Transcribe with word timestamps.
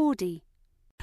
Audi. 0.00 0.42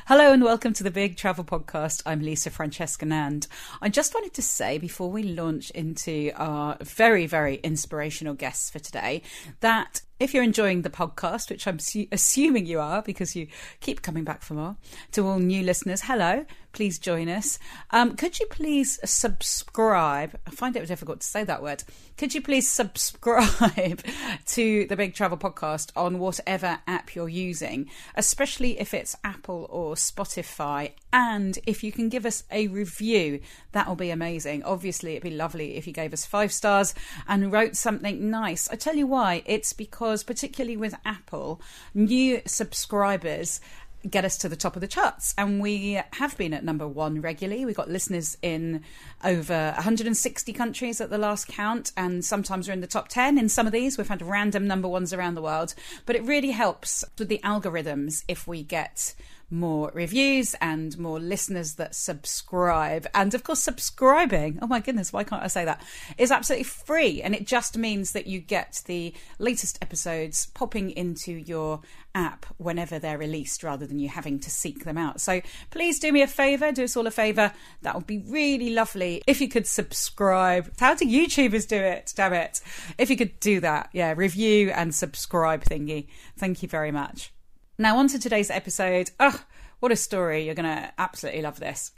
Hello 0.08 0.33
and 0.33 0.43
welcome 0.43 0.74
to 0.74 0.83
the 0.83 0.89
Big 0.89 1.17
Travel 1.17 1.43
Podcast. 1.43 2.01
I'm 2.08 2.19
Lisa 2.19 2.50
Francesca 2.50 3.05
Nand. 3.05 3.47
I 3.79 3.90
just 3.90 4.16
wanted 4.16 4.33
to 4.33 4.42
say 4.42 4.79
before 4.79 5.11
we 5.11 5.22
launch 5.22 5.70
into 5.70 6.31
our 6.35 6.77
very, 6.81 7.27
very 7.27 7.58
inspirational 7.58 8.33
guests 8.33 8.71
for 8.71 8.79
today 8.79 9.21
that 9.59 10.02
if 10.20 10.34
you're 10.34 10.43
enjoying 10.43 10.82
the 10.82 10.89
podcast, 10.89 11.50
which 11.50 11.68
I'm 11.68 11.79
su- 11.79 12.07
assuming 12.11 12.66
you 12.66 12.79
are 12.79 13.02
because 13.02 13.36
you 13.36 13.47
keep 13.79 14.02
coming 14.02 14.23
back 14.23 14.41
for 14.41 14.55
more, 14.55 14.77
to 15.11 15.27
all 15.27 15.39
new 15.39 15.63
listeners, 15.63 16.02
hello, 16.02 16.45
please 16.73 16.99
join 16.99 17.29
us. 17.29 17.59
Um, 17.91 18.16
could 18.16 18.39
you 18.39 18.48
please 18.48 18.99
subscribe? 19.03 20.39
I 20.45 20.49
find 20.52 20.75
it 20.75 20.88
difficult 20.88 21.21
to 21.21 21.27
say 21.27 21.43
that 21.43 21.61
word. 21.61 21.84
Could 22.17 22.34
you 22.34 22.41
please 22.41 22.70
subscribe 22.70 24.02
to 24.48 24.85
the 24.88 24.95
Big 24.95 25.13
Travel 25.13 25.38
Podcast 25.38 25.91
on 25.95 26.20
whatever 26.20 26.79
app 26.88 27.15
you're 27.15 27.29
using, 27.29 27.90
especially 28.15 28.79
if 28.79 28.93
it's 28.93 29.15
Apple 29.23 29.68
or 29.70 29.95
Spotify? 29.95 30.91
And 31.17 31.57
if 31.66 31.84
you 31.84 31.91
can 31.91 32.09
give 32.09 32.27
us 32.27 32.44
a 32.52 32.67
review, 32.67 33.39
that 33.71 33.88
will 33.88 33.95
be 33.95 34.12
amazing. 34.12 34.62
Obviously, 34.62 35.13
it'd 35.13 35.23
be 35.23 35.31
lovely 35.31 35.76
if 35.76 35.88
you 35.88 35.91
gave 35.91 36.13
us 36.13 36.27
five 36.27 36.53
stars 36.53 36.93
and 37.27 37.52
wrote 37.52 37.76
something 37.76 38.30
nice. 38.30 38.70
I 38.70 38.76
tell 38.76 38.95
you 38.95 39.07
why, 39.07 39.41
it's 39.48 39.73
because, 39.73 40.23
particularly 40.23 40.77
with 40.77 40.93
Apple, 41.03 41.59
new 41.95 42.43
subscribers 42.45 43.59
get 44.07 44.26
us 44.26 44.38
to 44.38 44.48
the 44.48 44.55
top 44.55 44.76
of 44.76 44.81
the 44.81 44.88
charts. 44.88 45.34
And 45.40 45.59
we 45.59 45.99
have 46.13 46.38
been 46.38 46.53
at 46.53 46.63
number 46.63 46.88
one 46.88 47.20
regularly. 47.20 47.65
We've 47.65 47.76
got 47.76 47.90
listeners 47.90 48.38
in 48.43 48.84
over 49.23 49.71
160 49.73 50.54
countries 50.54 51.02
at 51.02 51.09
the 51.09 51.18
last 51.18 51.48
count, 51.48 51.93
and 51.98 52.23
sometimes 52.23 52.68
we're 52.68 52.76
in 52.76 52.81
the 52.81 52.85
top 52.85 53.07
10 53.07 53.40
in 53.40 53.49
some 53.49 53.65
of 53.65 53.73
these. 53.73 53.98
We've 53.98 54.07
had 54.07 54.21
random 54.21 54.68
number 54.68 54.88
ones 54.88 55.13
around 55.13 55.34
the 55.34 55.41
world, 55.41 55.73
but 56.05 56.15
it 56.15 56.23
really 56.26 56.52
helps 56.52 57.04
with 57.18 57.27
the 57.27 57.41
algorithms 57.43 58.23
if 58.27 58.48
we 58.48 58.62
get 58.62 59.15
more 59.49 59.91
reviews 59.93 60.55
and 60.59 60.98
more 60.98 61.20
listeners 61.20 61.76
that 61.76 61.95
subscribe. 61.95 63.07
And 63.13 63.34
of 63.34 63.43
course, 63.43 63.62
subscribing, 63.62 64.59
oh 64.62 64.67
my 64.67 64.80
goodness, 64.80 65.14
why 65.14 65.23
can't 65.23 65.44
I 65.44 65.48
say 65.48 65.66
that? 65.66 65.81
Is 66.17 66.31
absolutely 66.31 66.66
free. 66.66 67.22
And 67.22 67.34
it 67.34 67.48
just 67.48 67.78
means 67.78 68.12
that 68.12 68.28
you 68.28 68.39
get 68.39 68.81
the 68.86 69.14
latest 69.39 69.78
episodes 69.81 70.48
popping 70.48 70.92
into 70.92 71.31
your 71.31 71.81
app 72.14 72.45
whenever 72.58 73.00
they're 73.00 73.17
released 73.17 73.64
rather 73.64 73.86
than 73.86 74.00
you 74.00 74.09
having 74.09 74.39
to 74.39 74.50
seek 74.50 74.84
them 74.84 74.98
out. 74.98 75.22
So 75.22 75.42
please 75.70 76.00
do 76.00 76.11
me 76.11 76.22
a 76.22 76.28
favor, 76.28 76.72
do 76.72 76.84
us 76.84 76.98
all 76.98 77.08
a 77.08 77.11
favor. 77.11 77.54
That 77.84 77.95
would 77.95 78.08
be 78.08 78.23
really 78.28 78.72
lovely 78.72 79.22
if 79.28 79.39
you 79.39 79.48
could 79.48 79.67
subscribe. 79.67 80.72
How 80.80 80.95
do 80.95 81.06
YouTubers 81.06 81.67
do 81.67 81.78
it? 81.78 82.11
Damn 82.16 82.34
it. 82.34 82.59
If 82.98 83.09
you 83.09 83.16
could 83.16 83.39
do 83.39 83.59
that, 83.61 83.89
yeah, 83.94 84.14
review 84.17 84.72
and 84.72 84.94
subscribe 84.94 85.64
thingy. 85.64 86.08
Thank 86.38 86.64
you 86.64 86.67
very 86.67 86.92
much. 86.92 87.32
Now, 87.80 87.97
on 87.97 88.08
to 88.08 88.17
today's 88.17 88.50
episode. 88.50 89.11
Oh, 89.20 89.39
what 89.81 89.92
a 89.92 89.95
story. 89.95 90.44
You're 90.44 90.56
going 90.56 90.66
to 90.66 90.92
absolutely 90.97 91.44
love 91.44 91.59
this. 91.59 91.92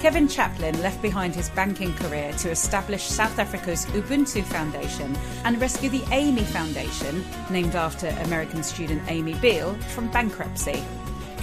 Kevin 0.00 0.26
Chaplin 0.26 0.80
left 0.80 1.02
behind 1.02 1.34
his 1.34 1.50
banking 1.50 1.92
career 1.94 2.32
to 2.38 2.50
establish 2.50 3.02
South 3.02 3.38
Africa's 3.38 3.84
Ubuntu 3.86 4.42
Foundation 4.44 5.14
and 5.44 5.60
rescue 5.60 5.90
the 5.90 6.02
Amy 6.10 6.42
Foundation, 6.42 7.22
named 7.50 7.76
after 7.76 8.08
American 8.24 8.62
student 8.62 9.02
Amy 9.08 9.34
Biehl, 9.34 9.80
from 9.84 10.10
bankruptcy. 10.10 10.82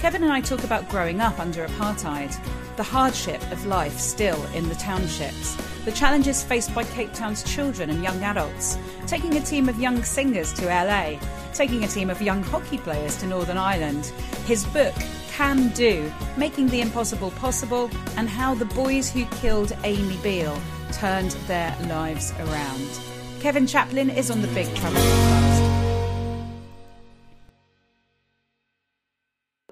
Kevin 0.00 0.22
and 0.22 0.32
I 0.32 0.40
talk 0.40 0.64
about 0.64 0.88
growing 0.88 1.20
up 1.20 1.38
under 1.38 1.66
apartheid, 1.66 2.34
the 2.76 2.82
hardship 2.82 3.42
of 3.52 3.66
life 3.66 3.98
still 3.98 4.42
in 4.54 4.66
the 4.70 4.74
townships, 4.76 5.56
the 5.84 5.92
challenges 5.92 6.42
faced 6.42 6.74
by 6.74 6.84
Cape 6.84 7.12
Town's 7.12 7.42
children 7.42 7.90
and 7.90 8.02
young 8.02 8.22
adults, 8.22 8.78
taking 9.06 9.36
a 9.36 9.42
team 9.42 9.68
of 9.68 9.78
young 9.78 10.02
singers 10.02 10.54
to 10.54 10.64
LA, 10.64 11.20
taking 11.52 11.84
a 11.84 11.86
team 11.86 12.08
of 12.08 12.22
young 12.22 12.42
hockey 12.42 12.78
players 12.78 13.18
to 13.18 13.26
Northern 13.26 13.58
Ireland, 13.58 14.06
his 14.46 14.64
book, 14.64 14.94
Can 15.32 15.68
Do, 15.68 16.10
Making 16.38 16.68
the 16.68 16.80
Impossible 16.80 17.32
Possible, 17.32 17.90
and 18.16 18.26
how 18.26 18.54
the 18.54 18.64
boys 18.64 19.10
who 19.10 19.26
killed 19.26 19.76
Amy 19.84 20.16
Biehl 20.16 20.58
turned 20.92 21.32
their 21.46 21.76
lives 21.88 22.32
around. 22.40 23.00
Kevin 23.40 23.66
Chaplin 23.66 24.08
is 24.08 24.30
on 24.30 24.40
the 24.40 24.48
Big 24.48 24.74
Travel 24.76 25.02
Podcast. 25.02 25.59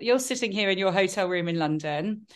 You're 0.00 0.18
sitting 0.18 0.52
here 0.52 0.70
in 0.70 0.78
your 0.78 0.92
hotel 0.92 1.28
room 1.28 1.48
in 1.48 1.58
London 1.58 2.26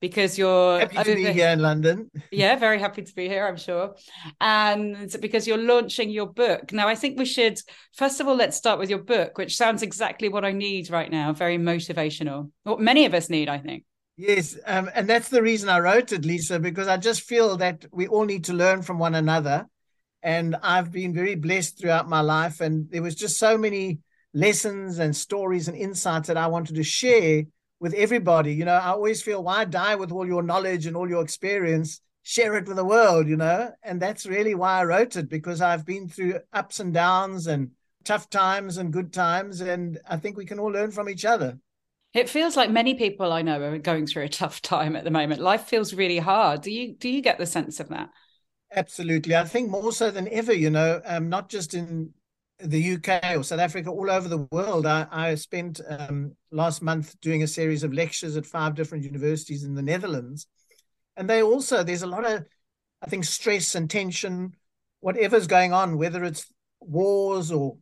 because 0.00 0.38
you're 0.38 0.80
happy 0.80 0.94
to 0.94 1.00
over... 1.00 1.14
be 1.14 1.32
here 1.32 1.48
in 1.48 1.60
London. 1.60 2.10
yeah, 2.32 2.56
very 2.56 2.78
happy 2.78 3.02
to 3.02 3.14
be 3.14 3.28
here, 3.28 3.46
I'm 3.46 3.56
sure. 3.56 3.94
And 4.40 5.14
because 5.20 5.46
you're 5.46 5.58
launching 5.58 6.10
your 6.10 6.26
book. 6.26 6.72
Now, 6.72 6.88
I 6.88 6.94
think 6.94 7.18
we 7.18 7.26
should, 7.26 7.58
first 7.94 8.20
of 8.20 8.26
all, 8.26 8.34
let's 8.34 8.56
start 8.56 8.78
with 8.78 8.90
your 8.90 9.00
book, 9.00 9.36
which 9.36 9.56
sounds 9.56 9.82
exactly 9.82 10.28
what 10.28 10.44
I 10.44 10.52
need 10.52 10.90
right 10.90 11.10
now. 11.10 11.32
Very 11.32 11.58
motivational. 11.58 12.50
What 12.64 12.80
many 12.80 13.04
of 13.04 13.14
us 13.14 13.28
need, 13.28 13.48
I 13.48 13.58
think. 13.58 13.84
Yes. 14.16 14.56
Um, 14.66 14.90
and 14.94 15.08
that's 15.08 15.28
the 15.28 15.42
reason 15.42 15.68
I 15.68 15.80
wrote 15.80 16.12
it, 16.12 16.24
Lisa, 16.24 16.58
because 16.58 16.88
I 16.88 16.96
just 16.96 17.22
feel 17.22 17.56
that 17.58 17.84
we 17.92 18.06
all 18.06 18.24
need 18.24 18.44
to 18.44 18.52
learn 18.52 18.82
from 18.82 18.98
one 18.98 19.14
another. 19.14 19.66
And 20.22 20.56
I've 20.62 20.92
been 20.92 21.14
very 21.14 21.34
blessed 21.34 21.78
throughout 21.78 22.08
my 22.08 22.20
life. 22.20 22.60
And 22.60 22.90
there 22.90 23.02
was 23.02 23.14
just 23.14 23.38
so 23.38 23.56
many 23.56 24.00
lessons 24.32 24.98
and 24.98 25.14
stories 25.14 25.68
and 25.68 25.76
insights 25.76 26.28
that 26.28 26.36
I 26.36 26.46
wanted 26.46 26.76
to 26.76 26.82
share 26.82 27.44
with 27.80 27.94
everybody. 27.94 28.54
You 28.54 28.64
know, 28.64 28.74
I 28.74 28.88
always 28.88 29.22
feel 29.22 29.42
why 29.42 29.64
die 29.64 29.96
with 29.96 30.12
all 30.12 30.26
your 30.26 30.42
knowledge 30.42 30.86
and 30.86 30.96
all 30.96 31.08
your 31.08 31.22
experience? 31.22 32.00
Share 32.22 32.56
it 32.56 32.68
with 32.68 32.76
the 32.76 32.84
world, 32.84 33.28
you 33.28 33.36
know? 33.36 33.72
And 33.82 34.00
that's 34.00 34.26
really 34.26 34.54
why 34.54 34.80
I 34.80 34.84
wrote 34.84 35.16
it 35.16 35.28
because 35.28 35.60
I've 35.60 35.86
been 35.86 36.08
through 36.08 36.40
ups 36.52 36.78
and 36.78 36.92
downs 36.92 37.46
and 37.46 37.70
tough 38.04 38.28
times 38.28 38.76
and 38.76 38.92
good 38.92 39.12
times. 39.12 39.60
And 39.60 39.98
I 40.08 40.16
think 40.16 40.36
we 40.36 40.44
can 40.46 40.58
all 40.58 40.70
learn 40.70 40.90
from 40.90 41.08
each 41.08 41.24
other. 41.24 41.58
It 42.12 42.28
feels 42.28 42.56
like 42.56 42.70
many 42.70 42.94
people 42.94 43.32
I 43.32 43.42
know 43.42 43.60
are 43.60 43.78
going 43.78 44.06
through 44.06 44.24
a 44.24 44.28
tough 44.28 44.60
time 44.62 44.96
at 44.96 45.04
the 45.04 45.10
moment. 45.10 45.40
Life 45.40 45.62
feels 45.62 45.94
really 45.94 46.18
hard. 46.18 46.60
Do 46.62 46.72
you 46.72 46.94
do 46.94 47.08
you 47.08 47.22
get 47.22 47.38
the 47.38 47.46
sense 47.46 47.78
of 47.78 47.88
that? 47.88 48.10
Absolutely. 48.74 49.34
I 49.34 49.44
think 49.44 49.70
more 49.70 49.92
so 49.92 50.10
than 50.10 50.28
ever, 50.28 50.52
you 50.52 50.70
know, 50.70 51.00
um, 51.04 51.28
not 51.28 51.48
just 51.48 51.74
in 51.74 52.12
the 52.62 52.94
UK 52.94 53.36
or 53.36 53.42
South 53.42 53.60
Africa, 53.60 53.90
all 53.90 54.10
over 54.10 54.28
the 54.28 54.46
world. 54.50 54.86
I, 54.86 55.06
I 55.10 55.34
spent 55.34 55.80
um, 55.88 56.36
last 56.50 56.82
month 56.82 57.20
doing 57.20 57.42
a 57.42 57.46
series 57.46 57.82
of 57.82 57.92
lectures 57.92 58.36
at 58.36 58.46
five 58.46 58.74
different 58.74 59.04
universities 59.04 59.64
in 59.64 59.74
the 59.74 59.82
Netherlands. 59.82 60.46
And 61.16 61.28
they 61.28 61.42
also, 61.42 61.82
there's 61.82 62.02
a 62.02 62.06
lot 62.06 62.24
of, 62.24 62.44
I 63.02 63.06
think, 63.06 63.24
stress 63.24 63.74
and 63.74 63.88
tension, 63.88 64.54
whatever's 65.00 65.46
going 65.46 65.72
on, 65.72 65.98
whether 65.98 66.24
it's 66.24 66.46
wars 66.80 67.50
or 67.52 67.76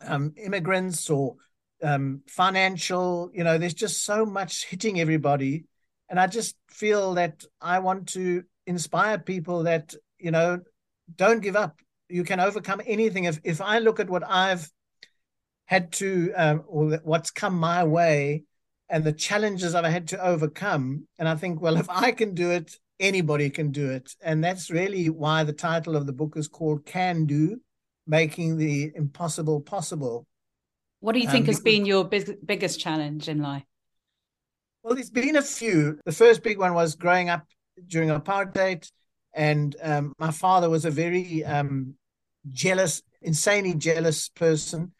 um, 0.00 0.34
immigrants 0.36 1.10
or 1.10 1.36
um, 1.82 2.22
financial, 2.28 3.30
you 3.32 3.44
know, 3.44 3.58
there's 3.58 3.74
just 3.74 4.04
so 4.04 4.24
much 4.24 4.66
hitting 4.66 5.00
everybody. 5.00 5.64
And 6.08 6.18
I 6.18 6.26
just 6.26 6.56
feel 6.70 7.14
that 7.14 7.44
I 7.60 7.80
want 7.80 8.08
to 8.10 8.44
inspire 8.66 9.18
people 9.18 9.64
that, 9.64 9.94
you 10.18 10.30
know, 10.30 10.60
don't 11.16 11.40
give 11.40 11.56
up 11.56 11.78
you 12.08 12.24
can 12.24 12.40
overcome 12.40 12.80
anything. 12.86 13.24
If 13.24 13.40
if 13.44 13.60
I 13.60 13.78
look 13.78 14.00
at 14.00 14.10
what 14.10 14.22
I've 14.26 14.68
had 15.66 15.92
to 15.92 16.32
um, 16.36 16.64
or 16.66 17.00
what's 17.04 17.30
come 17.30 17.58
my 17.58 17.84
way 17.84 18.44
and 18.88 19.04
the 19.04 19.12
challenges 19.12 19.74
I've 19.74 19.84
had 19.84 20.08
to 20.08 20.24
overcome, 20.24 21.06
and 21.18 21.28
I 21.28 21.34
think, 21.36 21.60
well, 21.60 21.76
if 21.84 21.88
I 21.90 22.12
can 22.12 22.34
do 22.34 22.50
it, 22.50 22.74
anybody 22.98 23.50
can 23.50 23.70
do 23.70 23.90
it, 23.90 24.14
and 24.22 24.42
that's 24.42 24.70
really 24.70 25.10
why 25.10 25.44
the 25.44 25.52
title 25.52 25.96
of 25.96 26.06
the 26.06 26.12
book 26.12 26.36
is 26.36 26.48
called 26.48 26.86
"Can 26.86 27.26
Do," 27.26 27.60
making 28.06 28.56
the 28.56 28.92
impossible 28.94 29.60
possible. 29.60 30.26
What 31.00 31.12
do 31.12 31.20
you 31.20 31.28
think 31.28 31.44
um, 31.44 31.46
has 31.46 31.60
been 31.60 31.86
your 31.86 32.04
big, 32.04 32.44
biggest 32.44 32.80
challenge 32.80 33.28
in 33.28 33.40
life? 33.40 33.62
Well, 34.82 34.94
there's 34.94 35.10
been 35.10 35.36
a 35.36 35.42
few. 35.42 36.00
The 36.04 36.12
first 36.12 36.42
big 36.42 36.58
one 36.58 36.74
was 36.74 36.96
growing 36.96 37.28
up 37.28 37.46
during 37.86 38.08
apartheid 38.08 38.90
and 39.34 39.76
um, 39.82 40.14
my 40.18 40.30
father 40.30 40.70
was 40.70 40.84
a 40.84 40.90
very 40.90 41.44
um, 41.44 41.94
jealous, 42.50 43.02
insanely 43.22 43.74
jealous 43.74 44.28
person 44.28 44.92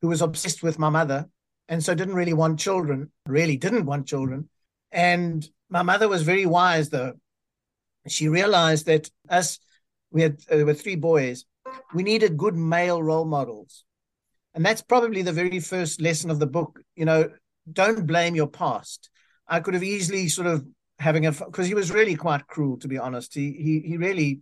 who 0.00 0.08
was 0.08 0.22
obsessed 0.22 0.62
with 0.62 0.78
my 0.78 0.88
mother, 0.88 1.28
and 1.68 1.82
so 1.82 1.94
didn't 1.94 2.14
really 2.14 2.32
want 2.32 2.60
children. 2.60 3.10
Really 3.26 3.56
didn't 3.56 3.86
want 3.86 4.06
children. 4.06 4.48
And 4.92 5.46
my 5.68 5.82
mother 5.82 6.08
was 6.08 6.22
very 6.22 6.46
wise, 6.46 6.90
though. 6.90 7.14
She 8.06 8.28
realized 8.28 8.86
that 8.86 9.10
us, 9.28 9.58
we 10.10 10.22
had 10.22 10.38
uh, 10.52 10.64
were 10.64 10.74
three 10.74 10.96
boys, 10.96 11.44
we 11.94 12.02
needed 12.02 12.36
good 12.36 12.54
male 12.54 13.02
role 13.02 13.24
models, 13.24 13.84
and 14.54 14.64
that's 14.64 14.82
probably 14.82 15.22
the 15.22 15.32
very 15.32 15.60
first 15.60 16.00
lesson 16.00 16.30
of 16.30 16.38
the 16.38 16.46
book. 16.46 16.80
You 16.94 17.06
know, 17.06 17.30
don't 17.70 18.06
blame 18.06 18.34
your 18.34 18.46
past. 18.46 19.08
I 19.48 19.60
could 19.60 19.74
have 19.74 19.82
easily 19.82 20.28
sort 20.28 20.46
of 20.46 20.66
having 20.98 21.26
a 21.26 21.32
because 21.32 21.66
he 21.66 21.74
was 21.74 21.90
really 21.90 22.14
quite 22.16 22.46
cruel 22.46 22.78
to 22.78 22.88
be 22.88 22.98
honest. 22.98 23.34
He 23.34 23.52
he 23.52 23.80
he 23.88 23.96
really 23.96 24.40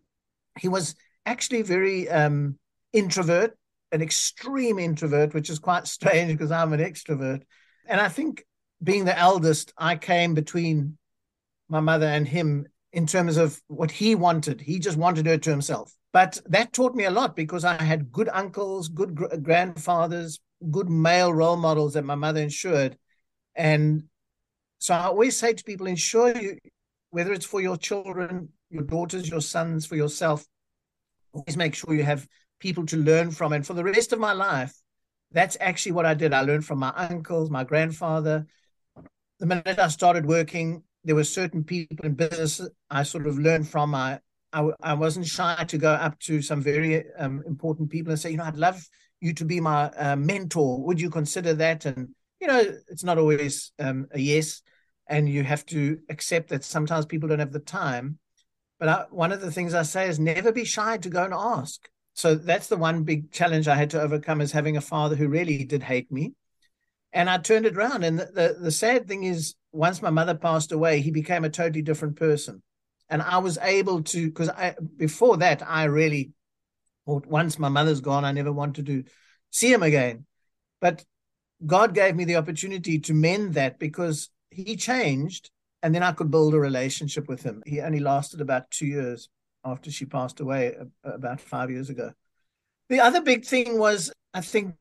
he 0.59 0.69
was 0.69 0.95
actually 1.27 1.63
very 1.63 2.09
um 2.09 2.59
introvert 2.93 3.57
an 3.93 4.03
extreme 4.03 4.79
introvert 4.79 5.33
which 5.35 5.49
is 5.49 5.59
quite 5.59 5.87
strange 5.97 6.33
because 6.33 6.51
i'm 6.51 6.73
an 6.73 6.81
extrovert. 6.81 7.43
And 7.87 8.01
i 8.01 8.09
think 8.09 8.45
being 8.83 9.05
the 9.05 9.19
eldest 9.19 9.73
i 9.79 9.97
came 9.97 10.35
between 10.35 10.99
my 11.69 11.81
mother 11.81 12.07
and 12.07 12.29
him 12.29 12.67
in 12.93 13.07
terms 13.07 13.37
of 13.37 13.61
what 13.69 13.91
he 13.91 14.15
wanted. 14.15 14.61
He 14.61 14.79
just 14.79 14.99
wanted 14.99 15.27
her 15.27 15.39
to 15.39 15.51
himself. 15.51 15.95
But 16.13 16.41
that 16.47 16.73
taught 16.73 16.95
me 16.95 17.05
a 17.05 17.11
lot 17.11 17.35
because 17.35 17.65
I 17.65 17.83
had 17.83 18.13
good 18.13 18.29
uncles, 18.31 18.89
good 18.89 19.15
gr- 19.15 19.35
grandfathers, 19.37 20.41
good 20.71 20.91
male 20.91 21.33
role 21.33 21.57
models 21.57 21.95
that 21.95 22.05
my 22.05 22.15
mother 22.15 22.41
ensured. 22.41 22.99
And 23.55 24.05
so 24.83 24.95
I 24.95 25.05
always 25.05 25.37
say 25.37 25.53
to 25.53 25.63
people, 25.63 25.87
ensure 25.87 26.37
you, 26.37 26.59
whether 27.11 27.33
it's 27.33 27.47
for 27.47 27.61
your 27.61 27.77
children, 27.77 28.49
your 28.69 28.83
daughters, 28.83 29.29
your 29.29 29.41
sons, 29.41 29.87
for 29.87 29.95
yourself, 29.95 30.45
always 31.33 31.57
make 31.57 31.77
sure 31.77 31.95
you 31.95 32.03
have 32.03 32.27
people 32.59 32.85
to 32.87 32.97
learn 32.97 33.31
from. 33.31 33.53
And 33.53 33.65
for 33.65 33.75
the 33.75 33.85
rest 33.85 34.13
of 34.13 34.19
my 34.19 34.33
life, 34.33 34.75
that's 35.31 35.57
actually 35.61 35.93
what 35.93 36.05
I 36.05 36.15
did. 36.15 36.35
I 36.35 36.41
learned 36.41 36.65
from 36.65 36.81
my 36.81 36.93
uncles, 36.97 37.49
my 37.49 37.63
grandfather. 37.63 38.45
The 39.39 39.47
minute 39.47 39.79
I 39.79 39.87
started 39.87 40.27
working, 40.27 40.83
there 41.05 41.15
were 41.15 41.23
certain 41.23 41.63
people 41.63 42.05
in 42.05 42.15
business 42.15 42.61
I 42.91 43.05
sort 43.05 43.29
of 43.29 43.39
learned 43.39 43.69
from. 43.69 43.95
I 43.95 44.19
I, 44.53 44.69
I 44.83 44.95
wasn't 44.95 45.27
shy 45.27 45.65
to 45.69 45.79
go 45.79 45.93
up 45.93 46.19
to 46.21 46.43
some 46.43 46.61
very 46.61 47.05
um, 47.19 47.45
important 47.47 47.89
people 47.89 48.11
and 48.11 48.21
say, 48.21 48.33
you 48.33 48.37
know, 48.37 48.45
I'd 48.45 48.57
love 48.57 48.85
you 49.21 49.33
to 49.35 49.45
be 49.45 49.61
my 49.61 49.85
uh, 49.91 50.17
mentor. 50.17 50.83
Would 50.85 51.01
you 51.01 51.09
consider 51.09 51.55
that? 51.55 51.87
And 51.87 52.09
you 52.43 52.49
know, 52.49 52.61
it's 52.89 53.05
not 53.05 53.19
always 53.19 53.71
um, 53.79 54.09
a 54.11 54.19
yes, 54.19 54.63
and 55.07 55.29
you 55.29 55.45
have 55.45 55.65
to 55.67 56.01
accept 56.11 56.49
that 56.49 56.65
sometimes 56.65 57.07
people 57.07 57.29
don't 57.29 57.39
have 57.39 57.53
the 57.53 57.61
time. 57.61 58.19
But 58.81 58.89
I, 58.89 59.05
one 59.11 59.31
of 59.31 59.41
the 59.41 59.53
things 59.53 59.75
I 59.75 59.83
say 59.83 60.09
is 60.09 60.19
never 60.19 60.51
be 60.51 60.65
shy 60.65 60.97
to 60.97 61.09
go 61.09 61.23
and 61.23 61.33
ask. 61.33 61.89
So 62.15 62.35
that's 62.35 62.67
the 62.67 62.77
one 62.77 63.05
big 63.05 63.31
challenge 63.31 63.69
I 63.69 63.77
had 63.77 63.91
to 63.91 64.03
overcome 64.03 64.41
is 64.41 64.51
having 64.51 64.77
a 64.77 64.81
father 64.81 65.15
who 65.15 65.29
really 65.29 65.65
did 65.65 65.85
hate 65.85 66.11
me. 66.11 66.33
And 67.13 67.31
I 67.31 67.39
turned 67.39 67.65
it 67.65 67.77
around. 67.77 68.03
And 68.03 68.19
the, 68.19 68.25
the, 68.25 68.57
the 68.61 68.71
sad 68.73 69.07
thing 69.07 69.23
is, 69.23 69.55
once 69.71 70.03
my 70.03 70.11
mother 70.11 70.35
passed 70.35 70.73
away, 70.73 71.01
he 71.01 71.13
became 71.13 71.45
a 71.45 71.49
totally 71.49 71.83
different 71.83 72.17
person. 72.17 72.61
And 73.09 73.23
I 73.23 73.39
was 73.39 73.57
able 73.59 74.03
to, 74.03 74.27
because 74.27 74.49
I 74.49 74.75
before 74.97 75.37
that, 75.37 75.63
I 75.65 75.85
really 75.85 76.33
once 77.07 77.57
my 77.57 77.69
mother's 77.69 78.01
gone, 78.01 78.25
I 78.25 78.33
never 78.33 78.53
wanted 78.53 78.87
to 78.87 79.05
see 79.51 79.73
him 79.73 79.85
again. 79.85 80.27
But 80.81 81.05
God 81.67 81.95
gave 81.95 82.17
me 82.17 82.25
the 82.25 82.37
opportunity 82.37 82.99
to 83.01 83.15
mend 83.15 83.55
that 83.55 83.79
because 83.79 84.31
he 84.51 84.77
changed 84.77 85.51
and 85.83 85.95
then 85.95 86.03
I 86.03 86.13
could 86.13 86.31
build 86.31 86.55
a 86.55 86.61
relationship 86.61 87.29
with 87.29 87.43
him. 87.43 87.63
He 87.67 87.81
only 87.81 88.01
lasted 88.01 88.41
about 88.41 88.71
two 88.71 88.87
years 88.87 89.29
after 89.65 89.91
she 89.91 90.05
passed 90.05 90.41
away 90.41 90.77
about 91.05 91.41
five 91.41 91.71
years 91.71 91.91
ago. 91.91 92.13
The 92.89 93.01
other 93.01 93.21
big 93.21 93.45
thing 93.45 93.79
was, 93.79 94.13
I 94.35 94.43
think, 94.43 94.75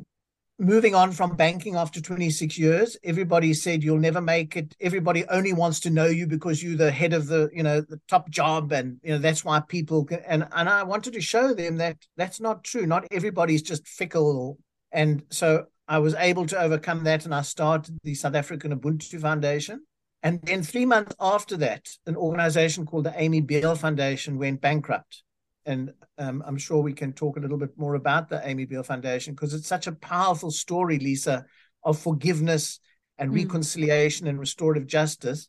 moving 0.59 0.93
on 0.93 1.11
from 1.11 1.35
banking 1.35 1.75
after 1.75 1.99
26 1.99 2.57
years. 2.57 2.97
Everybody 3.03 3.53
said 3.53 3.83
you'll 3.83 3.97
never 3.97 4.21
make 4.21 4.55
it. 4.55 4.75
Everybody 4.79 5.25
only 5.27 5.53
wants 5.53 5.79
to 5.81 5.89
know 5.89 6.05
you 6.05 6.27
because 6.27 6.61
you're 6.61 6.77
the 6.77 6.91
head 6.91 7.13
of 7.13 7.27
the, 7.27 7.49
you 7.53 7.63
know, 7.63 7.81
the 7.81 7.99
top 8.07 8.29
job, 8.29 8.71
and 8.71 8.99
you 9.03 9.11
know 9.11 9.17
that's 9.17 9.43
why 9.43 9.59
people. 9.61 10.05
Can, 10.05 10.19
and 10.27 10.47
and 10.51 10.69
I 10.69 10.83
wanted 10.83 11.13
to 11.13 11.21
show 11.21 11.53
them 11.53 11.77
that 11.77 11.97
that's 12.15 12.39
not 12.39 12.63
true. 12.63 12.85
Not 12.85 13.07
everybody's 13.11 13.63
just 13.63 13.87
fickle, 13.87 14.59
and 14.91 15.23
so 15.29 15.65
I 15.91 15.99
was 15.99 16.15
able 16.15 16.45
to 16.47 16.59
overcome 16.59 17.03
that, 17.03 17.25
and 17.25 17.35
I 17.35 17.41
started 17.41 17.97
the 18.03 18.15
South 18.15 18.35
African 18.35 18.77
Ubuntu 18.77 19.19
Foundation 19.19 19.81
and 20.23 20.41
then 20.43 20.61
three 20.61 20.85
months 20.85 21.15
after 21.19 21.57
that, 21.57 21.87
an 22.05 22.15
organization 22.15 22.85
called 22.85 23.05
the 23.05 23.13
Amy 23.19 23.41
Biehl 23.41 23.77
Foundation 23.77 24.37
went 24.37 24.61
bankrupt. 24.61 25.23
And 25.65 25.93
um, 26.17 26.43
I'm 26.45 26.57
sure 26.57 26.81
we 26.81 26.93
can 26.93 27.13
talk 27.13 27.37
a 27.37 27.39
little 27.39 27.57
bit 27.57 27.77
more 27.77 27.95
about 27.95 28.29
the 28.29 28.41
Amy 28.47 28.67
Biehl 28.67 28.85
Foundation 28.85 29.33
because 29.33 29.53
it's 29.53 29.67
such 29.67 29.87
a 29.87 29.93
powerful 29.93 30.51
story, 30.51 30.99
Lisa, 30.99 31.45
of 31.83 31.99
forgiveness 31.99 32.79
and 33.17 33.31
mm. 33.31 33.35
reconciliation 33.35 34.27
and 34.27 34.39
restorative 34.39 34.85
justice. 34.85 35.47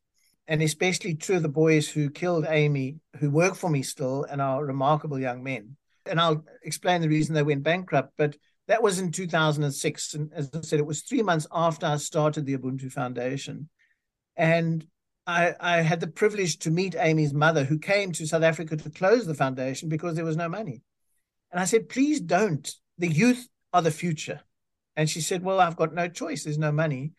And 0.48 0.62
especially 0.62 1.14
two 1.14 1.34
of 1.34 1.42
the 1.42 1.48
boys 1.48 1.88
who 1.88 2.10
killed 2.10 2.46
Amy, 2.48 2.96
who 3.18 3.30
work 3.30 3.54
for 3.54 3.70
me 3.70 3.82
still 3.82 4.24
and 4.24 4.40
are 4.40 4.64
remarkable 4.64 5.18
young 5.18 5.42
men. 5.42 5.76
And 6.06 6.20
I'll 6.20 6.44
explain 6.62 7.00
the 7.00 7.08
reason 7.08 7.34
they 7.34 7.42
went 7.42 7.62
bankrupt. 7.62 8.14
But 8.16 8.36
that 8.72 8.82
was 8.82 8.98
in 8.98 9.12
2006. 9.12 10.14
And 10.14 10.32
as 10.34 10.48
I 10.54 10.62
said, 10.62 10.78
it 10.78 10.86
was 10.86 11.02
three 11.02 11.20
months 11.20 11.46
after 11.52 11.84
I 11.84 11.96
started 11.96 12.46
the 12.46 12.56
Ubuntu 12.56 12.90
Foundation. 12.90 13.68
And 14.34 14.86
I, 15.26 15.52
I 15.60 15.82
had 15.82 16.00
the 16.00 16.06
privilege 16.06 16.58
to 16.60 16.70
meet 16.70 16.96
Amy's 16.98 17.34
mother, 17.34 17.64
who 17.64 17.78
came 17.78 18.12
to 18.12 18.26
South 18.26 18.42
Africa 18.42 18.78
to 18.78 18.88
close 18.88 19.26
the 19.26 19.34
foundation 19.34 19.90
because 19.90 20.14
there 20.14 20.24
was 20.24 20.38
no 20.38 20.48
money. 20.48 20.80
And 21.50 21.60
I 21.60 21.66
said, 21.66 21.90
please 21.90 22.18
don't. 22.18 22.66
The 22.96 23.08
youth 23.08 23.46
are 23.74 23.82
the 23.82 23.90
future. 23.90 24.40
And 24.96 25.10
she 25.10 25.20
said, 25.20 25.42
well, 25.42 25.60
I've 25.60 25.76
got 25.76 25.92
no 25.92 26.08
choice. 26.08 26.44
There's 26.44 26.56
no 26.56 26.72
money. 26.72 27.12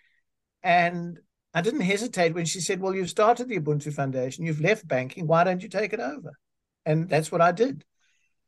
And 0.63 1.19
I 1.53 1.61
didn't 1.61 1.81
hesitate 1.81 2.33
when 2.33 2.45
she 2.45 2.61
said, 2.61 2.81
well, 2.81 2.95
you've 2.95 3.11
started 3.11 3.47
the 3.47 3.59
Ubuntu 3.59 3.93
Foundation. 3.93 4.43
You've 4.43 4.59
left 4.59 4.87
banking. 4.87 5.27
Why 5.27 5.43
don't 5.43 5.61
you 5.61 5.69
take 5.69 5.93
it 5.93 5.99
over? 5.99 6.31
And 6.83 7.07
that's 7.07 7.31
what 7.31 7.41
I 7.41 7.51
did. 7.51 7.85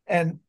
And 0.07 0.39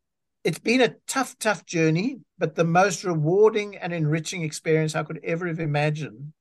it's 0.46 0.58
been 0.58 0.80
a 0.80 0.94
tough, 1.06 1.36
tough 1.38 1.66
journey, 1.66 2.20
but 2.38 2.54
the 2.54 2.64
most 2.64 3.04
rewarding 3.04 3.76
and 3.76 3.92
enriching 3.92 4.42
experience 4.42 4.94
I 4.94 5.02
could 5.02 5.20
ever 5.24 5.46
have 5.46 5.60
imagined 5.60 6.32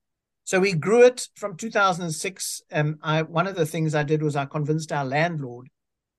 so 0.45 0.59
we 0.59 0.73
grew 0.73 1.03
it 1.03 1.27
from 1.35 1.57
2006. 1.57 2.61
And 2.69 2.99
I, 3.01 3.23
one 3.23 3.47
of 3.47 3.55
the 3.55 3.65
things 3.65 3.95
I 3.95 4.03
did 4.03 4.21
was 4.21 4.35
I 4.35 4.45
convinced 4.45 4.91
our 4.91 5.03
landlord 5.03 5.67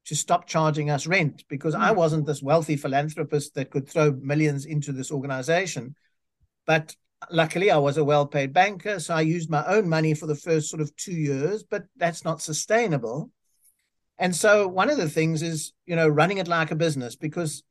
to 0.06 0.16
stop 0.16 0.46
charging 0.46 0.90
us 0.90 1.06
rent 1.06 1.44
because. 1.48 1.74
I 1.74 1.90
hmm. 1.90 1.96
wasn't 1.96 2.26
this 2.26 2.42
wealthy 2.42 2.76
philanthropist 2.76 3.54
that 3.54 3.70
could 3.70 3.88
throw 3.88 4.12
millions 4.12 4.66
into 4.66 4.92
this 4.92 5.12
organization. 5.12 5.94
But 6.66 6.94
luckily, 7.30 7.70
I 7.70 7.78
was 7.78 7.98
a 7.98 8.04
well 8.04 8.26
paid 8.26 8.52
banker. 8.52 8.98
So 8.98 9.14
I 9.14 9.20
used 9.20 9.48
my 9.48 9.64
own 9.64 9.88
money 9.88 10.12
for 10.12 10.26
the 10.26 10.34
first 10.34 10.70
sort 10.70 10.82
of 10.82 10.94
two 10.96 11.14
years, 11.14 11.62
but 11.62 11.84
that's 11.96 12.24
not 12.24 12.42
sustainable. 12.42 13.30
And 14.18 14.34
so 14.34 14.66
one 14.66 14.90
of 14.90 14.96
the 14.96 15.10
things 15.10 15.42
is, 15.42 15.72
you 15.84 15.94
know, 15.94 16.08
running 16.08 16.38
it 16.38 16.48
like 16.48 16.72
a 16.72 16.76
business 16.76 17.14
because 17.14 17.62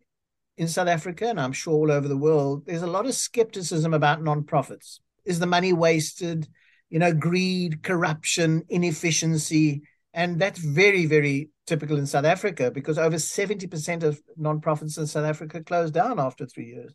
in 0.58 0.68
South 0.68 0.88
Africa, 0.88 1.28
and 1.28 1.40
I'm 1.40 1.52
sure 1.52 1.74
all 1.74 1.92
over 1.92 2.08
the 2.08 2.18
world, 2.18 2.66
there's 2.66 2.82
a 2.82 2.88
lot 2.88 3.06
of 3.06 3.14
skepticism 3.14 3.94
about 3.94 4.22
nonprofits 4.22 5.00
is 5.26 5.40
the 5.40 5.48
money 5.48 5.74
wasted? 5.74 6.48
You 6.90 7.00
know, 7.00 7.14
greed, 7.14 7.84
corruption, 7.84 8.64
inefficiency. 8.70 9.82
And 10.14 10.40
that's 10.40 10.60
very, 10.60 11.08
very 11.08 11.50
typical 11.68 11.98
in 11.98 12.06
South 12.06 12.26
Africa 12.26 12.72
because 12.72 12.98
over 12.98 13.18
70% 13.18 14.04
of 14.04 14.22
nonprofits 14.40 14.98
in 14.98 15.08
South 15.08 15.26
Africa 15.26 15.64
closed 15.64 15.94
down 15.94 16.20
after 16.20 16.46
three 16.46 16.68
years. 16.68 16.94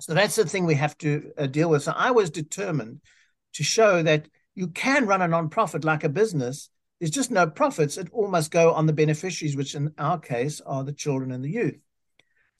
So 0.00 0.14
that's 0.14 0.36
the 0.36 0.46
thing 0.46 0.64
we 0.64 0.76
have 0.76 0.96
to 0.98 1.32
uh, 1.36 1.46
deal 1.46 1.68
with. 1.68 1.82
So 1.82 1.92
I 1.94 2.12
was 2.12 2.30
determined 2.30 3.00
to 3.54 3.62
show 3.62 4.02
that 4.02 4.28
you 4.54 4.68
can 4.68 5.06
run 5.06 5.20
a 5.20 5.28
nonprofit 5.28 5.84
like 5.84 6.04
a 6.04 6.08
business. 6.08 6.70
There's 6.98 7.10
just 7.10 7.30
no 7.30 7.46
profits. 7.46 7.98
It 7.98 8.08
all 8.12 8.28
must 8.28 8.50
go 8.50 8.72
on 8.72 8.86
the 8.86 8.92
beneficiaries, 8.92 9.56
which 9.56 9.74
in 9.74 9.92
our 9.98 10.18
case 10.18 10.62
are 10.62 10.84
the 10.84 10.92
children 10.92 11.32
and 11.32 11.44
the 11.44 11.50
youth. 11.50 11.78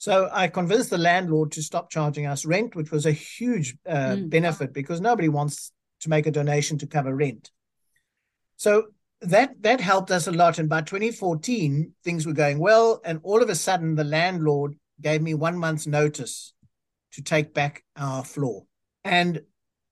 So 0.01 0.27
I 0.31 0.47
convinced 0.47 0.89
the 0.89 0.97
landlord 0.97 1.51
to 1.51 1.61
stop 1.61 1.91
charging 1.91 2.25
us 2.25 2.43
rent, 2.43 2.75
which 2.75 2.89
was 2.89 3.05
a 3.05 3.11
huge 3.11 3.77
uh, 3.87 4.15
mm. 4.15 4.31
benefit 4.31 4.73
because 4.73 4.99
nobody 4.99 5.29
wants 5.29 5.71
to 5.99 6.09
make 6.09 6.25
a 6.25 6.31
donation 6.31 6.79
to 6.79 6.87
cover 6.87 7.15
rent. 7.15 7.51
So 8.57 8.85
that 9.21 9.61
that 9.61 9.79
helped 9.79 10.09
us 10.09 10.25
a 10.25 10.31
lot. 10.31 10.57
And 10.57 10.67
by 10.67 10.81
2014, 10.81 11.93
things 12.03 12.25
were 12.25 12.33
going 12.33 12.57
well. 12.57 12.99
And 13.05 13.19
all 13.21 13.43
of 13.43 13.49
a 13.51 13.53
sudden, 13.53 13.93
the 13.93 14.03
landlord 14.03 14.73
gave 14.99 15.21
me 15.21 15.35
one 15.35 15.55
month's 15.55 15.85
notice 15.85 16.55
to 17.11 17.21
take 17.21 17.53
back 17.53 17.83
our 17.95 18.23
floor. 18.23 18.63
And 19.03 19.43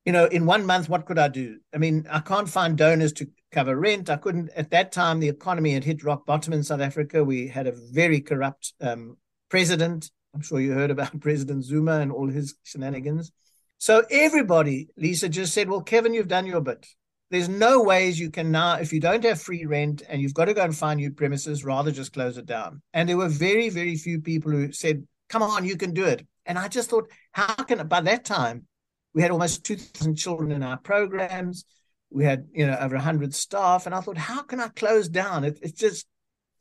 you 0.05 0.11
know, 0.11 0.25
in 0.25 0.47
one 0.47 0.65
month, 0.65 0.89
what 0.89 1.05
could 1.05 1.19
I 1.19 1.27
do? 1.27 1.59
I 1.71 1.77
mean, 1.77 2.07
I 2.09 2.21
can't 2.21 2.49
find 2.49 2.75
donors 2.75 3.13
to 3.13 3.29
cover 3.51 3.75
rent. 3.79 4.09
I 4.09 4.17
couldn't 4.17 4.49
at 4.55 4.71
that 4.71 4.91
time. 4.91 5.19
The 5.19 5.29
economy 5.29 5.73
had 5.73 5.83
hit 5.83 6.03
rock 6.03 6.25
bottom 6.25 6.53
in 6.53 6.63
South 6.63 6.81
Africa. 6.81 7.23
We 7.23 7.47
had 7.47 7.67
a 7.67 7.75
very 7.91 8.21
corrupt 8.21 8.73
um, 8.81 9.17
president. 9.49 10.11
I'm 10.33 10.41
sure 10.41 10.59
you 10.59 10.73
heard 10.73 10.91
about 10.91 11.19
President 11.21 11.63
Zuma 11.63 11.99
and 11.99 12.11
all 12.11 12.29
his 12.29 12.55
shenanigans. 12.63 13.31
So 13.77 14.03
everybody, 14.11 14.89
Lisa 14.97 15.29
just 15.29 15.53
said, 15.53 15.69
Well, 15.69 15.81
Kevin, 15.81 16.13
you've 16.13 16.27
done 16.27 16.45
your 16.45 16.61
bit. 16.61 16.85
There's 17.31 17.49
no 17.49 17.83
ways 17.83 18.19
you 18.19 18.31
can 18.31 18.51
now, 18.51 18.75
if 18.75 18.91
you 18.91 18.99
don't 18.99 19.23
have 19.23 19.41
free 19.41 19.65
rent 19.65 20.01
and 20.09 20.21
you've 20.21 20.33
got 20.33 20.45
to 20.45 20.53
go 20.53 20.63
and 20.63 20.75
find 20.75 20.99
new 20.99 21.11
premises, 21.11 21.63
rather 21.63 21.91
just 21.91 22.13
close 22.13 22.37
it 22.37 22.47
down. 22.47 22.81
And 22.93 23.07
there 23.07 23.17
were 23.17 23.29
very, 23.29 23.69
very 23.69 23.95
few 23.95 24.19
people 24.19 24.51
who 24.51 24.71
said, 24.71 25.07
Come 25.29 25.43
on, 25.43 25.65
you 25.65 25.77
can 25.77 25.93
do 25.93 26.05
it. 26.05 26.25
And 26.45 26.57
I 26.57 26.67
just 26.67 26.89
thought, 26.89 27.09
how 27.31 27.53
can 27.53 27.87
by 27.87 28.01
that 28.01 28.25
time 28.25 28.65
we 29.13 29.21
had 29.21 29.31
almost 29.31 29.65
2,000 29.65 30.15
children 30.15 30.51
in 30.51 30.63
our 30.63 30.77
programs. 30.77 31.65
We 32.11 32.25
had, 32.25 32.47
you 32.53 32.65
know, 32.65 32.77
over 32.79 32.95
100 32.95 33.33
staff. 33.33 33.85
And 33.85 33.95
I 33.95 34.01
thought, 34.01 34.17
how 34.17 34.43
can 34.43 34.59
I 34.59 34.67
close 34.69 35.09
down? 35.09 35.43
It, 35.43 35.59
it's 35.61 35.79
just 35.79 36.07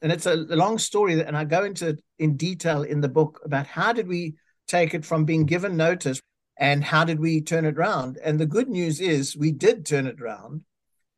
and 0.01 0.13
it's 0.13 0.27
a, 0.27 0.35
long 0.35 0.79
story, 0.79 1.21
and 1.21 1.37
I 1.37 1.45
go 1.45 1.65
into 1.65 1.99
in 2.19 2.37
detail 2.37 2.83
in 2.83 3.01
the 3.01 3.09
book 3.09 3.41
about 3.45 3.67
how 3.67 3.93
did 3.93 4.07
we 4.07 4.35
take 4.67 4.95
it 4.95 5.05
from 5.05 5.25
being 5.25 5.45
given 5.45 5.77
notice 5.77 6.21
and 6.59 6.85
how 6.85 7.05
did 7.05 7.21
we 7.21 7.41
turn 7.41 7.65
it 7.65 7.79
around. 7.79 8.19
And 8.23 8.39
the 8.39 8.47
good 8.47 8.69
news 8.69 9.01
is 9.01 9.37
we 9.37 9.53
did 9.53 9.87
turn 9.87 10.07
it 10.07 10.21
around, 10.21 10.63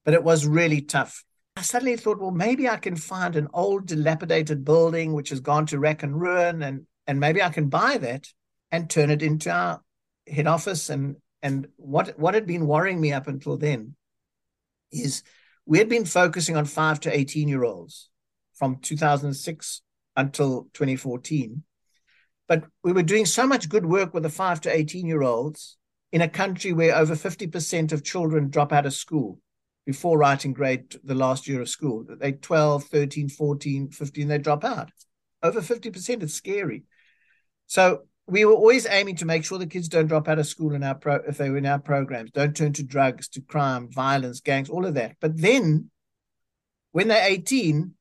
but 0.04 0.14
it 0.14 0.22
was 0.22 0.46
really 0.46 0.82
tough. 0.82 1.24
I 1.56 1.62
suddenly 1.62 1.96
thought, 1.96 2.20
well, 2.20 2.30
maybe 2.30 2.68
I 2.68 2.76
can 2.76 2.96
find 2.96 3.36
an 3.36 3.48
old 3.52 3.86
dilapidated 3.86 4.64
building 4.64 5.12
which 5.12 5.30
has 5.30 5.40
gone 5.40 5.66
to 5.66 5.78
wreck 5.78 6.02
and 6.02 6.18
ruin, 6.18 6.62
and 6.62 6.86
and 7.06 7.20
maybe 7.20 7.42
I 7.42 7.50
can 7.50 7.68
buy 7.68 7.98
that 7.98 8.28
and 8.70 8.88
turn 8.88 9.10
it 9.10 9.22
into 9.22 9.50
our 9.50 9.82
head 10.26 10.46
office. 10.46 10.90
And 10.90 11.16
and 11.42 11.68
what 11.76 12.18
what 12.18 12.34
had 12.34 12.46
been 12.46 12.66
worrying 12.66 13.00
me 13.00 13.12
up 13.12 13.26
until 13.26 13.56
then 13.56 13.94
is 14.92 15.22
we 15.66 15.78
had 15.78 15.88
been 15.88 16.04
focusing 16.04 16.56
on 16.56 16.64
five 16.64 17.00
to 17.00 17.16
eighteen 17.16 17.48
year 17.48 17.64
olds 17.64 18.09
from 18.60 18.76
2006 18.76 19.82
until 20.16 20.68
2014. 20.74 21.64
But 22.46 22.64
we 22.84 22.92
were 22.92 23.02
doing 23.02 23.24
so 23.24 23.46
much 23.46 23.70
good 23.70 23.86
work 23.86 24.12
with 24.12 24.22
the 24.22 24.28
five 24.28 24.60
to 24.60 24.76
18 24.76 25.06
year 25.06 25.22
olds 25.22 25.78
in 26.12 26.20
a 26.20 26.28
country 26.28 26.74
where 26.74 26.94
over 26.94 27.14
50% 27.14 27.92
of 27.92 28.04
children 28.04 28.50
drop 28.50 28.70
out 28.72 28.84
of 28.84 28.92
school 28.92 29.38
before 29.86 30.18
writing 30.18 30.52
grade 30.52 30.94
the 31.02 31.14
last 31.14 31.48
year 31.48 31.62
of 31.62 31.70
school. 31.70 32.04
They 32.06 32.32
12, 32.32 32.84
13, 32.84 33.30
14, 33.30 33.90
15, 33.92 34.28
they 34.28 34.38
drop 34.38 34.62
out. 34.62 34.90
Over 35.42 35.62
50%, 35.62 36.22
it's 36.22 36.34
scary. 36.34 36.84
So 37.66 38.02
we 38.26 38.44
were 38.44 38.52
always 38.52 38.86
aiming 38.86 39.16
to 39.16 39.24
make 39.24 39.44
sure 39.44 39.58
the 39.58 39.66
kids 39.66 39.88
don't 39.88 40.06
drop 40.06 40.28
out 40.28 40.38
of 40.38 40.46
school 40.46 40.74
in 40.74 40.82
our 40.82 40.96
pro 40.96 41.14
if 41.26 41.38
they 41.38 41.48
were 41.48 41.56
in 41.56 41.64
our 41.64 41.78
programs, 41.78 42.30
don't 42.30 42.54
turn 42.54 42.74
to 42.74 42.82
drugs, 42.82 43.28
to 43.28 43.40
crime, 43.40 43.90
violence, 43.90 44.40
gangs, 44.40 44.68
all 44.68 44.84
of 44.84 44.94
that. 44.94 45.16
But 45.18 45.40
then 45.40 45.90
when 46.92 47.08
they're 47.08 47.26
18, 47.26 47.94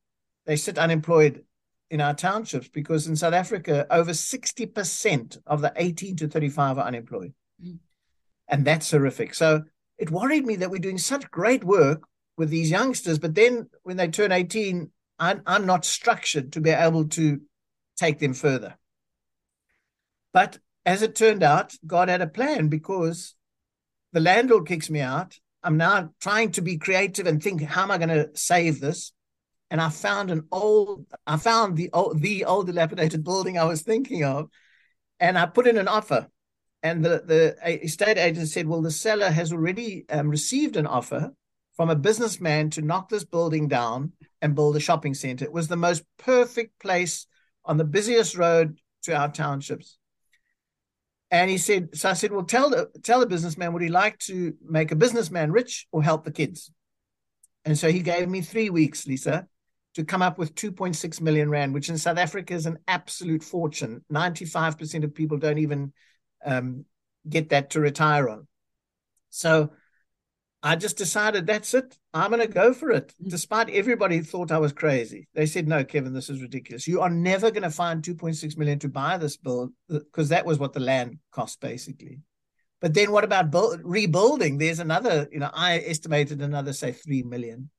they 0.50 0.56
sit 0.56 0.80
unemployed 0.80 1.46
in 1.92 2.02
our 2.02 2.16
townships 2.16 2.70
because 2.70 3.06
in 3.06 3.16
South 3.16 3.36
Africa, 3.36 3.86
over 3.92 4.14
60% 4.14 5.38
of 5.46 5.62
the 5.62 5.72
18 5.76 6.16
to 6.16 6.28
35 6.28 6.80
are 6.80 6.88
unemployed. 6.88 7.36
Mm. 7.64 7.78
And 8.48 8.66
that's 8.66 8.90
horrific. 8.90 9.36
So 9.36 9.66
it 10.00 10.10
worried 10.10 10.48
me 10.48 10.56
that 10.56 10.72
we're 10.72 10.80
doing 10.80 10.98
such 10.98 11.30
great 11.30 11.64
work 11.64 12.02
with 12.36 12.50
these 12.50 12.72
youngsters, 12.72 13.20
but 13.20 13.36
then 13.36 13.70
when 13.84 13.98
they 13.98 14.08
turn 14.08 14.32
18, 14.32 14.90
I'm, 15.20 15.44
I'm 15.46 15.68
not 15.68 15.86
structured 15.86 16.54
to 16.54 16.62
be 16.62 16.72
able 16.72 17.10
to 17.10 17.42
take 17.96 18.18
them 18.18 18.34
further. 18.34 18.76
But 20.34 20.58
as 20.84 21.04
it 21.04 21.14
turned 21.14 21.44
out, 21.44 21.76
God 21.86 22.10
had 22.10 22.24
a 22.24 22.28
plan 22.28 22.70
because 22.70 23.36
the 24.14 24.20
landlord 24.20 24.68
kicks 24.68 24.90
me 24.90 25.02
out. 25.02 25.38
I'm 25.62 25.78
now 25.78 26.10
trying 26.20 26.54
to 26.54 26.64
be 26.64 26.80
creative 26.80 27.28
and 27.28 27.40
think, 27.40 27.62
how 27.62 27.84
am 27.84 27.92
I 27.92 28.00
going 28.00 28.10
to 28.10 28.32
save 28.34 28.80
this? 28.80 29.14
And 29.72 29.80
I 29.80 29.90
found 29.90 30.32
an 30.32 30.46
old, 30.52 31.06
I 31.28 31.38
found 31.38 31.78
the 31.78 31.90
old, 31.94 32.22
the 32.22 32.46
old 32.46 32.68
dilapidated 32.68 33.24
building 33.24 33.58
I 33.58 33.66
was 33.66 33.82
thinking 33.82 34.24
of, 34.24 34.50
and 35.20 35.38
I 35.38 35.46
put 35.46 35.68
in 35.68 35.78
an 35.78 35.88
offer 35.88 36.28
and 36.82 37.04
the, 37.04 37.24
the 37.26 37.84
estate 37.84 38.18
agent 38.18 38.48
said, 38.48 38.68
well, 38.68 38.82
the 38.82 38.92
seller 38.92 39.30
has 39.30 39.52
already 39.52 40.06
um, 40.10 40.30
received 40.30 40.78
an 40.78 40.88
offer 40.88 41.32
from 41.76 41.90
a 41.90 41.96
businessman 41.96 42.70
to 42.72 42.82
knock 42.82 43.10
this 43.10 43.26
building 43.26 43.68
down 43.68 44.14
and 44.42 44.56
build 44.56 44.76
a 44.76 44.80
shopping 44.80 45.14
center. 45.14 45.46
It 45.46 45.52
was 45.52 45.68
the 45.68 45.76
most 45.76 46.04
perfect 46.18 46.80
place 46.80 47.28
on 47.66 47.78
the 47.78 47.84
busiest 47.84 48.38
road 48.38 48.80
to 49.04 49.14
our 49.14 49.30
townships. 49.30 49.98
And 51.32 51.50
he 51.50 51.58
said, 51.58 51.96
so 51.96 52.10
I 52.10 52.14
said, 52.14 52.32
well, 52.32 52.44
tell 52.44 52.70
the 52.70 52.90
tell 53.04 53.20
the 53.20 53.28
businessman, 53.28 53.74
would 53.74 53.84
he 53.84 53.90
like 53.90 54.18
to 54.20 54.56
make 54.68 54.92
a 54.92 54.96
businessman 54.96 55.52
rich 55.52 55.88
or 55.92 56.02
help 56.02 56.24
the 56.24 56.32
kids? 56.32 56.72
And 57.66 57.78
so 57.78 57.92
he 57.92 58.00
gave 58.00 58.28
me 58.28 58.42
three 58.42 58.70
weeks, 58.70 59.06
Lisa, 59.06 59.48
to 60.00 60.06
come 60.06 60.22
up 60.22 60.38
with 60.38 60.56
2.6 60.56 61.20
million 61.20 61.50
rand, 61.50 61.74
which 61.74 61.90
in 61.90 61.98
South 61.98 62.18
Africa 62.18 62.54
is 62.54 62.66
an 62.66 62.80
absolute 62.88 63.44
fortune. 63.44 64.02
95% 64.12 65.04
of 65.04 65.14
people 65.14 65.38
don't 65.38 65.58
even 65.58 65.92
um, 66.46 66.86
get 67.28 67.50
that 67.50 67.72
to 67.72 67.82
retire 67.82 68.30
on. 68.30 68.48
So 69.30 69.72
I 70.64 70.78
just 70.78 70.96
decided 70.98 71.46
that's 71.46 71.74
it. 71.74 71.98
I'm 72.14 72.32
going 72.32 72.42
to 72.42 72.48
go 72.48 72.74
for 72.74 72.92
it. 72.92 73.14
Mm. 73.22 73.30
Despite 73.30 73.70
everybody 73.72 74.22
thought 74.22 74.54
I 74.54 74.58
was 74.58 74.72
crazy. 74.72 75.28
They 75.34 75.46
said, 75.46 75.68
no, 75.68 75.84
Kevin, 75.84 76.14
this 76.14 76.30
is 76.30 76.42
ridiculous. 76.42 76.88
You 76.88 77.02
are 77.02 77.10
never 77.10 77.52
going 77.52 77.64
to 77.64 77.70
find 77.70 78.02
2.6 78.02 78.58
million 78.58 78.80
to 78.80 78.88
buy 78.88 79.18
this 79.18 79.36
build 79.36 79.74
because 79.90 80.30
that 80.30 80.46
was 80.46 80.60
what 80.60 80.72
the 80.72 80.80
land 80.80 81.20
cost 81.32 81.60
basically. 81.60 82.22
But 82.80 82.94
then 82.94 83.12
what 83.12 83.26
about 83.26 83.52
build, 83.52 83.82
rebuilding? 83.84 84.58
There's 84.60 84.80
another, 84.80 85.28
you 85.30 85.40
know, 85.40 85.52
I 85.54 85.80
estimated 85.80 86.42
another, 86.42 86.72
say, 86.72 86.94
3 86.94 87.24
million. 87.24 87.70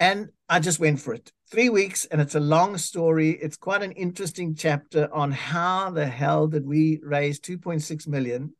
And 0.00 0.30
I 0.48 0.60
just 0.60 0.80
went 0.80 0.98
for 0.98 1.12
it. 1.12 1.30
Three 1.50 1.68
weeks, 1.68 2.06
and 2.06 2.20
it's 2.20 2.34
a 2.34 2.40
long 2.40 2.78
story. 2.78 3.32
It's 3.32 3.58
quite 3.58 3.82
an 3.82 3.92
interesting 3.92 4.54
chapter 4.54 5.12
on 5.12 5.30
how 5.30 5.90
the 5.90 6.06
hell 6.06 6.46
did 6.46 6.66
we 6.66 6.98
raise 7.02 7.38
2.6 7.38 8.08
million, 8.08 8.54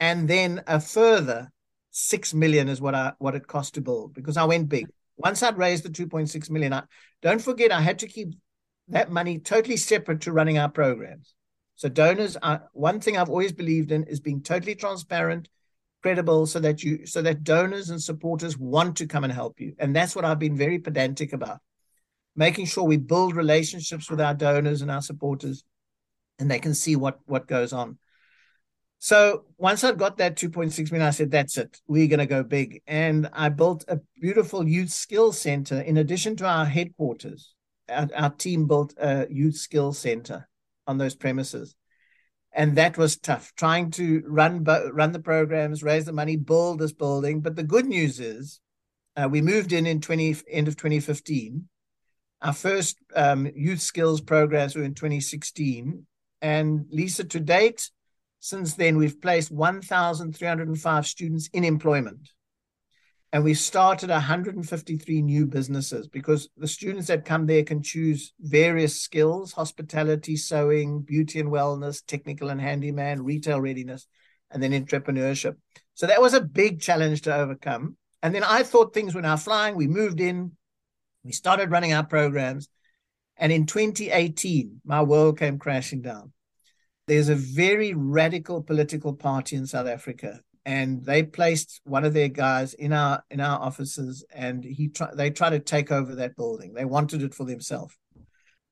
and 0.00 0.28
then 0.28 0.62
a 0.66 0.80
further 0.80 1.52
six 1.92 2.34
million 2.34 2.68
is 2.68 2.80
what 2.80 2.96
I 2.96 3.12
what 3.18 3.36
it 3.36 3.46
cost 3.46 3.74
to 3.74 3.80
build 3.80 4.14
because 4.14 4.36
I 4.36 4.44
went 4.44 4.68
big. 4.68 4.88
Once 5.16 5.44
I'd 5.44 5.56
raised 5.56 5.84
the 5.84 5.90
2.6 5.90 6.50
million, 6.50 6.72
I 6.72 6.82
don't 7.22 7.40
forget 7.40 7.70
I 7.70 7.80
had 7.80 8.00
to 8.00 8.08
keep 8.08 8.34
that 8.88 9.12
money 9.12 9.38
totally 9.38 9.76
separate 9.76 10.22
to 10.22 10.32
running 10.32 10.58
our 10.58 10.68
programs. 10.68 11.34
So 11.76 11.88
donors 11.88 12.36
are 12.36 12.68
one 12.72 12.98
thing 12.98 13.16
I've 13.16 13.30
always 13.30 13.52
believed 13.52 13.92
in 13.92 14.04
is 14.04 14.18
being 14.18 14.42
totally 14.42 14.74
transparent 14.74 15.48
credible 16.04 16.44
so 16.44 16.60
that 16.60 16.82
you 16.82 17.06
so 17.06 17.22
that 17.22 17.42
donors 17.44 17.88
and 17.88 18.02
supporters 18.02 18.58
want 18.58 18.94
to 18.94 19.06
come 19.06 19.24
and 19.24 19.32
help 19.32 19.58
you. 19.58 19.74
And 19.78 19.96
that's 19.96 20.14
what 20.14 20.26
i've 20.26 20.38
been 20.38 20.54
very 20.54 20.78
pedantic 20.78 21.32
about 21.32 21.60
making 22.36 22.66
sure 22.66 22.84
we 22.84 22.98
build 22.98 23.34
relationships 23.34 24.10
with 24.10 24.20
our 24.20 24.34
donors 24.34 24.82
and 24.82 24.90
our 24.90 25.00
supporters 25.00 25.64
and 26.38 26.50
they 26.50 26.58
can 26.58 26.74
see 26.74 26.94
what 26.94 27.20
what 27.24 27.48
goes 27.48 27.72
on. 27.72 27.96
So 28.98 29.44
once 29.56 29.82
I've 29.82 29.96
got 29.96 30.18
that 30.18 30.36
2.6 30.36 30.92
million 30.92 31.08
i 31.08 31.10
said 31.10 31.30
that's 31.30 31.56
it. 31.56 31.80
We're 31.86 32.12
going 32.14 32.26
to 32.26 32.34
go 32.36 32.42
big. 32.42 32.82
And 32.86 33.30
i 33.32 33.48
built 33.48 33.86
a 33.88 33.98
beautiful 34.20 34.68
youth 34.68 34.90
skills 34.90 35.40
center 35.40 35.80
in 35.80 35.96
addition 35.96 36.36
to 36.36 36.46
our 36.46 36.66
headquarters. 36.66 37.54
Our, 37.88 38.10
our 38.14 38.30
team 38.30 38.66
built 38.66 38.92
a 38.98 39.26
youth 39.30 39.56
skills 39.56 39.96
center 39.98 40.46
on 40.86 40.98
those 40.98 41.14
premises 41.14 41.74
and 42.54 42.76
that 42.76 42.96
was 42.96 43.16
tough 43.16 43.52
trying 43.56 43.90
to 43.92 44.22
run 44.26 44.64
run 44.64 45.12
the 45.12 45.18
programs 45.18 45.82
raise 45.82 46.04
the 46.04 46.12
money 46.12 46.36
build 46.36 46.78
this 46.78 46.92
building. 46.92 47.40
But 47.40 47.56
the 47.56 47.64
good 47.64 47.86
news 47.86 48.20
is 48.20 48.60
uh, 49.16 49.28
we 49.30 49.42
moved 49.42 49.72
in 49.72 49.86
in 49.86 50.00
20 50.00 50.36
end 50.50 50.68
of 50.68 50.76
2015 50.76 51.68
our 52.42 52.52
first 52.52 52.98
um, 53.16 53.50
youth 53.56 53.80
skills 53.80 54.20
programs 54.20 54.76
were 54.76 54.82
in 54.82 54.94
2016 54.94 56.06
and 56.42 56.86
lisa 56.90 57.24
to 57.24 57.40
date 57.40 57.90
since 58.40 58.74
then 58.74 58.96
we've 58.96 59.20
placed 59.20 59.50
1305 59.50 61.06
students 61.06 61.48
in 61.52 61.64
employment 61.64 62.30
and 63.34 63.42
we 63.42 63.52
started 63.52 64.10
153 64.10 65.22
new 65.22 65.44
businesses 65.44 66.06
because 66.06 66.48
the 66.56 66.68
students 66.68 67.08
that 67.08 67.24
come 67.24 67.46
there 67.46 67.64
can 67.64 67.82
choose 67.82 68.32
various 68.38 69.00
skills 69.00 69.52
hospitality 69.52 70.36
sewing 70.36 71.00
beauty 71.00 71.40
and 71.40 71.50
wellness 71.50 72.00
technical 72.06 72.48
and 72.50 72.60
handyman 72.60 73.24
retail 73.24 73.60
readiness 73.60 74.06
and 74.52 74.62
then 74.62 74.70
entrepreneurship. 74.70 75.56
So 75.94 76.06
that 76.06 76.22
was 76.22 76.34
a 76.34 76.40
big 76.40 76.80
challenge 76.80 77.22
to 77.22 77.34
overcome. 77.34 77.96
And 78.22 78.32
then 78.32 78.44
i 78.44 78.62
thought 78.62 78.94
things 78.94 79.16
were 79.16 79.22
now 79.22 79.36
flying. 79.36 79.74
We 79.74 79.88
moved 79.88 80.20
in. 80.20 80.52
We 81.24 81.32
started 81.32 81.72
running 81.72 81.92
our 81.92 82.06
programs. 82.06 82.68
And 83.36 83.50
in 83.50 83.66
2018 83.66 84.80
my 84.84 85.02
world 85.02 85.40
came 85.40 85.58
crashing 85.58 86.02
down. 86.02 86.32
There's 87.08 87.30
a 87.30 87.34
very 87.34 87.94
radical 87.94 88.62
political 88.62 89.12
party 89.12 89.56
in 89.56 89.66
south 89.66 89.88
africa 89.88 90.38
and 90.66 91.04
they 91.04 91.22
placed 91.22 91.80
one 91.84 92.04
of 92.04 92.14
their 92.14 92.28
guys 92.28 92.74
in 92.74 92.92
our 92.92 93.22
in 93.30 93.40
our 93.40 93.60
offices 93.60 94.24
and 94.32 94.64
he 94.64 94.88
try, 94.88 95.14
they 95.14 95.30
tried 95.30 95.50
to 95.50 95.58
take 95.58 95.92
over 95.92 96.14
that 96.14 96.36
building. 96.36 96.72
They 96.72 96.84
wanted 96.84 97.22
it 97.22 97.34
for 97.34 97.44
themselves. 97.44 97.94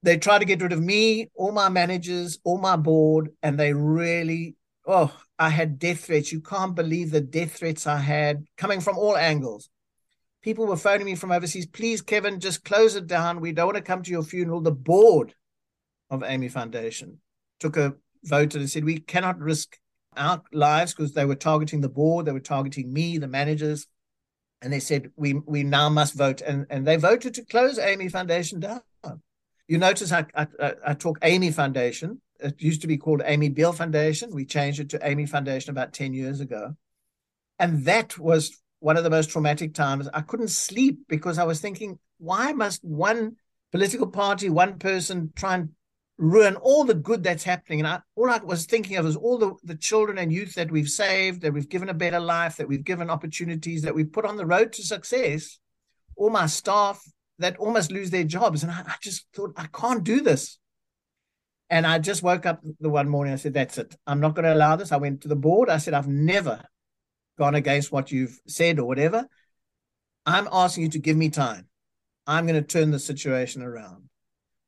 They 0.03 0.17
tried 0.17 0.41
to 0.41 0.45
get 0.45 0.63
rid 0.63 0.73
of 0.73 0.83
me 0.83 1.31
all 1.35 1.53
my 1.53 1.69
managers 1.69 2.39
all 2.45 2.59
my 2.59 2.77
board 2.77 3.31
and 3.43 3.59
they 3.59 3.73
really 3.73 4.57
oh 4.87 5.15
i 5.39 5.49
had 5.49 5.79
death 5.79 6.07
threats. 6.07 6.33
You 6.33 6.41
can't 6.41 6.75
believe 6.75 7.11
the 7.11 7.21
death 7.21 7.59
threats 7.59 7.87
i 7.87 7.99
had 7.99 8.45
coming 8.57 8.81
from 8.81 8.97
all 8.97 9.17
angles. 9.17 9.69
People 10.43 10.67
were 10.67 10.77
phoning 10.77 11.07
me 11.07 11.15
from 11.15 11.31
overseas 11.31 11.67
please 11.67 12.01
kevin 12.01 12.41
just 12.41 12.65
close 12.65 12.97
it 12.97 13.07
down. 13.07 13.41
We 13.41 13.53
don't 13.53 13.67
want 13.67 13.77
to 13.77 13.83
come 13.83 14.03
to 14.03 14.11
your 14.11 14.25
funeral. 14.25 14.63
The 14.63 14.73
board 14.73 15.35
of 16.11 16.23
amy 16.23 16.49
foundation 16.49 17.19
took 17.61 17.77
a 17.77 17.95
vote 18.25 18.55
and 18.55 18.69
said 18.69 18.85
we 18.85 18.99
cannot 18.99 19.39
risk 19.39 19.77
our 20.17 20.43
lives 20.53 20.95
because 20.95 21.13
they 21.13 21.25
were 21.25 21.35
targeting 21.35 21.81
the 21.81 21.89
board, 21.89 22.27
they 22.27 22.33
were 22.33 22.41
targeting 22.41 22.93
me, 22.93 23.19
the 23.19 23.29
managers, 23.29 23.87
and 24.61 24.73
they 24.73 24.81
said 24.81 25.11
we 25.17 25.35
we 25.35 25.63
now 25.65 25.89
must 25.89 26.15
vote, 26.15 26.41
and 26.41 26.67
and 26.71 26.87
they 26.87 26.97
voted 26.97 27.35
to 27.35 27.45
close 27.45 27.79
Amy 27.79 28.09
Foundation 28.09 28.61
down. 28.61 28.81
You 29.69 29.79
notice 29.79 30.13
I 30.13 30.27
I, 30.35 30.47
I 30.87 30.95
talk 30.95 31.19
Amy 31.23 31.51
Foundation. 31.51 32.21
It 32.41 32.61
used 32.61 32.81
to 32.83 32.89
be 32.89 32.99
called 32.99 33.23
Amy 33.25 33.51
Biehl 33.51 33.75
Foundation. 33.75 34.35
We 34.35 34.45
changed 34.45 34.81
it 34.81 34.91
to 34.91 35.01
Amy 35.03 35.27
Foundation 35.27 35.71
about 35.71 35.93
ten 35.93 36.13
years 36.13 36.41
ago, 36.41 36.77
and 37.59 37.85
that 37.85 38.19
was 38.19 38.61
one 38.81 38.97
of 38.97 39.05
the 39.05 39.11
most 39.11 39.31
traumatic 39.31 39.75
times. 39.75 40.09
I 40.13 40.23
couldn't 40.23 40.51
sleep 40.51 41.01
because 41.09 41.39
I 41.39 41.45
was 41.45 41.61
thinking, 41.61 41.99
why 42.19 42.53
must 42.53 42.85
one 42.85 43.37
political 43.71 44.09
party, 44.09 44.51
one 44.51 44.79
person 44.79 45.33
try 45.35 45.55
and 45.55 45.71
ruin 46.19 46.57
all 46.57 46.85
the 46.85 46.95
good 46.95 47.23
that's 47.23 47.45
happening. 47.45 47.81
And 47.81 47.89
I, 47.89 48.01
all 48.17 48.31
I 48.31 48.39
was 48.39 48.67
thinking 48.67 48.97
of 48.97 49.07
is 49.07 49.17
all 49.17 49.39
the, 49.39 49.55
the 49.65 49.75
children 49.75 50.19
and 50.19 50.33
youth 50.33 50.55
that 50.55 50.71
we've 50.71 50.89
saved, 50.89 51.43
that 51.43 51.53
we've 51.53 51.69
given 51.69 51.89
a 51.89 51.95
better 51.95 52.21
life, 52.21 52.57
that 52.57 52.69
we've 52.69 52.85
given 52.85 53.11
opportunities, 53.11 53.83
that 53.83 53.95
we've 53.95 54.13
put 54.13 54.25
on 54.25 54.37
the 54.37 54.47
road 54.47 54.73
to 54.75 54.83
success. 54.83 55.59
All 56.17 56.31
my 56.31 56.47
staff 56.47 57.03
that 57.39 57.57
almost 57.57 57.91
lose 57.91 58.11
their 58.11 58.25
jobs. 58.25 58.63
And 58.63 58.71
I, 58.71 58.83
I 58.87 58.95
just 59.03 59.27
thought, 59.35 59.53
I 59.57 59.67
can't 59.73 60.05
do 60.05 60.21
this. 60.21 60.59
And 61.71 61.87
I 61.87 61.99
just 61.99 62.23
woke 62.23 62.45
up 62.45 62.61
the 62.81 62.91
one 62.91 63.09
morning. 63.09 63.33
I 63.33 63.37
said, 63.37 63.55
That's 63.55 63.79
it. 63.79 63.97
I'm 64.07 64.21
not 64.21 64.35
going 64.35 64.45
to 64.45 64.53
allow 64.53 64.77
this. 64.77 64.93
I 64.93 64.99
went 64.99 65.23
to 65.23 65.29
the 65.29 65.37
board. 65.37 65.71
I 65.71 65.79
said, 65.79 65.95
I've 65.95 66.09
never 66.09 66.63
gone 67.39 67.55
against 67.55 67.91
what 67.91 68.13
you've 68.13 68.39
said 68.47 68.79
or 68.79 68.85
whatever. 68.85 69.27
I'm 70.27 70.49
asking 70.53 70.85
you 70.85 70.91
to 70.91 70.99
give 70.99 71.17
me 71.17 71.31
time. 71.31 71.67
I'm 72.27 72.47
going 72.47 72.61
to 72.61 72.67
turn 72.67 72.91
the 72.91 72.99
situation 72.99 73.63
around. 73.63 74.09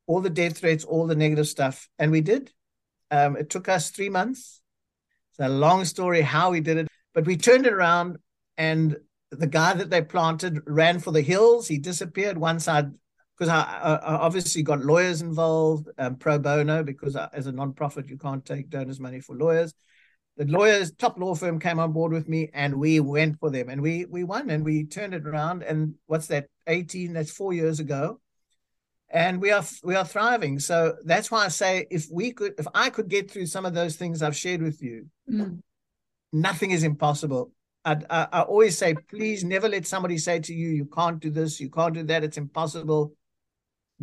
All 0.07 0.21
the 0.21 0.31
death 0.31 0.59
threats, 0.59 0.85
all 0.85 1.07
the 1.07 1.17
negative 1.17 1.49
stuff. 1.49 1.89
And 1.99 2.11
we 2.11 2.21
did. 2.21 2.53
Um, 3.11 3.37
it 3.37 3.51
took 3.51 3.69
us 3.69 3.91
three 3.91 4.09
months. 4.09 4.61
It's 5.31 5.41
a 5.41 5.49
long 5.49 5.85
story 5.85 6.21
how 6.21 6.51
we 6.51 6.61
did 6.61 6.79
it, 6.79 6.89
but 7.13 7.27
we 7.27 7.37
turned 7.37 7.67
it 7.67 7.73
around. 7.73 8.19
And 8.57 8.97
the 9.31 9.47
guy 9.47 9.75
that 9.75 9.91
they 9.91 10.03
planted 10.03 10.61
ran 10.67 11.01
for 11.01 11.11
the 11.11 11.21
hills. 11.21 11.67
He 11.67 11.79
disappeared 11.79 12.39
once 12.39 12.69
I'd, 12.69 12.93
because 13.37 13.49
I, 13.49 13.63
I, 13.63 14.15
obviously 14.15 14.63
got 14.63 14.85
lawyers 14.85 15.23
involved, 15.23 15.89
um, 15.99 16.17
pro 16.17 16.39
bono, 16.39 16.85
because 16.85 17.17
I, 17.17 17.29
as 17.33 17.49
a 17.49 17.53
nonprofit, 17.53 18.09
you 18.09 18.17
can't 18.17 18.45
take 18.45 18.71
donors' 18.71 19.01
money 19.01 19.21
for 19.21 19.35
lawyers 19.35 19.75
the 20.37 20.47
lawyers, 20.47 20.93
top 20.93 21.19
law 21.19 21.35
firm 21.35 21.61
came 21.61 21.79
on 21.79 21.93
board 21.93 22.13
with 22.13 22.29
me 22.29 22.51
and 22.53 22.75
we 22.75 22.99
went 23.01 23.39
for 23.39 23.51
them 23.51 23.69
and 23.69 23.81
we 23.81 24.05
we 24.07 24.25
won 24.25 24.51
and 24.51 24.65
we 24.65 24.85
turned 24.85 25.15
it 25.15 25.27
around. 25.27 25.63
And 25.63 25.95
what's 26.07 26.27
that? 26.29 26.49
18, 26.67 27.13
that's 27.13 27.31
four 27.31 27.53
years 27.53 27.79
ago. 27.79 28.21
And 29.11 29.41
we 29.41 29.51
are 29.53 29.65
we 29.83 29.95
are 29.95 30.05
thriving. 30.05 30.59
So 30.59 30.97
that's 31.05 31.31
why 31.31 31.45
I 31.45 31.49
say 31.49 31.87
if 31.91 32.07
we 32.11 32.33
could 32.33 32.55
if 32.59 32.67
I 32.75 32.91
could 32.91 33.09
get 33.09 33.31
through 33.31 33.47
some 33.47 33.65
of 33.65 33.75
those 33.75 33.97
things 33.97 34.23
I've 34.23 34.37
shared 34.37 34.63
with 34.63 34.83
you, 34.83 35.07
mm. 35.31 35.61
nothing 36.33 36.73
is 36.73 36.83
impossible. 36.83 37.53
I, 37.85 37.99
I, 38.09 38.29
I 38.33 38.41
always 38.43 38.79
say, 38.79 38.95
please 39.11 39.45
never 39.45 39.69
let 39.69 39.87
somebody 39.87 40.17
say 40.17 40.41
to 40.41 40.55
you, 40.55 40.71
you 40.71 40.87
can't 40.87 41.21
do 41.21 41.31
this, 41.31 41.61
you 41.61 41.69
can't 41.69 41.93
do 41.93 42.03
that, 42.05 42.25
it's 42.25 42.39
impossible 42.39 43.13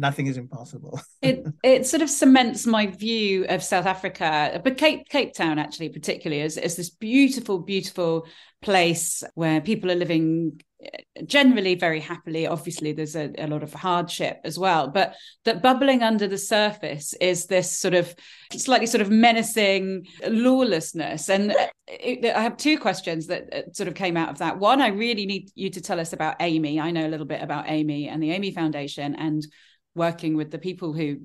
nothing 0.02 0.28
is 0.28 0.36
impossible. 0.36 1.00
it 1.22 1.46
it 1.64 1.86
sort 1.86 2.02
of 2.02 2.10
cements 2.10 2.66
my 2.66 2.88
view 2.88 3.46
of 3.48 3.64
South 3.64 3.86
Africa, 3.86 4.60
but 4.64 4.78
Cape 4.78 5.08
Cape 5.08 5.34
Town 5.34 5.60
actually 5.60 5.90
particularly 5.90 6.42
as, 6.42 6.56
this 6.56 6.90
beautiful, 6.90 7.60
beautiful 7.60 8.26
place 8.62 9.24
where 9.36 9.62
people 9.62 9.90
are 9.90 9.96
living 9.96 10.62
eh, 10.84 11.24
generally 11.26 11.76
very 11.76 12.00
happily. 12.00 12.46
Obviously 12.48 12.92
there's 12.92 13.16
a, 13.16 13.32
a, 13.38 13.48
lot 13.48 13.64
of 13.64 13.74
hardship 13.74 14.40
as 14.44 14.58
well 14.60 14.88
but 14.88 15.16
that 15.46 15.64
bubbling 15.64 16.04
under 16.04 16.28
the 16.28 16.38
surface 16.38 17.14
is 17.20 17.48
this 17.48 17.76
sort 17.76 17.96
of 17.96 18.14
slightly 18.52 18.86
sort 18.86 19.02
of 19.02 19.10
menacing 19.10 20.06
lawlessness. 20.28 21.30
And 21.30 21.52
eh, 21.52 21.68
it, 21.88 22.26
i 22.36 22.42
have 22.42 22.58
two 22.58 22.78
questions 22.78 23.28
that 23.28 23.44
eh, 23.52 23.62
sort 23.74 23.88
of 23.88 23.96
came 23.96 24.18
out 24.18 24.30
of 24.30 24.40
that. 24.40 24.60
One 24.60 24.82
i 24.82 24.90
really 24.90 25.26
need 25.26 25.52
you 25.56 25.70
to 25.72 25.82
tell 25.82 26.00
us 26.00 26.14
about 26.14 26.36
amy. 26.40 26.80
I 26.80 26.92
know 26.92 27.08
a 27.08 27.14
little 27.14 27.28
bit 27.28 27.42
about 27.42 27.66
amy 27.68 28.08
and 28.10 28.22
the 28.22 28.32
amy 28.32 28.52
foundation 28.52 29.16
and 29.16 29.46
working 29.96 30.36
with 30.36 30.52
the 30.52 30.58
people 30.58 30.94
who 30.94 31.18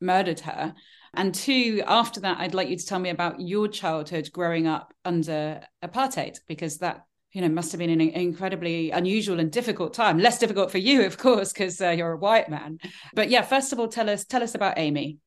murdered 0.00 0.40
her. 0.40 0.74
And 1.14 1.34
two, 1.34 1.82
after 1.86 2.20
that, 2.20 2.38
I'd 2.40 2.54
like 2.54 2.68
you 2.68 2.76
to 2.76 2.86
tell 2.86 2.98
me 2.98 3.10
about 3.10 3.40
your 3.40 3.68
childhood 3.68 4.30
growing 4.32 4.66
up 4.66 4.92
under 5.04 5.60
apartheid, 5.82 6.38
because 6.48 6.78
that 6.78 7.04
you 7.32 7.40
know 7.40 7.48
must 7.48 7.72
have 7.72 7.78
been 7.78 7.90
an 7.90 8.00
incredibly 8.00 8.90
unusual 8.90 9.40
and 9.40 9.50
difficult 9.50 9.94
time. 9.94 10.18
Less 10.18 10.38
difficult 10.38 10.70
for 10.70 10.78
you, 10.78 11.04
of 11.04 11.18
course, 11.18 11.52
because 11.52 11.80
uh, 11.80 11.90
you're 11.90 12.12
a 12.12 12.16
white 12.16 12.48
man. 12.48 12.78
But 13.14 13.30
yeah, 13.30 13.42
first 13.42 13.72
of 13.72 13.78
all, 13.78 13.88
tell 13.88 14.10
us 14.10 14.24
tell 14.24 14.42
us 14.42 14.54
about 14.54 14.78
Amy. 14.78 15.18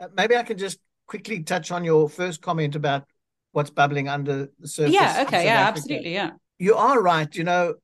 Uh, 0.00 0.08
maybe 0.16 0.36
I 0.36 0.42
can 0.42 0.58
just 0.58 0.78
quickly 1.06 1.42
touch 1.42 1.70
on 1.70 1.84
your 1.84 2.08
first 2.08 2.42
comment 2.42 2.76
about 2.76 3.04
what's 3.52 3.70
bubbling 3.70 4.08
under 4.08 4.50
the 4.58 4.68
surface. 4.68 4.94
Yeah. 4.94 5.24
Okay. 5.26 5.46
Yeah. 5.46 5.60
Africa. 5.60 5.78
Absolutely. 5.78 6.14
Yeah. 6.14 6.30
You 6.58 6.74
are 6.74 7.00
right. 7.00 7.34
You 7.34 7.44
know, 7.44 7.74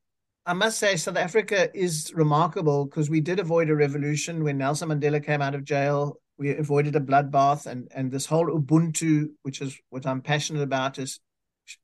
I 0.45 0.55
must 0.55 0.79
say, 0.79 0.97
South 0.97 1.17
Africa 1.17 1.71
is 1.73 2.13
remarkable 2.15 2.85
because 2.85 3.09
we 3.09 3.21
did 3.21 3.39
avoid 3.39 3.71
a 3.71 3.77
revolution 3.77 4.43
when 4.43 4.59
Nelson 4.59 4.89
Mandela 4.89 5.25
came 5.25 5.41
out 5.41 5.55
of 5.55 5.65
jail. 5.65 6.19
We 6.37 6.57
avoided 6.57 6.97
a 6.97 7.01
bloodbath, 7.01 7.67
and 7.67 7.89
and 7.95 8.11
this 8.11 8.27
whole 8.27 8.47
Ubuntu, 8.47 9.29
which 9.43 9.61
is 9.61 9.79
what 9.91 10.05
I'm 10.05 10.21
passionate 10.21 10.63
about, 10.63 10.99
is 10.99 11.21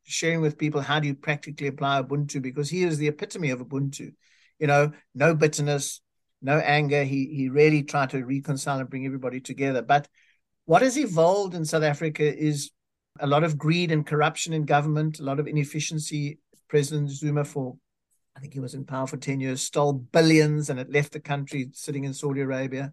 sharing 0.02 0.40
with 0.40 0.58
people 0.58 0.80
how 0.80 0.98
do 0.98 1.06
you 1.06 1.14
practically 1.14 1.68
apply 1.68 2.02
Ubuntu 2.02 2.42
because 2.42 2.68
he 2.68 2.82
is 2.82 2.98
the 2.98 3.06
epitome 3.06 3.50
of 3.50 3.60
Ubuntu. 3.60 4.12
You 4.58 4.66
know, 4.66 4.90
no 5.14 5.36
bitterness, 5.36 6.00
no 6.42 6.58
anger. 6.58 7.04
He 7.04 7.26
he 7.26 7.48
really 7.50 7.84
tried 7.84 8.10
to 8.10 8.24
reconcile 8.24 8.80
and 8.80 8.90
bring 8.90 9.06
everybody 9.06 9.40
together. 9.40 9.82
But 9.82 10.08
what 10.64 10.82
has 10.82 10.98
evolved 10.98 11.54
in 11.54 11.64
South 11.64 11.84
Africa 11.84 12.24
is 12.24 12.72
a 13.20 13.26
lot 13.28 13.44
of 13.44 13.56
greed 13.56 13.92
and 13.92 14.04
corruption 14.04 14.52
in 14.52 14.64
government, 14.64 15.20
a 15.20 15.24
lot 15.24 15.38
of 15.38 15.46
inefficiency. 15.46 16.40
President 16.68 17.08
Zuma 17.08 17.44
for 17.44 17.78
I 18.38 18.40
think 18.40 18.54
he 18.54 18.60
was 18.60 18.74
in 18.74 18.84
power 18.84 19.08
for 19.08 19.16
10 19.16 19.40
years, 19.40 19.62
stole 19.62 19.92
billions 19.92 20.70
and 20.70 20.78
it 20.78 20.92
left 20.92 21.10
the 21.10 21.18
country 21.18 21.70
sitting 21.72 22.04
in 22.04 22.14
Saudi 22.14 22.40
Arabia, 22.40 22.92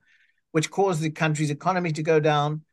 which 0.54 0.72
caused 0.72 1.02
the 1.02 1.12
country's 1.12 1.52
economy 1.52 1.92
to 1.92 2.02
go 2.02 2.20
down. 2.20 2.64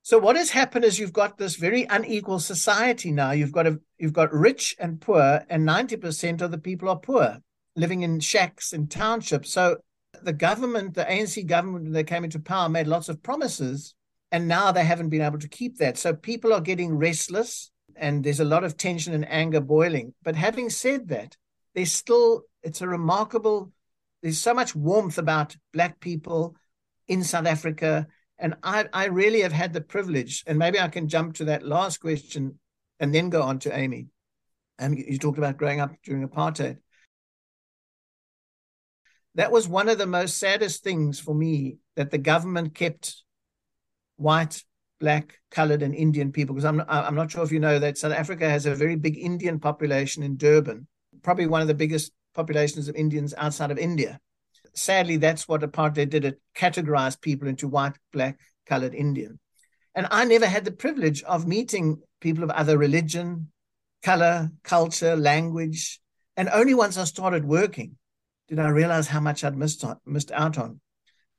So 0.00 0.18
what 0.18 0.36
has 0.36 0.48
happened 0.48 0.86
is 0.86 0.98
you've 0.98 1.12
got 1.12 1.36
this 1.36 1.56
very 1.56 1.84
unequal 1.84 2.38
society 2.38 3.12
now. 3.12 3.32
You've 3.32 3.52
got 3.52 3.66
a 3.66 3.78
you've 3.98 4.14
got 4.14 4.32
rich 4.32 4.74
and 4.78 4.98
poor, 4.98 5.44
and 5.50 5.68
90% 5.68 6.40
of 6.40 6.50
the 6.50 6.56
people 6.56 6.88
are 6.88 6.98
poor, 6.98 7.40
living 7.74 8.00
in 8.00 8.20
shacks 8.20 8.72
and 8.72 8.90
townships. 8.90 9.52
So 9.52 9.76
the 10.22 10.32
government, 10.32 10.94
the 10.94 11.04
ANC 11.04 11.46
government, 11.46 11.84
when 11.84 11.92
they 11.92 12.04
came 12.04 12.24
into 12.24 12.40
power, 12.40 12.70
made 12.70 12.86
lots 12.86 13.10
of 13.10 13.22
promises, 13.22 13.94
and 14.32 14.48
now 14.48 14.72
they 14.72 14.84
haven't 14.84 15.10
been 15.10 15.20
able 15.20 15.40
to 15.40 15.48
keep 15.48 15.76
that. 15.76 15.98
So 15.98 16.14
people 16.14 16.54
are 16.54 16.62
getting 16.62 16.96
restless, 16.96 17.70
and 17.96 18.24
there's 18.24 18.40
a 18.40 18.46
lot 18.46 18.64
of 18.64 18.78
tension 18.78 19.12
and 19.12 19.30
anger 19.30 19.60
boiling. 19.60 20.14
But 20.22 20.36
having 20.36 20.70
said 20.70 21.08
that, 21.08 21.36
there's 21.76 21.92
still 21.92 22.42
it's 22.64 22.80
a 22.80 22.88
remarkable 22.88 23.70
there's 24.22 24.38
so 24.38 24.54
much 24.54 24.74
warmth 24.74 25.18
about 25.18 25.54
black 25.72 26.00
people 26.00 26.56
in 27.06 27.22
south 27.22 27.46
africa. 27.46 28.08
And 28.38 28.54
i 28.64 28.86
i 28.92 29.04
really 29.04 29.42
have 29.42 29.52
had 29.52 29.72
the 29.72 29.80
privilege 29.80 30.42
and 30.46 30.58
maybe 30.58 30.80
i 30.80 30.88
can 30.88 31.06
jump 31.06 31.36
to 31.36 31.44
that 31.44 31.62
last 31.62 32.00
question 32.00 32.58
and 32.98 33.14
then 33.14 33.30
go 33.30 33.42
on 33.42 33.60
to 33.60 33.76
amy. 33.76 34.08
And 34.78 34.98
you 34.98 35.18
talked 35.18 35.38
about 35.38 35.56
growing 35.56 35.80
up 35.80 35.92
during 36.02 36.26
apartheid. 36.26 36.78
That 39.34 39.52
was 39.52 39.68
one 39.68 39.88
of 39.88 39.98
the 39.98 40.06
most 40.06 40.38
saddest 40.38 40.82
things 40.82 41.20
for 41.20 41.34
me 41.34 41.76
that 41.94 42.10
the 42.10 42.18
government 42.18 42.74
kept 42.74 43.22
white 44.16 44.64
black 44.98 45.40
colored 45.50 45.82
and 45.82 45.94
indian 45.94 46.32
people 46.32 46.54
because 46.54 46.64
i'm 46.64 46.82
i'm 46.88 47.14
not 47.14 47.30
sure 47.30 47.44
if 47.44 47.52
you 47.52 47.60
know 47.60 47.78
that 47.78 47.98
south 47.98 48.14
africa 48.14 48.48
has 48.48 48.64
a 48.64 48.74
very 48.74 48.96
big 48.96 49.18
indian 49.18 49.60
population 49.60 50.22
in 50.22 50.38
durban 50.38 50.86
probably 51.26 51.48
one 51.48 51.60
of 51.60 51.66
the 51.66 51.74
biggest 51.74 52.12
populations 52.36 52.86
of 52.86 52.94
Indians 52.94 53.34
outside 53.36 53.72
of 53.72 53.78
India. 53.78 54.20
Sadly, 54.74 55.16
that's 55.16 55.48
what 55.48 55.62
apartheid 55.62 56.10
did. 56.10 56.24
It 56.24 56.40
categorized 56.56 57.20
people 57.20 57.48
into 57.48 57.66
white, 57.66 57.94
black, 58.12 58.38
colored, 58.64 58.94
Indian. 58.94 59.40
And 59.96 60.06
I 60.12 60.24
never 60.24 60.46
had 60.46 60.64
the 60.64 60.70
privilege 60.70 61.24
of 61.24 61.44
meeting 61.44 62.00
people 62.20 62.44
of 62.44 62.50
other 62.50 62.78
religion, 62.78 63.50
color, 64.04 64.50
culture, 64.62 65.16
language. 65.16 65.98
And 66.36 66.48
only 66.50 66.74
once 66.74 66.96
I 66.96 67.02
started 67.02 67.44
working 67.44 67.96
did 68.46 68.60
I 68.60 68.68
realize 68.68 69.08
how 69.08 69.18
much 69.18 69.42
I'd 69.42 69.56
missed, 69.56 69.82
on, 69.82 69.96
missed 70.06 70.30
out 70.30 70.56
on. 70.58 70.80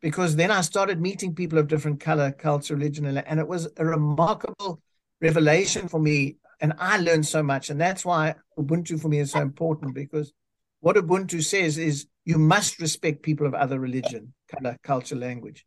Because 0.02 0.36
then 0.36 0.52
I 0.52 0.60
started 0.60 1.00
meeting 1.00 1.34
people 1.34 1.60
of 1.60 1.70
different 1.70 2.02
color, 2.02 2.34
culture, 2.34 2.76
religion, 2.76 3.06
and 3.06 3.40
it 3.40 3.48
was 3.48 3.70
a 3.78 3.86
remarkable 3.86 4.82
revelation 5.22 5.88
for 5.88 6.02
me 6.02 6.36
and 6.60 6.74
I 6.80 6.98
learned 6.98 7.26
so 7.26 7.44
much. 7.44 7.70
And 7.70 7.80
that's 7.80 8.04
why 8.06 8.36
Ubuntu 8.58 9.00
for 9.00 9.10
me 9.10 9.20
is 9.20 9.32
so 9.32 9.42
important 9.42 9.94
because 9.94 10.34
what 10.80 10.96
Ubuntu 10.96 11.44
says 11.44 11.78
is 11.78 12.08
you 12.26 12.38
must 12.38 12.80
respect 12.80 13.24
people 13.24 13.48
of 13.48 13.54
other 13.54 13.80
religion, 13.80 14.34
color, 14.48 14.78
culture, 14.84 15.16
language. 15.16 15.66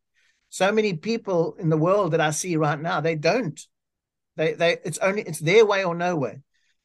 So 0.51 0.73
many 0.73 0.95
people 0.95 1.57
in 1.59 1.69
the 1.69 1.77
world 1.77 2.13
that 2.13 2.21
I 2.21 2.31
see 2.31 2.57
right 2.57 2.81
now, 2.81 3.01
they 3.01 3.15
don't. 3.15 3.59
They 4.37 4.55
they 4.55 4.79
it's 4.85 4.99
only 4.99 5.23
it's 5.23 5.39
their 5.39 5.65
way 5.65 5.85
or 5.85 5.95
no 5.95 6.17
way. 6.17 6.41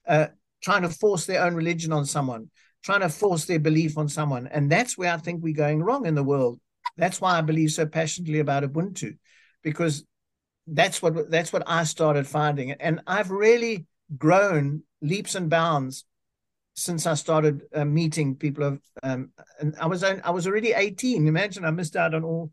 Uh, 0.08 0.28
trying 0.62 0.84
to 0.84 0.90
force 0.90 1.26
their 1.26 1.44
own 1.44 1.56
religion 1.56 1.92
on 1.92 2.06
someone, 2.06 2.50
trying 2.84 3.02
to 3.02 3.10
force 3.10 3.46
their 3.46 3.60
belief 3.60 3.98
on 3.98 4.08
someone. 4.08 4.48
And 4.48 4.72
that's 4.72 4.98
where 4.98 5.12
I 5.12 5.18
think 5.18 5.42
we're 5.42 5.54
going 5.54 5.82
wrong 5.82 6.06
in 6.06 6.16
the 6.16 6.24
world. 6.24 6.60
That's 6.98 7.20
why 7.20 7.38
I 7.38 7.42
believe 7.42 7.72
so 7.72 7.86
passionately 7.86 8.40
about 8.40 8.64
Ubuntu, 8.64 9.18
because 9.64 10.06
that's 10.68 11.02
what 11.02 11.30
that's 11.30 11.52
what 11.52 11.64
I 11.68 11.84
started 11.84 12.28
finding. 12.28 12.72
And 12.72 13.02
I've 13.08 13.32
really 13.32 13.86
grown 14.18 14.84
leaps 15.02 15.36
and 15.36 15.50
bounds 15.50 16.06
since 16.76 17.06
I 17.08 17.14
started 17.14 17.64
uh, 17.74 17.86
meeting 17.86 18.36
people 18.36 18.64
of 18.64 18.82
um, 19.02 19.32
and 19.60 19.76
I 19.80 19.86
was 19.88 20.04
I 20.04 20.30
was 20.30 20.46
already 20.46 20.74
18 20.74 21.28
imagine 21.28 21.66
I 21.66 21.72
missed 21.72 21.96
out 21.96 22.14
on 22.14 22.24
all 22.24 22.52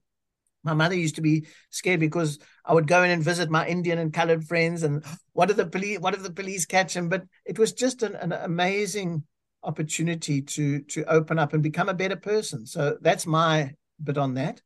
my 0.64 0.74
mother 0.74 0.94
used 0.94 1.16
to 1.16 1.22
be 1.22 1.46
scared 1.70 2.00
because 2.00 2.38
I 2.64 2.74
would 2.74 2.86
go 2.86 3.02
in 3.02 3.10
and 3.10 3.22
visit 3.22 3.50
my 3.50 3.66
Indian 3.66 3.98
and 3.98 4.12
colored 4.12 4.44
friends 4.44 4.82
and 4.82 5.04
what 5.32 5.50
if 5.50 5.56
the 5.56 5.66
police 5.66 5.98
what 5.98 6.14
if 6.14 6.22
the 6.22 6.32
police 6.32 6.66
catch 6.66 6.96
him? 6.96 7.08
But 7.08 7.24
it 7.44 7.58
was 7.58 7.72
just 7.72 8.02
an, 8.02 8.14
an 8.16 8.32
amazing 8.32 9.24
opportunity 9.62 10.42
to 10.42 10.80
to 10.82 11.04
open 11.04 11.38
up 11.38 11.52
and 11.52 11.62
become 11.62 11.88
a 11.88 11.94
better 11.94 12.16
person. 12.16 12.66
So 12.66 12.96
that's 13.00 13.26
my 13.26 13.74
bit 14.02 14.18
on 14.18 14.34
that. 14.34 14.60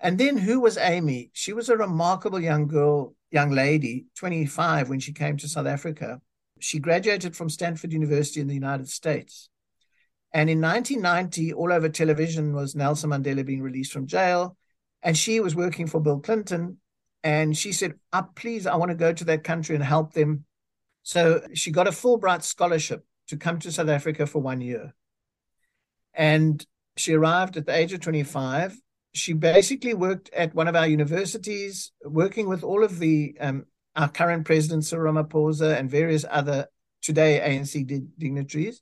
And 0.00 0.18
then 0.18 0.36
who 0.36 0.60
was 0.60 0.76
Amy? 0.76 1.30
She 1.32 1.52
was 1.52 1.68
a 1.68 1.76
remarkable 1.76 2.40
young 2.40 2.66
girl 2.66 3.14
young 3.32 3.50
lady, 3.50 4.06
25, 4.16 4.88
when 4.88 5.00
she 5.00 5.12
came 5.12 5.36
to 5.38 5.48
South 5.48 5.66
Africa. 5.66 6.20
She 6.60 6.78
graduated 6.78 7.34
from 7.34 7.48
Stanford 7.48 7.92
University 7.92 8.40
in 8.40 8.46
the 8.46 8.54
United 8.54 8.88
States. 8.88 9.48
And 10.32 10.48
in 10.48 10.60
1990, 10.60 11.52
all 11.54 11.72
over 11.72 11.88
television 11.88 12.54
was 12.54 12.76
Nelson 12.76 13.10
Mandela 13.10 13.44
being 13.44 13.62
released 13.62 13.92
from 13.92 14.06
jail. 14.06 14.56
And 15.02 15.16
she 15.16 15.40
was 15.40 15.56
working 15.56 15.86
for 15.86 16.00
Bill 16.00 16.20
Clinton. 16.20 16.78
And 17.24 17.56
she 17.56 17.72
said, 17.72 17.94
oh, 18.12 18.28
Please, 18.34 18.66
I 18.66 18.76
want 18.76 18.90
to 18.90 18.94
go 18.96 19.12
to 19.12 19.24
that 19.24 19.44
country 19.44 19.74
and 19.74 19.84
help 19.84 20.12
them. 20.12 20.44
So 21.02 21.42
she 21.54 21.70
got 21.70 21.88
a 21.88 21.90
Fulbright 21.90 22.42
scholarship 22.42 23.04
to 23.28 23.36
come 23.36 23.58
to 23.60 23.72
South 23.72 23.88
Africa 23.88 24.26
for 24.26 24.40
one 24.40 24.60
year. 24.60 24.94
And 26.14 26.64
she 26.96 27.14
arrived 27.14 27.56
at 27.56 27.66
the 27.66 27.74
age 27.74 27.92
of 27.92 28.00
25 28.00 28.76
she 29.14 29.34
basically 29.34 29.94
worked 29.94 30.30
at 30.32 30.54
one 30.54 30.68
of 30.68 30.76
our 30.76 30.86
universities, 30.86 31.92
working 32.04 32.48
with 32.48 32.64
all 32.64 32.82
of 32.82 32.98
the 32.98 33.36
um, 33.40 33.66
our 33.94 34.08
current 34.08 34.46
president 34.46 34.84
Cyril 34.84 35.12
Ramaphosa 35.12 35.76
and 35.78 35.90
various 35.90 36.24
other 36.30 36.66
today 37.02 37.40
ANC 37.44 37.86
dignitaries. 38.18 38.80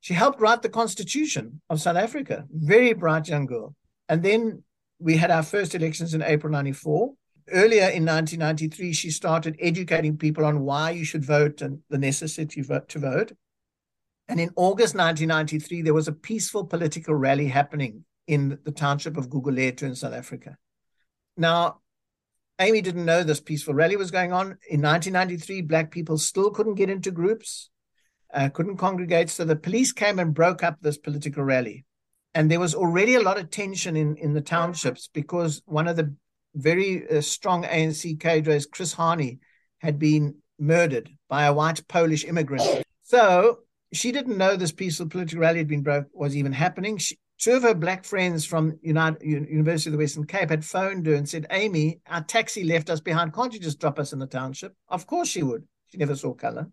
She 0.00 0.14
helped 0.14 0.40
write 0.40 0.62
the 0.62 0.68
Constitution 0.68 1.62
of 1.70 1.80
South 1.80 1.96
Africa. 1.96 2.44
Very 2.50 2.92
bright 2.92 3.28
young 3.28 3.46
girl. 3.46 3.74
And 4.08 4.22
then 4.22 4.62
we 4.98 5.16
had 5.16 5.30
our 5.30 5.42
first 5.42 5.74
elections 5.74 6.12
in 6.12 6.22
April 6.22 6.52
94. 6.52 7.12
Earlier 7.50 7.88
in 7.88 8.04
1993, 8.04 8.92
she 8.92 9.10
started 9.10 9.56
educating 9.58 10.18
people 10.18 10.44
on 10.44 10.60
why 10.60 10.90
you 10.90 11.04
should 11.04 11.24
vote 11.24 11.62
and 11.62 11.78
the 11.88 11.98
necessity 11.98 12.62
to 12.62 12.98
vote. 12.98 13.32
And 14.28 14.38
in 14.38 14.50
August 14.56 14.94
1993, 14.94 15.82
there 15.82 15.94
was 15.94 16.08
a 16.08 16.12
peaceful 16.12 16.64
political 16.64 17.14
rally 17.14 17.48
happening 17.48 18.04
in 18.32 18.58
the 18.64 18.72
township 18.72 19.18
of 19.18 19.28
Gugulethu 19.28 19.82
in 19.82 19.94
South 19.94 20.14
Africa. 20.14 20.56
Now, 21.36 21.80
Amy 22.58 22.80
didn't 22.80 23.04
know 23.04 23.22
this 23.22 23.40
peaceful 23.40 23.74
rally 23.74 23.96
was 23.96 24.10
going 24.10 24.32
on. 24.32 24.46
In 24.70 24.80
1993, 24.80 25.60
Black 25.62 25.90
people 25.90 26.16
still 26.16 26.50
couldn't 26.50 26.76
get 26.76 26.88
into 26.88 27.10
groups, 27.10 27.68
uh, 28.32 28.48
couldn't 28.48 28.78
congregate. 28.78 29.28
So 29.28 29.44
the 29.44 29.54
police 29.54 29.92
came 29.92 30.18
and 30.18 30.32
broke 30.32 30.62
up 30.62 30.78
this 30.80 30.96
political 30.96 31.44
rally. 31.44 31.84
And 32.34 32.50
there 32.50 32.60
was 32.60 32.74
already 32.74 33.16
a 33.16 33.20
lot 33.20 33.38
of 33.38 33.50
tension 33.50 33.96
in, 33.96 34.16
in 34.16 34.32
the 34.32 34.40
townships 34.40 35.10
because 35.12 35.60
one 35.66 35.86
of 35.86 35.96
the 35.96 36.14
very 36.54 37.06
uh, 37.10 37.20
strong 37.20 37.64
ANC 37.64 38.18
cadres, 38.18 38.64
Chris 38.64 38.94
Hani, 38.94 39.40
had 39.82 39.98
been 39.98 40.36
murdered 40.58 41.10
by 41.28 41.44
a 41.44 41.52
white 41.52 41.86
Polish 41.86 42.24
immigrant. 42.24 42.82
So 43.02 43.58
she 43.92 44.10
didn't 44.10 44.38
know 44.38 44.56
this 44.56 44.72
peaceful 44.72 45.08
political 45.08 45.40
rally 45.40 45.58
had 45.58 45.68
been 45.68 45.82
broke 45.82 46.06
was 46.14 46.34
even 46.34 46.52
happening. 46.52 46.96
She, 46.96 47.18
two 47.42 47.54
of 47.54 47.64
her 47.64 47.74
black 47.74 48.04
friends 48.04 48.44
from 48.44 48.78
United, 48.82 49.20
University 49.20 49.90
of 49.90 49.92
the 49.92 49.98
Western 49.98 50.24
Cape 50.24 50.48
had 50.48 50.64
phoned 50.64 51.04
her 51.06 51.14
and 51.14 51.28
said, 51.28 51.44
Amy, 51.50 52.00
our 52.06 52.22
taxi 52.22 52.62
left 52.62 52.88
us 52.88 53.00
behind. 53.00 53.34
Can't 53.34 53.52
you 53.52 53.58
just 53.58 53.80
drop 53.80 53.98
us 53.98 54.12
in 54.12 54.20
the 54.20 54.28
township? 54.28 54.76
Of 54.88 55.08
course 55.08 55.28
she 55.28 55.42
would. 55.42 55.64
She 55.88 55.98
never 55.98 56.14
saw 56.14 56.34
color. 56.34 56.68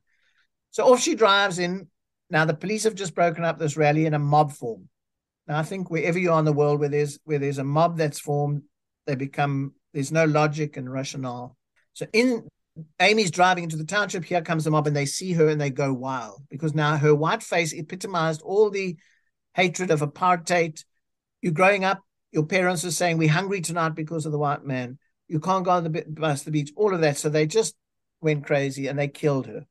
So 0.70 0.94
off 0.94 1.02
she 1.02 1.16
drives 1.16 1.58
in. 1.58 1.88
Now 2.30 2.46
the 2.46 2.54
police 2.54 2.84
have 2.84 2.94
just 2.94 3.16
broken 3.16 3.44
up 3.44 3.58
this 3.58 3.78
rally 3.78 4.06
in 4.06 4.14
a 4.14 4.20
mob 4.20 4.52
form. 4.52 4.88
Now 5.48 5.58
I 5.58 5.64
think 5.64 5.90
wherever 5.90 6.20
you 6.20 6.32
are 6.32 6.40
in 6.40 6.46
the 6.46 6.54
world 6.54 6.80
where 6.80 6.90
there's 6.90 7.18
where 7.24 7.40
there's 7.40 7.58
a 7.58 7.64
mob 7.64 7.98
that's 7.98 8.20
formed, 8.20 8.62
they 9.08 9.16
become 9.16 9.74
there's 9.96 10.12
no 10.12 10.26
logic 10.26 10.78
and 10.78 10.92
rationale. 10.92 11.58
So 11.94 12.06
in 12.14 12.48
Amy's 13.02 13.32
driving 13.32 13.64
into 13.64 13.76
the 13.76 13.86
township, 13.86 14.24
here 14.24 14.44
comes 14.44 14.66
the 14.66 14.72
mob, 14.72 14.86
and 14.86 14.96
they 14.96 15.08
see 15.08 15.34
her 15.34 15.50
and 15.50 15.60
they 15.60 15.72
go 15.72 15.92
wild 15.92 16.44
because 16.52 16.76
now 16.76 16.96
her 16.96 17.16
white 17.16 17.42
face 17.42 17.74
epitomized 17.74 18.44
all 18.44 18.70
the 18.70 18.96
hatred 19.54 19.92
of 19.92 20.02
apartheid. 20.02 20.84
You're 21.42 21.54
growing 21.54 21.84
up, 21.84 22.02
your 22.32 22.46
parents 22.46 22.86
are 22.86 22.92
saying, 22.92 23.18
We're 23.18 23.30
hungry 23.30 23.62
tonight 23.62 23.96
because 23.96 24.26
of 24.26 24.32
the 24.32 24.40
white 24.40 24.64
man. 24.64 25.00
You 25.28 25.40
can't 25.40 25.66
go 25.66 25.72
on 25.72 25.84
the 25.84 26.04
bus, 26.08 26.44
the 26.44 26.52
beach, 26.52 26.72
all 26.76 26.94
of 26.94 27.02
that. 27.02 27.18
So 27.18 27.30
they 27.30 27.46
just 27.46 27.76
went 28.22 28.46
crazy 28.46 28.88
and 28.88 28.98
they 28.98 29.08
killed 29.08 29.48
her. 29.48 29.66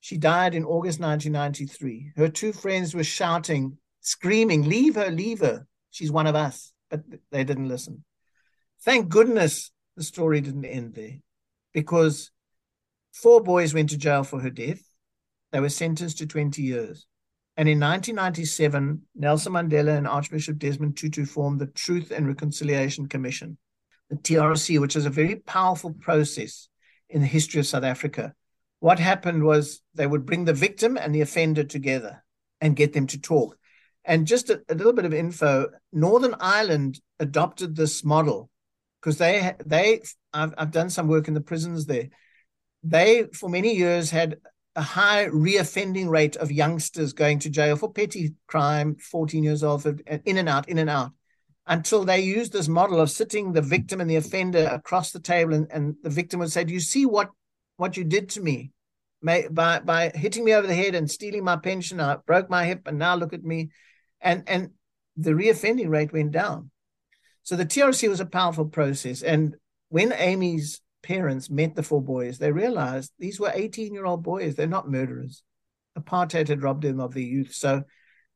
She 0.00 0.18
died 0.18 0.54
in 0.54 0.64
August 0.64 1.00
1993. 1.00 2.12
Her 2.16 2.28
two 2.28 2.52
friends 2.52 2.94
were 2.94 3.04
shouting, 3.04 3.78
screaming, 4.00 4.62
Leave 4.68 4.96
her, 4.96 5.10
leave 5.10 5.40
her. 5.40 5.66
She's 5.90 6.12
one 6.12 6.26
of 6.26 6.34
us. 6.34 6.72
But 6.90 7.02
they 7.30 7.44
didn't 7.44 7.68
listen. 7.68 8.04
Thank 8.82 9.08
goodness 9.08 9.70
the 9.96 10.02
story 10.02 10.40
didn't 10.40 10.66
end 10.66 10.94
there 10.94 11.18
because 11.72 12.30
four 13.12 13.42
boys 13.42 13.72
went 13.72 13.90
to 13.90 13.98
jail 13.98 14.24
for 14.24 14.40
her 14.40 14.50
death. 14.50 14.82
They 15.52 15.60
were 15.60 15.70
sentenced 15.70 16.18
to 16.18 16.26
20 16.26 16.62
years. 16.62 17.06
And 17.56 17.68
in 17.68 17.78
1997, 17.78 19.02
Nelson 19.14 19.52
Mandela 19.52 19.96
and 19.96 20.08
Archbishop 20.08 20.58
Desmond 20.58 20.96
Tutu 20.96 21.24
formed 21.24 21.60
the 21.60 21.68
Truth 21.68 22.10
and 22.10 22.26
Reconciliation 22.26 23.06
Commission, 23.06 23.58
the 24.10 24.16
TRC, 24.16 24.80
which 24.80 24.96
is 24.96 25.06
a 25.06 25.10
very 25.10 25.36
powerful 25.36 25.92
process 25.92 26.68
in 27.08 27.20
the 27.20 27.28
history 27.28 27.60
of 27.60 27.66
South 27.66 27.84
Africa. 27.84 28.34
What 28.80 28.98
happened 28.98 29.44
was 29.44 29.82
they 29.94 30.06
would 30.06 30.26
bring 30.26 30.44
the 30.44 30.52
victim 30.52 30.96
and 30.96 31.14
the 31.14 31.20
offender 31.20 31.62
together 31.62 32.24
and 32.60 32.74
get 32.74 32.92
them 32.92 33.06
to 33.08 33.20
talk. 33.20 33.56
And 34.04 34.26
just 34.26 34.50
a, 34.50 34.60
a 34.68 34.74
little 34.74 34.92
bit 34.92 35.04
of 35.04 35.14
info 35.14 35.68
Northern 35.92 36.34
Ireland 36.40 37.00
adopted 37.20 37.76
this 37.76 38.04
model 38.04 38.50
because 39.00 39.18
they, 39.18 39.54
they 39.64 40.00
I've, 40.32 40.54
I've 40.58 40.70
done 40.72 40.90
some 40.90 41.06
work 41.06 41.28
in 41.28 41.34
the 41.34 41.40
prisons 41.40 41.86
there. 41.86 42.08
They, 42.82 43.24
for 43.32 43.48
many 43.48 43.74
years, 43.76 44.10
had 44.10 44.38
a 44.76 44.82
high 44.82 45.26
reoffending 45.26 46.08
rate 46.08 46.36
of 46.36 46.50
youngsters 46.50 47.12
going 47.12 47.38
to 47.40 47.50
jail 47.50 47.76
for 47.76 47.92
petty 47.92 48.34
crime, 48.46 48.96
14 48.96 49.44
years 49.44 49.62
old, 49.62 49.86
uh, 49.86 50.18
in 50.24 50.36
and 50.38 50.48
out, 50.48 50.68
in 50.68 50.78
and 50.78 50.90
out, 50.90 51.12
until 51.66 52.04
they 52.04 52.20
used 52.20 52.52
this 52.52 52.68
model 52.68 53.00
of 53.00 53.10
sitting 53.10 53.52
the 53.52 53.62
victim 53.62 54.00
and 54.00 54.10
the 54.10 54.16
offender 54.16 54.68
across 54.70 55.12
the 55.12 55.20
table, 55.20 55.54
and, 55.54 55.68
and 55.70 55.94
the 56.02 56.10
victim 56.10 56.40
would 56.40 56.50
say, 56.50 56.64
"Do 56.64 56.74
you 56.74 56.80
see 56.80 57.06
what 57.06 57.30
what 57.76 57.96
you 57.96 58.04
did 58.04 58.30
to 58.30 58.40
me? 58.40 58.72
By 59.22 59.48
by 59.78 60.10
hitting 60.14 60.44
me 60.44 60.54
over 60.54 60.66
the 60.66 60.74
head 60.74 60.94
and 60.94 61.10
stealing 61.10 61.44
my 61.44 61.56
pension, 61.56 62.00
I 62.00 62.16
broke 62.16 62.50
my 62.50 62.66
hip, 62.66 62.86
and 62.86 62.98
now 62.98 63.14
look 63.14 63.32
at 63.32 63.44
me." 63.44 63.70
And 64.20 64.42
and 64.48 64.70
the 65.16 65.32
reoffending 65.32 65.88
rate 65.88 66.12
went 66.12 66.32
down. 66.32 66.70
So 67.44 67.56
the 67.56 67.66
TRC 67.66 68.08
was 68.08 68.20
a 68.20 68.26
powerful 68.26 68.66
process, 68.66 69.22
and 69.22 69.54
when 69.88 70.12
Amy's 70.12 70.80
parents 71.04 71.50
met 71.50 71.76
the 71.76 71.82
four 71.82 72.02
boys, 72.02 72.38
they 72.38 72.50
realized 72.50 73.12
these 73.18 73.38
were 73.38 73.52
18 73.54 73.92
year 73.92 74.06
old 74.06 74.22
boys. 74.22 74.54
They're 74.54 74.66
not 74.66 74.90
murderers. 74.90 75.42
Apartheid 75.98 76.48
had 76.48 76.62
robbed 76.62 76.82
them 76.82 76.98
of 76.98 77.14
their 77.14 77.22
youth. 77.22 77.52
So 77.52 77.84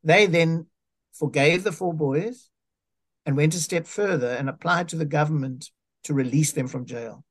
they 0.05 0.27
then 0.27 0.67
forgave 1.15 1.65
the 1.65 1.73
four 1.73 1.95
boys 1.95 2.51
and 3.27 3.37
went 3.37 3.55
a 3.55 3.59
step 3.59 3.87
further 3.87 4.29
and 4.29 4.49
applied 4.49 4.89
to 4.91 4.97
the 4.97 5.05
government 5.05 5.71
to 6.05 6.15
release 6.15 6.53
them 6.53 6.69
from 6.69 6.87
jail. 6.87 7.25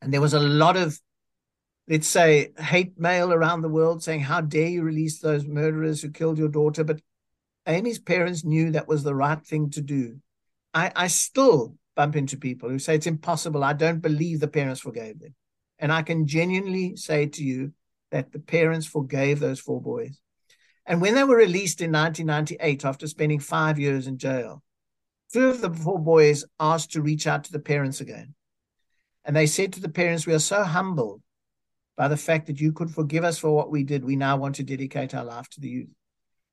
And 0.00 0.12
there 0.12 0.20
was 0.20 0.34
a 0.34 0.40
lot 0.40 0.76
of, 0.76 0.98
let's 1.88 2.08
say, 2.08 2.52
hate 2.58 2.98
mail 2.98 3.32
around 3.32 3.62
the 3.62 3.68
world 3.68 4.02
saying, 4.02 4.20
How 4.20 4.40
dare 4.40 4.68
you 4.68 4.82
release 4.82 5.20
those 5.20 5.46
murderers 5.46 6.02
who 6.02 6.10
killed 6.10 6.38
your 6.38 6.48
daughter? 6.48 6.84
But 6.84 7.00
Amy's 7.66 7.98
parents 7.98 8.44
knew 8.44 8.72
that 8.72 8.88
was 8.88 9.02
the 9.02 9.14
right 9.14 9.44
thing 9.44 9.70
to 9.70 9.82
do. 9.82 10.18
I, 10.72 10.90
I 10.96 11.06
still 11.08 11.74
bump 11.98 12.14
into 12.14 12.36
people 12.36 12.68
who 12.68 12.78
say 12.78 12.94
it's 12.94 13.08
impossible. 13.08 13.64
I 13.64 13.72
don't 13.72 13.98
believe 13.98 14.38
the 14.38 14.46
parents 14.46 14.82
forgave 14.82 15.18
them. 15.18 15.34
And 15.80 15.92
I 15.92 16.02
can 16.02 16.28
genuinely 16.28 16.94
say 16.94 17.26
to 17.26 17.42
you 17.42 17.72
that 18.12 18.30
the 18.30 18.38
parents 18.38 18.86
forgave 18.86 19.40
those 19.40 19.58
four 19.58 19.82
boys. 19.82 20.20
And 20.86 21.00
when 21.00 21.16
they 21.16 21.24
were 21.24 21.36
released 21.36 21.80
in 21.80 21.90
1998 21.90 22.84
after 22.84 23.08
spending 23.08 23.40
five 23.40 23.80
years 23.80 24.06
in 24.06 24.16
jail, 24.16 24.62
two 25.32 25.48
of 25.48 25.60
the 25.60 25.74
four 25.74 25.98
boys 25.98 26.44
asked 26.60 26.92
to 26.92 27.02
reach 27.02 27.26
out 27.26 27.42
to 27.44 27.52
the 27.52 27.58
parents 27.58 28.00
again. 28.00 28.36
And 29.24 29.34
they 29.34 29.46
said 29.46 29.72
to 29.72 29.80
the 29.80 29.88
parents, 29.88 30.24
We 30.24 30.34
are 30.34 30.38
so 30.38 30.62
humbled 30.62 31.20
by 31.96 32.06
the 32.06 32.16
fact 32.16 32.46
that 32.46 32.60
you 32.60 32.72
could 32.72 32.92
forgive 32.92 33.24
us 33.24 33.38
for 33.38 33.50
what 33.50 33.72
we 33.72 33.82
did. 33.82 34.04
We 34.04 34.14
now 34.14 34.36
want 34.36 34.54
to 34.54 34.62
dedicate 34.62 35.16
our 35.16 35.24
life 35.24 35.48
to 35.50 35.60
the 35.60 35.68
youth. 35.68 35.97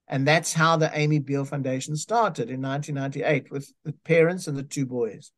And 0.08 0.28
that's 0.28 0.54
how 0.54 0.78
the 0.78 0.91
Amy 0.94 1.20
Biehl 1.20 1.48
Foundation 1.48 1.96
started 1.96 2.50
in 2.50 2.62
1998 2.62 3.52
with 3.52 3.72
the 3.84 3.94
parents 4.04 4.48
and 4.48 4.56
the 4.56 4.63
two 4.63 4.86
boys. 4.86 5.32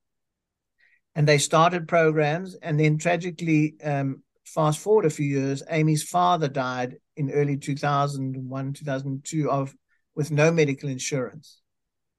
And 1.15 1.27
they 1.27 1.37
started 1.37 1.87
programs. 1.87 2.55
And 2.55 2.79
then 2.79 2.97
tragically, 2.97 3.75
um, 3.83 4.23
fast 4.45 4.79
forward 4.79 5.05
a 5.05 5.09
few 5.09 5.25
years, 5.25 5.63
Amy's 5.69 6.03
father 6.03 6.47
died 6.47 6.97
in 7.15 7.31
early 7.31 7.57
2001, 7.57 8.73
2002 8.73 9.49
of 9.49 9.73
with 10.15 10.31
no 10.31 10.51
medical 10.51 10.89
insurance. 10.89 11.61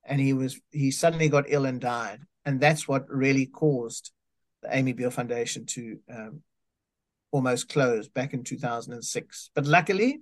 And 0.04 0.20
he 0.20 0.32
was 0.32 0.58
he 0.70 0.90
suddenly 0.90 1.28
got 1.28 1.44
ill 1.48 1.66
and 1.66 1.80
died. 1.80 2.20
And 2.46 2.60
that's 2.60 2.88
what 2.88 3.10
really 3.10 3.44
caused 3.44 4.10
the 4.62 4.74
Amy 4.74 4.94
Biehl 4.94 5.12
Foundation 5.12 5.66
to 5.66 5.98
um, 6.10 6.42
almost 7.30 7.68
close 7.68 8.08
back 8.08 8.32
in 8.32 8.42
2006. 8.42 9.50
But 9.54 9.66
luckily, 9.66 10.20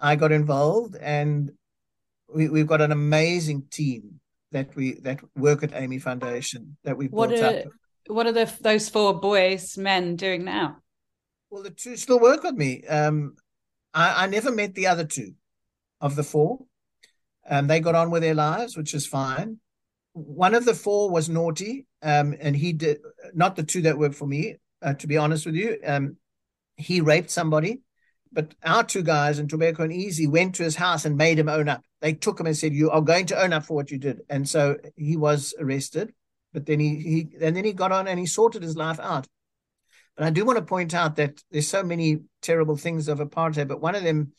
I 0.00 0.16
got 0.16 0.32
involved, 0.32 0.96
and 0.96 1.52
we, 2.32 2.48
we've 2.48 2.66
got 2.66 2.80
an 2.80 2.92
amazing 2.92 3.64
team 3.70 4.20
that 4.52 4.74
we 4.76 4.94
that 5.00 5.20
work 5.36 5.62
at 5.62 5.74
Amy 5.74 5.98
Foundation 5.98 6.76
that 6.84 6.96
we 6.96 7.06
what 7.06 7.30
built 7.30 7.42
are, 7.42 7.58
up. 7.58 7.64
What 8.06 8.26
are 8.26 8.32
the 8.32 8.52
those 8.60 8.88
four 8.88 9.20
boys 9.20 9.76
men 9.76 10.16
doing 10.16 10.44
now? 10.44 10.78
Well, 11.50 11.62
the 11.62 11.70
two 11.70 11.96
still 11.96 12.20
work 12.20 12.42
with 12.42 12.54
me. 12.54 12.84
Um, 12.86 13.36
I, 13.94 14.24
I 14.24 14.26
never 14.26 14.52
met 14.52 14.74
the 14.74 14.86
other 14.86 15.04
two 15.04 15.32
of 16.00 16.16
the 16.16 16.22
four. 16.22 16.60
Um, 17.48 17.66
they 17.66 17.80
got 17.80 17.94
on 17.94 18.10
with 18.10 18.22
their 18.22 18.34
lives, 18.34 18.76
which 18.76 18.94
is 18.94 19.06
fine. 19.06 19.58
One 20.12 20.54
of 20.54 20.64
the 20.64 20.74
four 20.74 21.10
was 21.10 21.28
naughty, 21.28 21.86
um, 22.02 22.34
and 22.40 22.54
he 22.54 22.72
did 22.72 22.98
not 23.34 23.56
the 23.56 23.62
two 23.62 23.82
that 23.82 23.98
work 23.98 24.12
for 24.12 24.26
me. 24.26 24.56
Uh, 24.80 24.94
to 24.94 25.06
be 25.08 25.16
honest 25.16 25.44
with 25.44 25.56
you, 25.56 25.76
um, 25.84 26.16
he 26.76 27.00
raped 27.00 27.30
somebody 27.30 27.80
but 28.32 28.54
our 28.64 28.84
two 28.84 29.02
guys 29.02 29.40
Ntobeko 29.40 29.80
and 29.80 29.92
Easy 29.92 30.26
went 30.26 30.54
to 30.56 30.62
his 30.64 30.76
house 30.76 31.04
and 31.04 31.16
made 31.16 31.38
him 31.38 31.48
own 31.48 31.68
up. 31.68 31.82
They 32.00 32.12
took 32.12 32.38
him 32.38 32.46
and 32.46 32.56
said, 32.56 32.72
"You 32.72 32.90
are 32.90 33.00
going 33.00 33.26
to 33.26 33.40
own 33.40 33.52
up 33.52 33.64
for 33.64 33.74
what 33.74 33.90
you 33.90 33.98
did." 33.98 34.20
And 34.28 34.48
so 34.48 34.76
he 34.96 35.16
was 35.16 35.54
arrested. 35.58 36.12
But 36.52 36.66
then 36.66 36.80
he 36.80 36.96
he 36.96 37.28
and 37.40 37.56
then 37.56 37.64
he 37.64 37.72
got 37.72 37.92
on 37.92 38.08
and 38.08 38.18
he 38.18 38.26
sorted 38.26 38.62
his 38.62 38.76
life 38.76 39.00
out. 39.00 39.26
But 40.16 40.26
I 40.26 40.30
do 40.30 40.44
want 40.44 40.58
to 40.58 40.64
point 40.64 40.94
out 40.94 41.16
that 41.16 41.42
there's 41.50 41.68
so 41.68 41.82
many 41.82 42.20
terrible 42.42 42.76
things 42.76 43.08
of 43.08 43.18
apartheid. 43.18 43.68
But 43.68 43.80
one 43.80 43.94
of 43.94 44.02
them, 44.02 44.32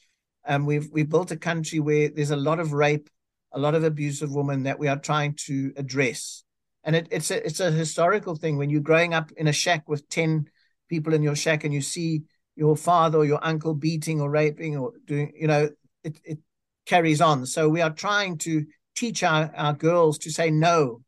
um, 0.45 0.65
we've 0.65 0.89
we 0.91 1.03
built 1.03 1.31
a 1.31 1.37
country 1.37 1.79
where 1.79 2.09
there's 2.09 2.31
a 2.31 2.35
lot 2.35 2.59
of 2.59 2.73
rape, 2.73 3.09
a 3.51 3.59
lot 3.59 3.75
of 3.75 3.83
abuse 3.83 4.21
of 4.21 4.33
women 4.33 4.63
that 4.63 4.79
we 4.79 4.87
are 4.87 4.99
trying 4.99 5.35
to 5.45 5.71
address. 5.77 6.43
And 6.83 6.95
it, 6.95 7.07
it's 7.11 7.31
a 7.31 7.45
it's 7.45 7.59
a 7.59 7.71
historical 7.71 8.35
thing 8.35 8.57
when 8.57 8.69
you're 8.69 8.81
growing 8.81 9.13
up 9.13 9.31
in 9.33 9.47
a 9.47 9.53
shack 9.53 9.87
with 9.87 10.09
ten 10.09 10.49
people 10.89 11.13
in 11.13 11.23
your 11.23 11.35
shack 11.35 11.63
and 11.63 11.73
you 11.73 11.81
see 11.81 12.23
your 12.59 12.75
father 12.75 13.19
or 13.19 13.25
your 13.25 13.39
uncle 13.41 13.73
beating 13.73 14.19
or 14.19 14.29
raping 14.29 14.75
or 14.75 14.91
doing, 15.05 15.31
you 15.33 15.47
know, 15.47 15.69
it, 16.03 16.19
it 16.25 16.39
carries 16.85 17.21
on. 17.21 17.45
So 17.45 17.69
we 17.69 17.81
are 17.81 17.89
trying 17.89 18.37
to 18.39 18.65
teach 18.95 19.23
our, 19.23 19.49
our 19.55 19.73
girls 19.73 20.17
to 20.19 20.29
say 20.29 20.51
no. 20.51 21.01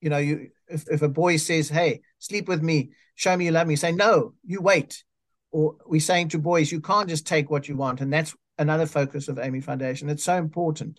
You 0.00 0.10
know, 0.10 0.18
you 0.18 0.50
if, 0.66 0.88
if 0.88 1.02
a 1.02 1.08
boy 1.08 1.36
says, 1.36 1.68
Hey, 1.68 2.00
sleep 2.18 2.48
with 2.48 2.62
me, 2.62 2.90
show 3.14 3.36
me 3.36 3.44
you 3.44 3.52
love 3.52 3.68
me, 3.68 3.76
say, 3.76 3.92
No, 3.92 4.34
you 4.44 4.60
wait. 4.60 5.04
Or 5.52 5.76
we're 5.86 6.00
saying 6.00 6.30
to 6.30 6.38
boys, 6.38 6.72
you 6.72 6.80
can't 6.80 7.08
just 7.08 7.28
take 7.28 7.48
what 7.48 7.68
you 7.68 7.76
want. 7.76 8.00
And 8.00 8.12
that's 8.12 8.34
another 8.58 8.86
focus 8.86 9.28
of 9.28 9.38
Amy 9.38 9.60
Foundation. 9.60 10.08
It's 10.08 10.24
so 10.24 10.34
important. 10.34 10.98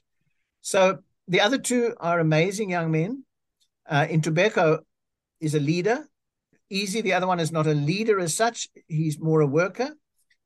So 0.62 1.00
the 1.28 1.42
other 1.42 1.58
two 1.58 1.94
are 2.00 2.22
amazing 2.22 2.70
young 2.70 2.90
men. 2.90 3.26
Uh, 3.90 4.06
Ntobeko 4.06 4.80
is 5.42 5.56
a 5.56 5.60
leader. 5.60 6.08
Easy, 6.70 7.02
the 7.02 7.14
other 7.14 7.28
one 7.28 7.40
is 7.40 7.52
not 7.52 7.68
a 7.68 7.74
leader 7.74 8.20
as 8.20 8.36
such. 8.36 8.68
He's 8.88 9.20
more 9.20 9.42
a 9.42 9.48
worker. 9.48 9.92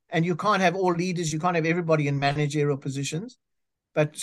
And 0.10 0.26
you 0.26 0.36
can't 0.36 0.62
have 0.62 0.76
all 0.76 0.94
leaders. 0.94 1.34
You 1.34 1.40
can't 1.40 1.56
have 1.56 1.66
everybody 1.66 2.08
in 2.08 2.20
managerial 2.20 2.78
positions. 2.78 3.38
But 3.94 4.22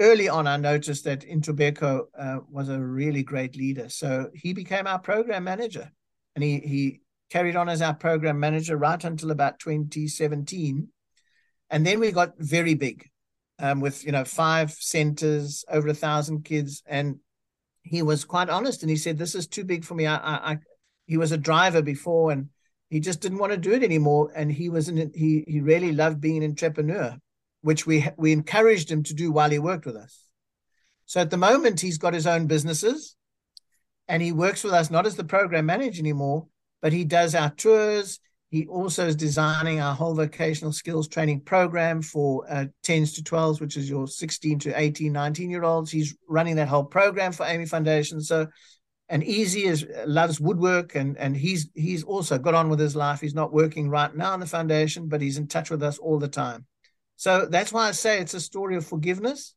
early 0.00 0.28
on, 0.28 0.46
I 0.46 0.56
noticed 0.56 1.04
that 1.04 1.28
Ntobeko 1.28 2.04
uh, 2.18 2.38
was 2.48 2.68
a 2.68 2.80
really 2.80 3.22
great 3.22 3.56
leader. 3.56 3.88
So 3.88 4.30
he 4.34 4.52
became 4.52 4.86
our 4.86 4.98
program 4.98 5.44
manager. 5.44 5.90
And 6.34 6.42
he, 6.42 6.58
he 6.60 7.00
carried 7.30 7.56
on 7.56 7.68
as 7.68 7.82
our 7.82 7.94
program 7.94 8.40
manager 8.40 8.76
right 8.76 9.02
until 9.02 9.30
about 9.30 9.58
2017. 9.58 10.88
And 11.70 11.86
then 11.86 12.00
we 12.00 12.12
got 12.12 12.32
very 12.38 12.74
big 12.74 13.08
um, 13.58 13.80
with, 13.80 14.04
you 14.04 14.12
know, 14.12 14.24
five 14.24 14.72
centers, 14.72 15.64
over 15.68 15.88
a 15.88 15.94
thousand 15.94 16.44
kids. 16.44 16.82
And 16.86 17.20
he 17.82 18.02
was 18.02 18.24
quite 18.24 18.48
honest 18.48 18.82
and 18.82 18.90
he 18.90 18.96
said, 18.96 19.18
this 19.18 19.34
is 19.34 19.46
too 19.46 19.64
big 19.64 19.84
for 19.84 19.94
me. 19.94 20.06
I, 20.06 20.16
I 20.16 20.58
he 21.06 21.16
was 21.16 21.32
a 21.32 21.38
driver 21.38 21.82
before 21.82 22.32
and 22.32 22.48
he 22.90 23.00
just 23.00 23.20
didn't 23.20 23.38
want 23.38 23.52
to 23.52 23.58
do 23.58 23.72
it 23.72 23.82
anymore. 23.82 24.30
And 24.34 24.52
he 24.52 24.68
was, 24.68 24.88
an, 24.88 25.12
he, 25.14 25.44
he 25.46 25.60
really 25.60 25.92
loved 25.92 26.20
being 26.20 26.42
an 26.42 26.50
entrepreneur, 26.50 27.16
which 27.62 27.86
we, 27.86 28.06
we 28.16 28.32
encouraged 28.32 28.90
him 28.90 29.02
to 29.04 29.14
do 29.14 29.32
while 29.32 29.50
he 29.50 29.58
worked 29.58 29.86
with 29.86 29.96
us. 29.96 30.28
So 31.06 31.20
at 31.20 31.30
the 31.30 31.36
moment, 31.36 31.80
he's 31.80 31.98
got 31.98 32.14
his 32.14 32.26
own 32.26 32.46
businesses 32.46 33.16
and 34.08 34.22
he 34.22 34.32
works 34.32 34.64
with 34.64 34.72
us 34.72 34.90
not 34.90 35.06
as 35.06 35.16
the 35.16 35.24
program 35.24 35.66
manager 35.66 36.00
anymore, 36.00 36.46
but 36.80 36.92
he 36.92 37.04
does 37.04 37.34
our 37.34 37.50
tours. 37.50 38.20
He 38.50 38.66
also 38.66 39.06
is 39.06 39.16
designing 39.16 39.80
our 39.80 39.94
whole 39.94 40.14
vocational 40.14 40.72
skills 40.72 41.08
training 41.08 41.40
program 41.40 42.02
for 42.02 42.44
uh, 42.50 42.66
10s 42.84 43.14
to 43.14 43.22
12s, 43.22 43.60
which 43.60 43.78
is 43.78 43.88
your 43.88 44.06
16 44.06 44.58
to 44.60 44.78
18, 44.78 45.10
19 45.10 45.50
year 45.50 45.64
olds. 45.64 45.90
He's 45.90 46.14
running 46.28 46.56
that 46.56 46.68
whole 46.68 46.84
program 46.84 47.32
for 47.32 47.46
Amy 47.46 47.64
Foundation. 47.64 48.20
So, 48.20 48.48
and 49.12 49.22
Easy 49.22 49.64
is 49.64 49.84
uh, 49.84 50.04
loves 50.06 50.40
woodwork, 50.40 50.94
and 50.94 51.18
and 51.18 51.36
he's 51.36 51.68
he's 51.74 52.02
also 52.02 52.38
got 52.38 52.54
on 52.54 52.70
with 52.70 52.80
his 52.80 52.96
life. 52.96 53.20
He's 53.20 53.34
not 53.34 53.52
working 53.52 53.90
right 53.90 54.12
now 54.16 54.32
in 54.32 54.40
the 54.40 54.46
foundation, 54.46 55.06
but 55.06 55.20
he's 55.20 55.36
in 55.36 55.46
touch 55.46 55.70
with 55.70 55.82
us 55.82 55.98
all 55.98 56.18
the 56.18 56.28
time. 56.28 56.64
So 57.16 57.44
that's 57.44 57.74
why 57.74 57.88
I 57.88 57.90
say 57.90 58.20
it's 58.20 58.32
a 58.32 58.40
story 58.40 58.74
of 58.74 58.86
forgiveness, 58.86 59.54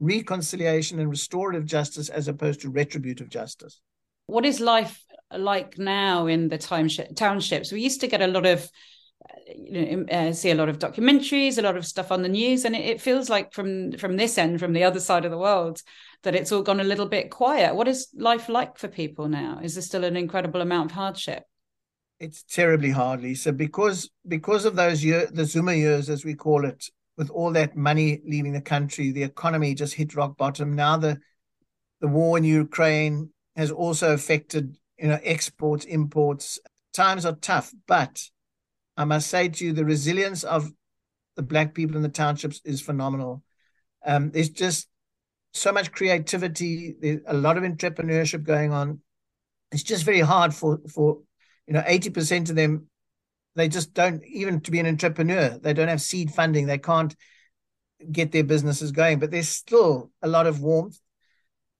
reconciliation, 0.00 0.98
and 1.00 1.10
restorative 1.10 1.66
justice 1.66 2.08
as 2.08 2.28
opposed 2.28 2.62
to 2.62 2.70
retributive 2.70 3.28
justice. 3.28 3.82
What 4.24 4.46
is 4.46 4.58
life 4.58 5.04
like 5.30 5.76
now 5.76 6.26
in 6.26 6.48
the 6.48 6.56
township, 6.56 7.14
townships? 7.14 7.72
We 7.72 7.82
used 7.82 8.00
to 8.00 8.06
get 8.06 8.22
a 8.22 8.26
lot 8.26 8.46
of 8.46 8.70
you 9.54 9.96
know, 9.96 10.04
uh, 10.12 10.32
see 10.32 10.50
a 10.50 10.54
lot 10.54 10.68
of 10.68 10.78
documentaries, 10.78 11.58
a 11.58 11.62
lot 11.62 11.76
of 11.76 11.86
stuff 11.86 12.10
on 12.10 12.22
the 12.22 12.28
news, 12.28 12.64
and 12.64 12.74
it, 12.74 12.84
it, 12.84 13.00
feels 13.00 13.30
like 13.30 13.52
from 13.52 13.92
from 13.92 14.16
this 14.16 14.36
end, 14.36 14.60
from 14.60 14.72
the 14.72 14.84
other 14.84 15.00
side 15.00 15.24
of 15.24 15.30
the 15.30 15.38
world, 15.38 15.80
that 16.22 16.34
it's 16.34 16.52
all 16.52 16.62
gone 16.62 16.80
a 16.80 16.84
little 16.84 17.06
bit 17.06 17.30
quiet. 17.30 17.74
What 17.74 17.88
is 17.88 18.08
life 18.14 18.48
like 18.48 18.78
for 18.78 18.88
people 18.88 19.28
now? 19.28 19.60
Is 19.62 19.74
there 19.74 19.82
still 19.82 20.04
an 20.04 20.16
incredible 20.16 20.60
amount 20.60 20.90
of 20.90 20.96
hardship? 20.96 21.44
It's 22.20 22.42
terribly 22.42 22.90
hard, 22.90 23.22
Lisa, 23.22 23.52
because 23.52 24.10
because 24.26 24.64
of 24.64 24.76
those 24.76 25.04
year, 25.04 25.28
the 25.30 25.44
Zuma 25.44 25.74
years, 25.74 26.10
as 26.10 26.24
we 26.24 26.34
call 26.34 26.64
it, 26.64 26.88
with 27.16 27.30
all 27.30 27.52
that 27.52 27.76
money 27.76 28.20
leaving 28.26 28.52
the 28.52 28.60
country, 28.60 29.12
the 29.12 29.22
economy 29.22 29.74
just 29.74 29.94
hit 29.94 30.14
rock 30.14 30.36
bottom. 30.36 30.74
Now 30.74 30.96
the 30.96 31.18
the 32.00 32.08
war 32.08 32.36
in 32.38 32.44
Ukraine 32.44 33.30
has 33.56 33.70
also 33.70 34.12
affected 34.12 34.76
you 34.98 35.08
know 35.08 35.20
exports, 35.22 35.84
imports. 35.84 36.58
Times 36.92 37.26
are 37.26 37.34
tough, 37.34 37.72
but 37.88 38.22
I 38.96 39.04
must 39.04 39.28
say 39.28 39.48
to 39.48 39.64
you, 39.64 39.72
the 39.72 39.84
resilience 39.84 40.44
of 40.44 40.70
the 41.36 41.42
black 41.42 41.74
people 41.74 41.96
in 41.96 42.02
the 42.02 42.08
townships 42.08 42.60
is 42.64 42.80
phenomenal. 42.80 43.42
Um, 44.06 44.30
there's 44.30 44.50
just 44.50 44.88
so 45.52 45.72
much 45.72 45.92
creativity. 45.92 46.94
There's 47.00 47.20
a 47.26 47.34
lot 47.34 47.56
of 47.56 47.64
entrepreneurship 47.64 48.44
going 48.44 48.72
on. 48.72 49.00
It's 49.72 49.82
just 49.82 50.04
very 50.04 50.20
hard 50.20 50.54
for 50.54 50.80
for 50.92 51.20
you 51.66 51.74
know 51.74 51.82
eighty 51.86 52.10
percent 52.10 52.50
of 52.50 52.56
them. 52.56 52.88
They 53.56 53.68
just 53.68 53.94
don't 53.94 54.22
even 54.24 54.60
to 54.62 54.70
be 54.70 54.80
an 54.80 54.86
entrepreneur. 54.86 55.58
They 55.58 55.72
don't 55.72 55.88
have 55.88 56.00
seed 56.00 56.32
funding. 56.32 56.66
They 56.66 56.78
can't 56.78 57.14
get 58.10 58.32
their 58.32 58.44
businesses 58.44 58.92
going. 58.92 59.18
But 59.18 59.30
there's 59.30 59.48
still 59.48 60.10
a 60.22 60.28
lot 60.28 60.46
of 60.46 60.60
warmth. 60.60 60.98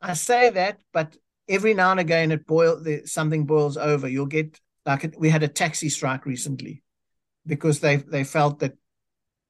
I 0.01 0.15
say 0.15 0.51
that, 0.51 0.81
but 0.93 1.17
every 1.49 1.75
now 1.75 1.91
and 1.91 2.01
again 2.01 2.33
it 2.33 2.47
boil 2.47 2.83
something 3.05 3.45
boils 3.45 3.77
over. 3.77 4.09
You'll 4.09 4.27
get 4.27 4.61
like 4.87 5.15
we 5.19 5.31
had 5.31 5.43
a 5.43 5.49
taxi 5.49 5.89
strike 5.89 6.27
recently 6.27 6.84
because 7.47 7.81
they 7.81 7.97
they 7.97 8.25
felt 8.25 8.61
that 8.61 8.73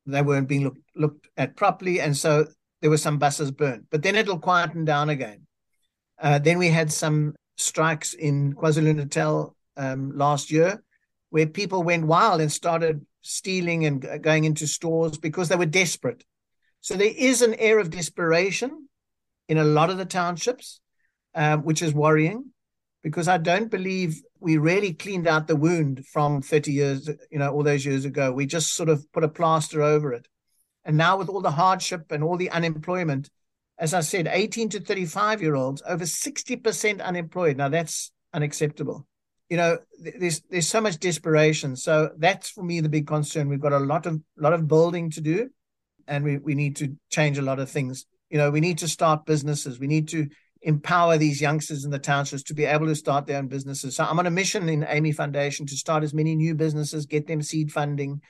they 0.06 0.22
weren't 0.22 0.48
being 0.48 0.64
looked 0.64 0.80
looked 0.94 1.28
at 1.36 1.56
properly, 1.56 2.00
and 2.00 2.16
so 2.16 2.46
there 2.80 2.90
were 2.90 2.98
some 2.98 3.18
buses 3.18 3.50
burned. 3.50 3.86
But 3.90 4.02
then 4.02 4.16
it'll 4.16 4.38
quieten 4.38 4.84
down 4.84 5.10
again. 5.10 5.46
Uh, 6.20 6.38
then 6.38 6.58
we 6.58 6.68
had 6.68 6.92
some 6.92 7.34
strikes 7.56 8.14
in 8.14 8.54
KwaZulu 8.54 8.96
Natal 8.96 9.56
um, 9.76 10.16
last 10.16 10.50
year, 10.50 10.82
where 11.30 11.46
people 11.46 11.82
went 11.82 12.06
wild 12.06 12.40
and 12.40 12.52
started 12.52 13.04
stealing 13.22 13.86
and 13.86 14.22
going 14.22 14.44
into 14.44 14.66
stores 14.66 15.18
because 15.18 15.48
they 15.48 15.56
were 15.56 15.66
desperate. 15.66 16.24
So 16.80 16.94
there 16.94 17.12
is 17.16 17.40
an 17.40 17.54
air 17.54 17.78
of 17.78 17.90
desperation 17.90 18.88
in 19.48 19.58
a 19.58 19.64
lot 19.64 19.90
of 19.90 19.96
the 19.96 20.04
townships, 20.04 20.80
uh, 21.34 21.56
which 21.56 21.80
is 21.80 21.94
worrying 21.94 22.52
because 23.04 23.28
I 23.28 23.36
don't 23.36 23.70
believe 23.70 24.22
we 24.40 24.56
really 24.56 24.94
cleaned 24.94 25.28
out 25.28 25.46
the 25.46 25.54
wound 25.54 26.06
from 26.06 26.40
30 26.40 26.72
years, 26.72 27.10
you 27.30 27.38
know, 27.38 27.52
all 27.52 27.62
those 27.62 27.84
years 27.84 28.06
ago. 28.06 28.32
We 28.32 28.46
just 28.46 28.74
sort 28.74 28.88
of 28.88 29.06
put 29.12 29.22
a 29.22 29.28
plaster 29.28 29.82
over 29.82 30.14
it. 30.14 30.26
And 30.86 30.96
now 30.96 31.18
with 31.18 31.28
all 31.28 31.42
the 31.42 31.50
hardship 31.50 32.10
and 32.10 32.24
all 32.24 32.38
the 32.38 32.50
unemployment, 32.50 33.28
as 33.78 33.92
I 33.92 34.00
said, 34.00 34.26
18 34.26 34.70
to 34.70 34.80
35 34.80 35.42
year 35.42 35.54
olds, 35.54 35.82
over 35.86 36.04
60% 36.04 37.02
unemployed. 37.02 37.58
Now 37.58 37.68
that's 37.68 38.10
unacceptable. 38.32 39.06
You 39.50 39.58
know, 39.58 39.78
there's 40.00 40.40
there's 40.48 40.68
so 40.68 40.80
much 40.80 40.98
desperation. 40.98 41.76
So 41.76 42.10
that's 42.16 42.48
for 42.48 42.64
me 42.64 42.80
the 42.80 42.88
big 42.88 43.06
concern. 43.06 43.50
We've 43.50 43.60
got 43.60 43.74
a 43.74 43.78
lot 43.78 44.06
of 44.06 44.18
lot 44.38 44.54
of 44.54 44.66
building 44.66 45.10
to 45.10 45.20
do, 45.20 45.50
and 46.08 46.24
we, 46.24 46.38
we 46.38 46.54
need 46.54 46.76
to 46.76 46.96
change 47.10 47.36
a 47.36 47.42
lot 47.42 47.60
of 47.60 47.68
things. 47.68 48.06
You 48.30 48.38
know, 48.38 48.50
we 48.50 48.60
need 48.60 48.78
to 48.78 48.88
start 48.88 49.26
businesses. 49.26 49.78
We 49.78 49.86
need 49.86 50.08
to 50.08 50.28
empower 50.64 51.18
these 51.18 51.40
youngsters 51.40 51.84
in 51.84 51.90
the 51.90 51.98
townships 51.98 52.42
to 52.42 52.54
be 52.54 52.64
able 52.64 52.86
to 52.86 52.94
start 52.94 53.26
their 53.26 53.38
own 53.38 53.48
businesses. 53.48 53.96
So 53.96 54.04
I'm 54.04 54.18
on 54.18 54.26
a 54.26 54.30
mission 54.30 54.68
in 54.68 54.84
Amy 54.88 55.12
Foundation 55.12 55.66
to 55.66 55.76
start 55.76 56.02
as 56.02 56.14
many 56.14 56.34
new 56.34 56.54
businesses, 56.54 57.06
get 57.06 57.26
them 57.26 57.42
seed 57.42 57.70
funding, 57.70 58.22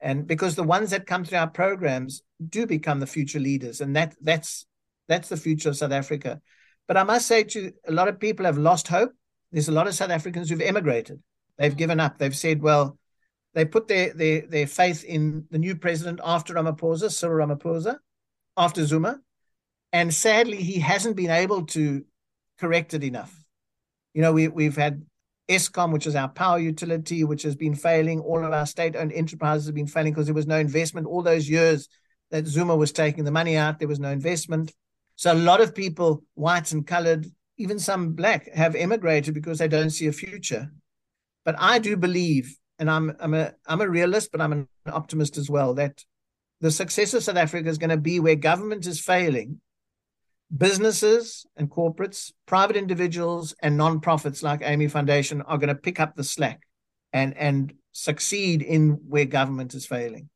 and 0.00 0.26
because 0.26 0.56
the 0.56 0.62
ones 0.64 0.90
that 0.90 1.06
come 1.06 1.24
through 1.24 1.38
our 1.38 1.50
programs 1.50 2.22
do 2.48 2.66
become 2.66 2.98
the 2.98 3.06
future 3.06 3.38
leaders, 3.38 3.80
and 3.80 3.94
that 3.94 4.16
that's 4.20 4.66
that's 5.06 5.28
the 5.28 5.36
future 5.36 5.68
of 5.68 5.76
South 5.76 5.92
Africa. 5.92 6.40
But 6.88 6.96
I 6.96 7.04
must 7.04 7.26
say, 7.26 7.44
to 7.44 7.72
a 7.86 7.92
lot 7.92 8.08
of 8.08 8.18
people 8.18 8.46
have 8.46 8.58
lost 8.58 8.88
hope. 8.88 9.12
There's 9.52 9.68
a 9.68 9.72
lot 9.72 9.86
of 9.86 9.94
South 9.94 10.10
Africans 10.10 10.48
who've 10.48 10.60
emigrated. 10.60 11.22
They've 11.58 11.76
given 11.76 12.00
up. 12.00 12.18
They've 12.18 12.34
said, 12.34 12.62
well, 12.62 12.98
they 13.54 13.64
put 13.64 13.86
their 13.86 14.12
their 14.14 14.46
their 14.46 14.66
faith 14.66 15.04
in 15.04 15.46
the 15.50 15.58
new 15.58 15.76
president 15.76 16.20
after 16.24 16.54
Ramaphosa, 16.54 17.12
Cyril 17.12 17.46
Ramaphosa, 17.46 17.98
after 18.56 18.84
Zuma, 18.86 19.20
and 19.92 20.12
sadly, 20.12 20.56
he 20.56 20.80
hasn't 20.80 21.16
been 21.16 21.30
able 21.30 21.66
to 21.66 22.04
correct 22.58 22.94
it 22.94 23.04
enough. 23.04 23.34
You 24.14 24.22
know, 24.22 24.32
we, 24.32 24.48
we've 24.48 24.76
had 24.76 25.04
Eskom, 25.48 25.92
which 25.92 26.06
is 26.06 26.16
our 26.16 26.28
power 26.28 26.58
utility, 26.58 27.24
which 27.24 27.42
has 27.42 27.56
been 27.56 27.74
failing. 27.74 28.20
All 28.20 28.44
of 28.44 28.52
our 28.52 28.66
state 28.66 28.96
owned 28.96 29.12
enterprises 29.12 29.66
have 29.66 29.74
been 29.74 29.86
failing 29.86 30.12
because 30.12 30.26
there 30.26 30.34
was 30.34 30.46
no 30.46 30.58
investment. 30.58 31.06
All 31.06 31.22
those 31.22 31.48
years 31.48 31.88
that 32.30 32.46
Zuma 32.46 32.74
was 32.74 32.92
taking 32.92 33.24
the 33.24 33.30
money 33.30 33.56
out, 33.56 33.78
there 33.78 33.88
was 33.88 34.00
no 34.00 34.10
investment. 34.10 34.72
So 35.16 35.32
a 35.32 35.34
lot 35.34 35.60
of 35.60 35.74
people, 35.74 36.22
white 36.34 36.72
and 36.72 36.86
colored, 36.86 37.26
even 37.58 37.78
some 37.78 38.12
black, 38.12 38.50
have 38.54 38.74
emigrated 38.74 39.34
because 39.34 39.58
they 39.58 39.68
don't 39.68 39.90
see 39.90 40.06
a 40.06 40.12
future. 40.12 40.72
But 41.44 41.56
I 41.58 41.78
do 41.78 41.96
believe, 41.96 42.56
and 42.78 42.90
I'm 42.90 43.14
I'm 43.20 43.34
a 43.34 43.52
I'm 43.66 43.80
a 43.80 43.88
realist, 43.88 44.32
but 44.32 44.40
I'm 44.40 44.52
an 44.52 44.68
optimist 44.86 45.36
as 45.36 45.50
well, 45.50 45.74
that 45.74 46.02
the 46.60 46.70
success 46.70 47.12
of 47.12 47.24
South 47.24 47.36
Africa 47.36 47.68
is 47.68 47.78
going 47.78 47.90
to 47.90 47.96
be 47.96 48.20
where 48.20 48.36
government 48.36 48.86
is 48.86 49.00
failing 49.00 49.60
businesses 50.56 51.46
and 51.56 51.70
corporates, 51.70 52.32
private 52.46 52.76
individuals 52.76 53.54
and 53.62 53.78
nonprofits 53.78 54.42
like 54.42 54.60
Amy 54.62 54.88
Foundation 54.88 55.42
are 55.42 55.58
going 55.58 55.68
to 55.68 55.74
pick 55.74 56.00
up 56.00 56.14
the 56.14 56.24
slack 56.24 56.60
and 57.12 57.36
and 57.36 57.74
succeed 57.92 58.62
in 58.62 58.90
where 59.08 59.24
government 59.24 59.74
is 59.74 59.86
failing. 59.86 60.28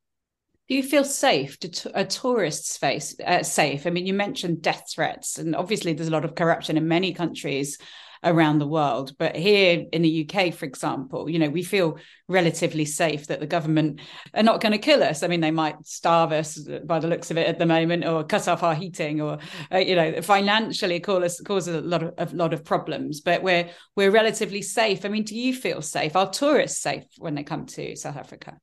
Do 0.67 0.75
you 0.75 0.83
feel 0.83 1.05
safe? 1.05 1.59
Do 1.59 1.69
tourists 1.69 2.77
face 2.77 3.15
uh, 3.25 3.41
safe? 3.41 3.87
I 3.87 3.89
mean, 3.89 4.05
you 4.05 4.13
mentioned 4.13 4.61
death 4.61 4.91
threats, 4.93 5.39
and 5.39 5.55
obviously 5.55 5.93
there's 5.93 6.09
a 6.09 6.11
lot 6.11 6.25
of 6.25 6.35
corruption 6.35 6.77
in 6.77 6.87
many 6.87 7.13
countries 7.13 7.77
around 8.23 8.59
the 8.59 8.67
world. 8.67 9.15
But 9.17 9.35
here 9.35 9.85
in 9.91 10.01
the 10.01 10.27
UK, 10.29 10.53
for 10.53 10.65
example, 10.65 11.29
you 11.29 11.39
know, 11.39 11.49
we 11.49 11.63
feel 11.63 11.97
relatively 12.27 12.85
safe 12.85 13.27
that 13.27 13.39
the 13.39 13.47
government 13.47 14.01
are 14.33 14.43
not 14.43 14.61
going 14.61 14.73
to 14.73 14.77
kill 14.77 15.03
us. 15.03 15.23
I 15.23 15.27
mean, 15.27 15.41
they 15.41 15.51
might 15.51 15.85
starve 15.85 16.31
us 16.31 16.57
by 16.85 16.99
the 16.99 17.07
looks 17.07 17.31
of 17.31 17.37
it 17.37 17.47
at 17.47 17.59
the 17.59 17.65
moment, 17.65 18.05
or 18.05 18.23
cut 18.23 18.47
off 18.47 18.63
our 18.63 18.75
heating, 18.75 19.21
or 19.21 19.39
uh, 19.71 19.77
you 19.77 19.95
know, 19.95 20.21
financially 20.21 20.99
cause 20.99 21.23
us 21.23 21.41
cause 21.41 21.67
a 21.67 21.81
lot 21.81 22.03
of 22.03 22.33
a 22.33 22.35
lot 22.35 22.53
of 22.53 22.63
problems. 22.63 23.21
But 23.21 23.43
we're 23.43 23.69
we're 23.95 24.11
relatively 24.11 24.61
safe. 24.61 25.05
I 25.05 25.09
mean, 25.09 25.23
do 25.23 25.35
you 25.35 25.53
feel 25.53 25.81
safe? 25.81 26.15
Are 26.15 26.29
tourists 26.29 26.81
safe 26.81 27.05
when 27.17 27.35
they 27.35 27.43
come 27.43 27.65
to 27.67 27.95
South 27.95 28.17
Africa? 28.17 28.57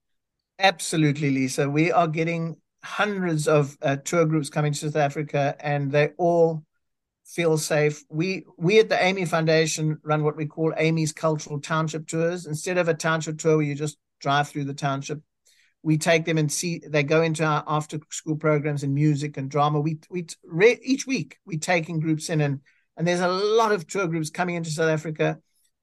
Absolutely, 0.59 1.31
Lisa. 1.31 1.69
We 1.69 1.91
are 1.91 2.07
getting 2.07 2.57
hundreds 2.85 3.49
of 3.49 3.77
uh, 3.83 3.97
tour 3.97 4.27
groups 4.27 4.51
coming 4.51 4.73
to 4.73 4.79
South 4.79 4.97
Africa, 4.97 5.57
and 5.61 5.91
they 5.91 6.11
all 6.19 6.65
feel 7.25 7.57
safe. 7.59 8.03
We 8.09 8.45
we 8.59 8.79
at 8.81 8.89
the 8.89 9.03
Amy 9.03 9.25
Foundation 9.25 9.99
run 10.05 10.25
what 10.25 10.37
we 10.37 10.47
call 10.47 10.73
Amy's 10.77 11.13
cultural 11.13 11.61
township 11.61 12.07
tours. 12.07 12.47
Instead 12.47 12.79
of 12.79 12.89
a 12.89 12.95
township 12.95 13.39
tour 13.39 13.57
where 13.57 13.67
you 13.67 13.75
just 13.75 13.99
drive 14.21 14.49
through 14.49 14.65
the 14.65 14.75
township, 14.75 15.21
we 15.83 15.99
take 15.99 16.25
them 16.25 16.39
and 16.39 16.51
see. 16.51 16.83
They 16.87 17.03
go 17.03 17.23
into 17.23 17.45
our 17.45 17.65
after 17.67 17.99
school 18.11 18.37
programs 18.37 18.83
in 18.83 18.95
music 18.95 19.37
and 19.37 19.51
drama. 19.51 19.81
We 19.81 19.99
we 20.11 20.27
each 20.83 21.07
week 21.07 21.39
we 21.45 21.59
taking 21.59 22.01
groups 22.01 22.29
in 22.29 22.41
and 22.41 22.61
and 22.97 23.07
there's 23.07 23.21
a 23.21 23.29
lot 23.29 23.73
of 23.73 23.87
tour 23.87 24.07
groups 24.07 24.31
coming 24.31 24.55
into 24.55 24.71
South 24.71 24.89
Africa. 24.89 25.39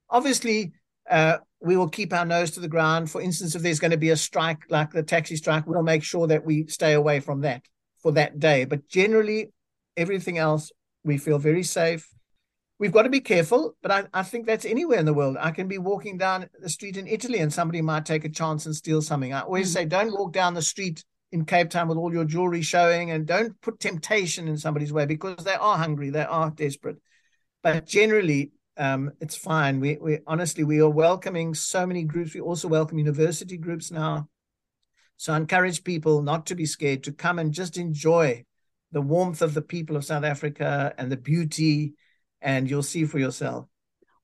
Obviously, 0.08 0.72
uh, 1.10 1.38
we 1.60 1.76
will 1.76 1.88
keep 1.88 2.12
our 2.12 2.24
nose 2.24 2.52
to 2.52 2.60
the 2.60 2.68
ground. 2.68 3.10
For 3.10 3.20
instance, 3.20 3.54
if 3.54 3.62
there's 3.62 3.80
going 3.80 3.90
to 3.90 3.96
be 3.96 4.10
a 4.10 4.16
strike 4.16 4.62
like 4.70 4.90
the 4.92 5.02
taxi 5.02 5.36
strike, 5.36 5.66
we'll 5.66 5.82
make 5.82 6.02
sure 6.02 6.26
that 6.26 6.44
we 6.44 6.66
stay 6.66 6.92
away 6.94 7.20
from 7.20 7.42
that 7.42 7.62
for 8.00 8.12
that 8.12 8.38
day. 8.38 8.64
But 8.64 8.88
generally, 8.88 9.52
everything 9.96 10.38
else, 10.38 10.72
we 11.04 11.18
feel 11.18 11.38
very 11.38 11.62
safe. 11.62 12.08
We've 12.78 12.92
got 12.92 13.02
to 13.02 13.10
be 13.10 13.20
careful, 13.20 13.76
but 13.80 13.90
I, 13.92 14.04
I 14.12 14.22
think 14.22 14.46
that's 14.46 14.64
anywhere 14.64 14.98
in 14.98 15.06
the 15.06 15.14
world. 15.14 15.36
I 15.38 15.52
can 15.52 15.68
be 15.68 15.78
walking 15.78 16.18
down 16.18 16.48
the 16.60 16.68
street 16.68 16.96
in 16.96 17.06
Italy 17.06 17.38
and 17.38 17.52
somebody 17.52 17.80
might 17.80 18.04
take 18.04 18.24
a 18.24 18.28
chance 18.28 18.66
and 18.66 18.74
steal 18.74 19.00
something. 19.00 19.32
I 19.32 19.42
always 19.42 19.70
mm. 19.70 19.74
say, 19.74 19.84
don't 19.84 20.12
walk 20.12 20.32
down 20.32 20.54
the 20.54 20.62
street 20.62 21.04
in 21.30 21.44
Cape 21.44 21.70
Town 21.70 21.88
with 21.88 21.96
all 21.96 22.12
your 22.12 22.24
jewelry 22.24 22.62
showing 22.62 23.10
and 23.10 23.26
don't 23.26 23.58
put 23.60 23.78
temptation 23.78 24.48
in 24.48 24.58
somebody's 24.58 24.92
way 24.92 25.06
because 25.06 25.44
they 25.44 25.54
are 25.54 25.78
hungry, 25.78 26.10
they 26.10 26.24
are 26.24 26.50
desperate. 26.50 26.96
But 27.62 27.86
generally, 27.86 28.50
um, 28.76 29.12
it's 29.20 29.36
fine. 29.36 29.80
We, 29.80 29.98
we 30.00 30.18
honestly 30.26 30.64
we 30.64 30.80
are 30.80 30.90
welcoming 30.90 31.54
so 31.54 31.86
many 31.86 32.04
groups. 32.04 32.34
We 32.34 32.40
also 32.40 32.68
welcome 32.68 32.98
university 32.98 33.56
groups 33.56 33.90
now. 33.90 34.28
So 35.16 35.32
I 35.32 35.36
encourage 35.36 35.84
people 35.84 36.22
not 36.22 36.46
to 36.46 36.54
be 36.54 36.66
scared 36.66 37.04
to 37.04 37.12
come 37.12 37.38
and 37.38 37.52
just 37.52 37.76
enjoy 37.76 38.44
the 38.92 39.00
warmth 39.00 39.42
of 39.42 39.54
the 39.54 39.62
people 39.62 39.96
of 39.96 40.04
South 40.04 40.24
Africa 40.24 40.94
and 40.96 41.10
the 41.10 41.16
beauty, 41.16 41.94
and 42.40 42.68
you'll 42.68 42.82
see 42.82 43.04
for 43.04 43.18
yourself. 43.18 43.66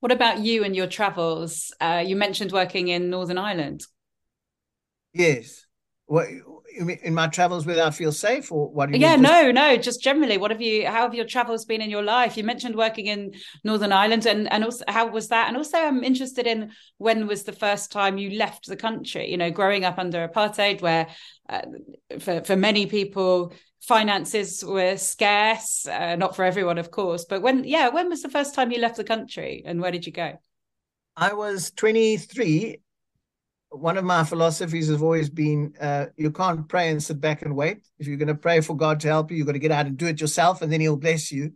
What 0.01 0.13
about 0.13 0.39
you 0.39 0.63
and 0.63 0.77
your 0.77 0.87
travels? 0.87 1.75
Uh, 1.81 2.05
you 2.07 2.15
mentioned 2.15 2.53
working 2.53 2.89
in 2.89 3.11
Northern 3.11 3.39
Ireland. 3.39 3.85
Yes. 5.13 5.67
What 6.07 6.29
in 6.79 7.15
my 7.15 7.27
travels 7.27 7.67
where 7.67 7.85
I 7.85 7.91
feel 7.91 8.13
safe, 8.13 8.53
or 8.53 8.71
what? 8.71 8.87
Do 8.87 8.97
you 8.97 9.01
Yeah, 9.01 9.17
just... 9.17 9.23
no, 9.23 9.51
no, 9.51 9.77
just 9.77 10.03
generally. 10.03 10.39
What 10.39 10.51
have 10.51 10.61
you? 10.61 10.87
How 10.87 11.03
have 11.03 11.15
your 11.15 11.27
travels 11.27 11.65
been 11.65 11.83
in 11.83 11.91
your 11.91 12.03
life? 12.03 12.37
You 12.37 12.45
mentioned 12.45 12.77
working 12.77 13.07
in 13.07 13.33
Northern 13.65 13.93
Ireland, 13.93 14.27
and 14.27 14.51
and 14.53 14.65
also 14.65 14.85
how 14.87 15.09
was 15.09 15.29
that? 15.29 15.49
And 15.49 15.57
also, 15.57 15.77
I'm 15.77 16.05
interested 16.05 16.47
in 16.47 16.71
when 16.99 17.27
was 17.27 17.43
the 17.43 17.53
first 17.53 17.91
time 17.91 18.17
you 18.17 18.39
left 18.39 18.67
the 18.67 18.77
country? 18.77 19.31
You 19.31 19.37
know, 19.37 19.51
growing 19.51 19.85
up 19.85 19.99
under 19.99 20.27
apartheid, 20.27 20.81
where 20.81 21.09
uh, 21.49 21.63
for 22.21 22.43
for 22.45 22.57
many 22.57 22.87
people 22.87 23.53
finances 23.81 24.65
were 24.65 24.97
scarce, 24.97 25.87
uh, 25.87 26.17
not 26.17 26.37
for 26.37 26.45
everyone, 26.45 26.79
of 26.79 26.91
course. 26.91 27.25
But 27.25 27.43
when, 27.43 27.65
yeah, 27.65 27.89
when 27.89 28.09
was 28.09 28.23
the 28.23 28.29
first 28.29 28.55
time 28.55 28.71
you 28.71 28.81
left 28.81 28.97
the 28.97 29.05
country, 29.05 29.63
and 29.65 29.81
where 29.81 29.91
did 29.91 30.07
you 30.07 30.13
go? 30.13 30.35
I 31.17 31.35
was 31.35 31.73
23 31.73 32.81
one 33.71 33.99
of 33.99 34.05
my 34.05 34.25
philosophies 34.25 34.89
has 34.89 35.03
always 35.03 35.29
been 35.29 35.75
uh, 35.81 36.07
you 36.17 36.31
can't 36.31 36.69
pray 36.69 36.89
and 36.89 37.03
sit 37.03 37.21
back 37.21 37.43
and 37.43 37.55
wait. 37.55 37.87
If 37.99 38.07
you're 38.07 38.17
going 38.17 38.29
to 38.29 38.35
pray 38.35 38.61
for 38.61 38.77
God 38.77 39.01
to 39.01 39.09
help 39.09 39.31
you, 39.31 39.37
you've 39.37 39.47
got 39.47 39.53
to 39.53 39.59
get 39.59 39.71
out 39.71 39.87
and 39.87 39.97
do 39.97 40.07
it 40.07 40.21
yourself, 40.21 40.63
and 40.63 40.73
then 40.73 40.81
He'll 40.81 40.97
bless 40.97 41.31
you. 41.31 41.53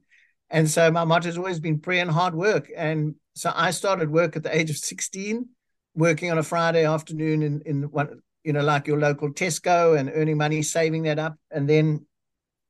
And 0.50 0.68
so 0.70 0.90
my 0.90 1.04
motto 1.04 1.26
has 1.26 1.38
always 1.38 1.60
been 1.60 1.78
prayer 1.78 2.02
and 2.02 2.10
hard 2.10 2.34
work. 2.34 2.68
And 2.76 3.14
so 3.34 3.50
I 3.54 3.70
started 3.70 4.10
work 4.10 4.36
at 4.36 4.42
the 4.42 4.54
age 4.54 4.68
of 4.68 4.76
16, 4.76 5.48
working 5.94 6.30
on 6.30 6.36
a 6.36 6.42
Friday 6.42 6.84
afternoon 6.84 7.42
in, 7.42 7.62
in 7.64 7.82
one, 7.84 8.20
you 8.44 8.52
know, 8.52 8.62
like 8.62 8.86
your 8.86 8.98
local 8.98 9.32
Tesco 9.32 9.98
and 9.98 10.12
earning 10.14 10.36
money, 10.36 10.60
saving 10.60 11.04
that 11.04 11.18
up. 11.18 11.36
And 11.50 11.66
then 11.66 12.04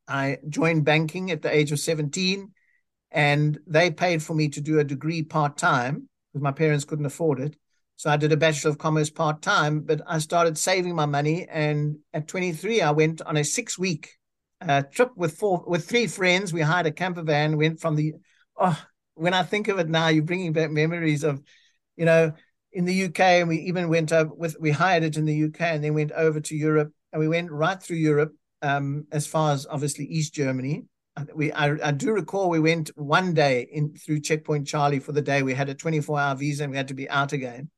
I 0.08 0.38
joined 0.48 0.84
banking 0.84 1.30
at 1.30 1.42
the 1.42 1.54
age 1.54 1.72
of 1.72 1.80
17, 1.80 2.50
and 3.10 3.58
they 3.66 3.90
paid 3.90 4.22
for 4.22 4.34
me 4.34 4.48
to 4.50 4.60
do 4.60 4.78
a 4.78 4.84
degree 4.84 5.22
part 5.22 5.56
time 5.56 6.08
because 6.32 6.42
my 6.42 6.52
parents 6.52 6.84
couldn't 6.84 7.06
afford 7.06 7.40
it. 7.40 7.56
So 7.96 8.10
I 8.10 8.16
did 8.16 8.32
a 8.32 8.36
Bachelor 8.36 8.70
of 8.70 8.78
Commerce 8.78 9.10
part 9.10 9.42
time, 9.42 9.80
but 9.80 10.00
I 10.06 10.18
started 10.18 10.58
saving 10.58 10.94
my 10.96 11.06
money. 11.06 11.46
And 11.48 11.98
at 12.12 12.26
23, 12.26 12.80
I 12.80 12.90
went 12.90 13.22
on 13.22 13.36
a 13.36 13.44
six 13.44 13.78
week 13.78 14.10
uh, 14.60 14.82
trip 14.82 15.10
with 15.16 15.36
four 15.36 15.62
with 15.66 15.88
three 15.88 16.06
friends. 16.06 16.52
We 16.52 16.62
hired 16.62 16.86
a 16.86 16.92
camper 16.92 17.22
van. 17.22 17.58
Went 17.58 17.80
from 17.80 17.96
the 17.96 18.14
oh, 18.56 18.82
when 19.14 19.34
I 19.34 19.42
think 19.42 19.68
of 19.68 19.78
it 19.78 19.88
now, 19.88 20.08
you're 20.08 20.24
bringing 20.24 20.52
back 20.52 20.70
memories 20.70 21.22
of, 21.22 21.42
you 21.96 22.04
know, 22.04 22.32
in 22.72 22.86
the 22.86 23.04
UK, 23.04 23.20
and 23.20 23.48
we 23.48 23.58
even 23.58 23.88
went 23.88 24.12
over 24.12 24.32
with 24.34 24.56
we 24.58 24.70
hired 24.70 25.04
it 25.04 25.16
in 25.16 25.24
the 25.24 25.44
UK, 25.44 25.60
and 25.60 25.84
then 25.84 25.94
went 25.94 26.12
over 26.12 26.40
to 26.40 26.56
Europe, 26.56 26.92
and 27.12 27.20
we 27.20 27.28
went 27.28 27.50
right 27.50 27.80
through 27.80 27.98
Europe 27.98 28.32
um, 28.62 29.06
as 29.12 29.26
far 29.26 29.52
as 29.52 29.66
obviously 29.68 30.06
East 30.06 30.34
Germany. 30.34 30.84
We 31.34 31.52
I, 31.52 31.76
I, 31.88 31.90
do 31.90 32.12
recall 32.12 32.48
we 32.48 32.58
went 32.58 32.90
one 32.96 33.34
day 33.34 33.68
in 33.70 33.94
through 33.94 34.20
checkpoint 34.20 34.66
Charlie 34.66 34.98
for 34.98 35.12
the 35.12 35.20
day. 35.20 35.42
We 35.42 35.52
had 35.52 35.68
a 35.68 35.74
24 35.74 36.18
hour 36.18 36.34
visa 36.34 36.64
and 36.64 36.70
we 36.70 36.78
had 36.78 36.88
to 36.88 36.94
be 36.94 37.08
out 37.10 37.34
again 37.34 37.68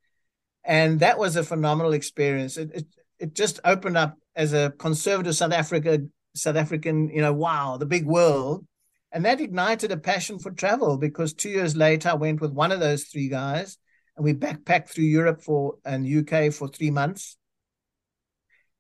and 0.65 1.01
that 1.01 1.19
was 1.19 1.37
a 1.37 1.45
phenomenal 1.45 1.93
experience. 1.93 2.57
It, 2.57 2.71
it 2.75 2.87
it 3.19 3.35
just 3.35 3.61
opened 3.65 3.97
up 3.97 4.19
as 4.35 4.53
a 4.53 4.73
conservative 4.79 5.37
South 5.37 5.53
Africa 5.53 6.01
South 6.35 6.57
African, 6.57 7.11
you 7.11 7.21
know, 7.21 7.33
wow, 7.33 7.77
the 7.77 7.87
big 7.87 8.07
world, 8.07 8.67
and 9.13 9.25
that 9.25 9.41
ignited 9.41 9.93
a 9.93 9.97
passion 9.97 10.39
for 10.39 10.51
travel. 10.51 10.97
Because 10.97 11.33
two 11.33 11.51
years 11.51 11.77
later, 11.77 12.09
I 12.09 12.15
went 12.15 12.41
with 12.41 12.51
one 12.53 12.73
of 12.73 12.81
those 12.81 13.05
three 13.05 13.29
guys, 13.29 13.79
and 14.17 14.25
we 14.25 14.35
backpacked 14.35 14.89
through 14.91 15.05
Europe 15.05 15.43
for 15.43 15.77
and 15.85 16.07
UK 16.07 16.53
for 16.53 16.67
three 16.67 16.91
months. 16.91 17.37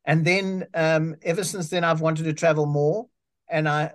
And 0.04 0.24
then, 0.24 0.66
um, 0.74 1.16
ever 1.22 1.44
since 1.44 1.70
then, 1.70 1.84
I've 1.84 2.00
wanted 2.00 2.24
to 2.24 2.32
travel 2.32 2.66
more, 2.66 3.08
and 3.48 3.68
I 3.68 3.92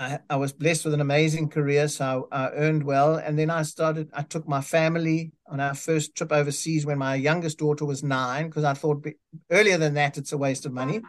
I, 0.00 0.18
I, 0.30 0.36
was 0.36 0.54
blessed 0.54 0.86
with 0.86 0.94
an 0.94 1.02
amazing 1.02 1.50
career, 1.50 1.86
so 1.86 2.26
I, 2.32 2.46
I, 2.46 2.50
earned 2.52 2.84
well. 2.84 3.16
And 3.16 3.38
then 3.38 3.50
I 3.50 3.62
started, 3.62 4.08
I 4.14 4.22
took 4.22 4.48
my 4.48 4.62
family 4.62 5.32
on 5.46 5.60
our 5.60 5.74
first 5.74 6.14
trip 6.16 6.32
overseas 6.32 6.86
when 6.86 6.96
my 6.96 7.16
youngest 7.16 7.58
daughter 7.58 7.84
was 7.84 8.02
nine, 8.02 8.46
because 8.46 8.64
I 8.64 8.72
thought 8.72 9.06
earlier 9.50 9.76
than 9.76 9.92
that, 9.94 10.16
it's 10.16 10.32
a 10.32 10.38
waste 10.38 10.64
of 10.64 10.72
money. 10.72 11.02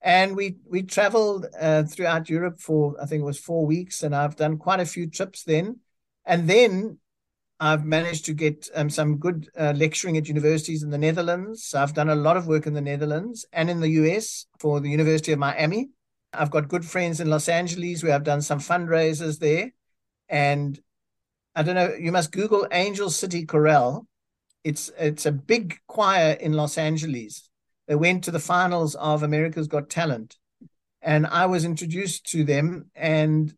And 0.00 0.34
we 0.34 0.56
we 0.66 0.82
traveled 0.82 1.46
uh, 1.60 1.82
throughout 1.82 2.30
Europe 2.30 2.58
for, 2.58 2.96
I 3.00 3.04
think 3.04 3.20
it 3.20 3.26
was 3.26 3.38
four 3.38 3.66
weeks, 3.66 4.02
and 4.02 4.16
I've 4.16 4.36
done 4.36 4.56
quite 4.56 4.80
a 4.80 4.86
few 4.86 5.10
trips 5.10 5.42
then. 5.42 5.80
And 6.24 6.48
then 6.48 6.98
I've 7.58 7.84
managed 7.84 8.26
to 8.26 8.34
get 8.34 8.68
um, 8.74 8.90
some 8.90 9.16
good 9.16 9.48
uh, 9.58 9.72
lecturing 9.76 10.16
at 10.16 10.28
universities 10.28 10.82
in 10.82 10.90
the 10.90 10.98
Netherlands. 10.98 11.74
I've 11.74 11.94
done 11.94 12.10
a 12.10 12.14
lot 12.14 12.36
of 12.36 12.46
work 12.46 12.66
in 12.66 12.74
the 12.74 12.80
Netherlands 12.80 13.46
and 13.52 13.70
in 13.70 13.80
the 13.80 13.88
US 13.88 14.46
for 14.58 14.80
the 14.80 14.90
University 14.90 15.32
of 15.32 15.38
Miami 15.38 15.88
I've 16.38 16.50
got 16.50 16.68
good 16.68 16.84
friends 16.84 17.20
in 17.20 17.30
Los 17.30 17.48
Angeles 17.48 18.02
where 18.02 18.14
I've 18.14 18.24
done 18.24 18.42
some 18.42 18.58
fundraisers 18.58 19.38
there. 19.38 19.72
And 20.28 20.78
I 21.54 21.62
don't 21.62 21.74
know, 21.74 21.94
you 21.98 22.12
must 22.12 22.32
Google 22.32 22.66
Angel 22.70 23.10
City 23.10 23.46
Chorale. 23.46 24.06
It's 24.64 24.90
it's 24.98 25.26
a 25.26 25.32
big 25.32 25.78
choir 25.86 26.32
in 26.32 26.52
Los 26.52 26.76
Angeles. 26.76 27.48
They 27.86 27.94
went 27.94 28.24
to 28.24 28.30
the 28.30 28.40
finals 28.40 28.94
of 28.96 29.22
America's 29.22 29.68
Got 29.68 29.88
Talent. 29.88 30.36
And 31.00 31.26
I 31.26 31.46
was 31.46 31.64
introduced 31.64 32.26
to 32.32 32.42
them 32.42 32.90
and 32.94 33.54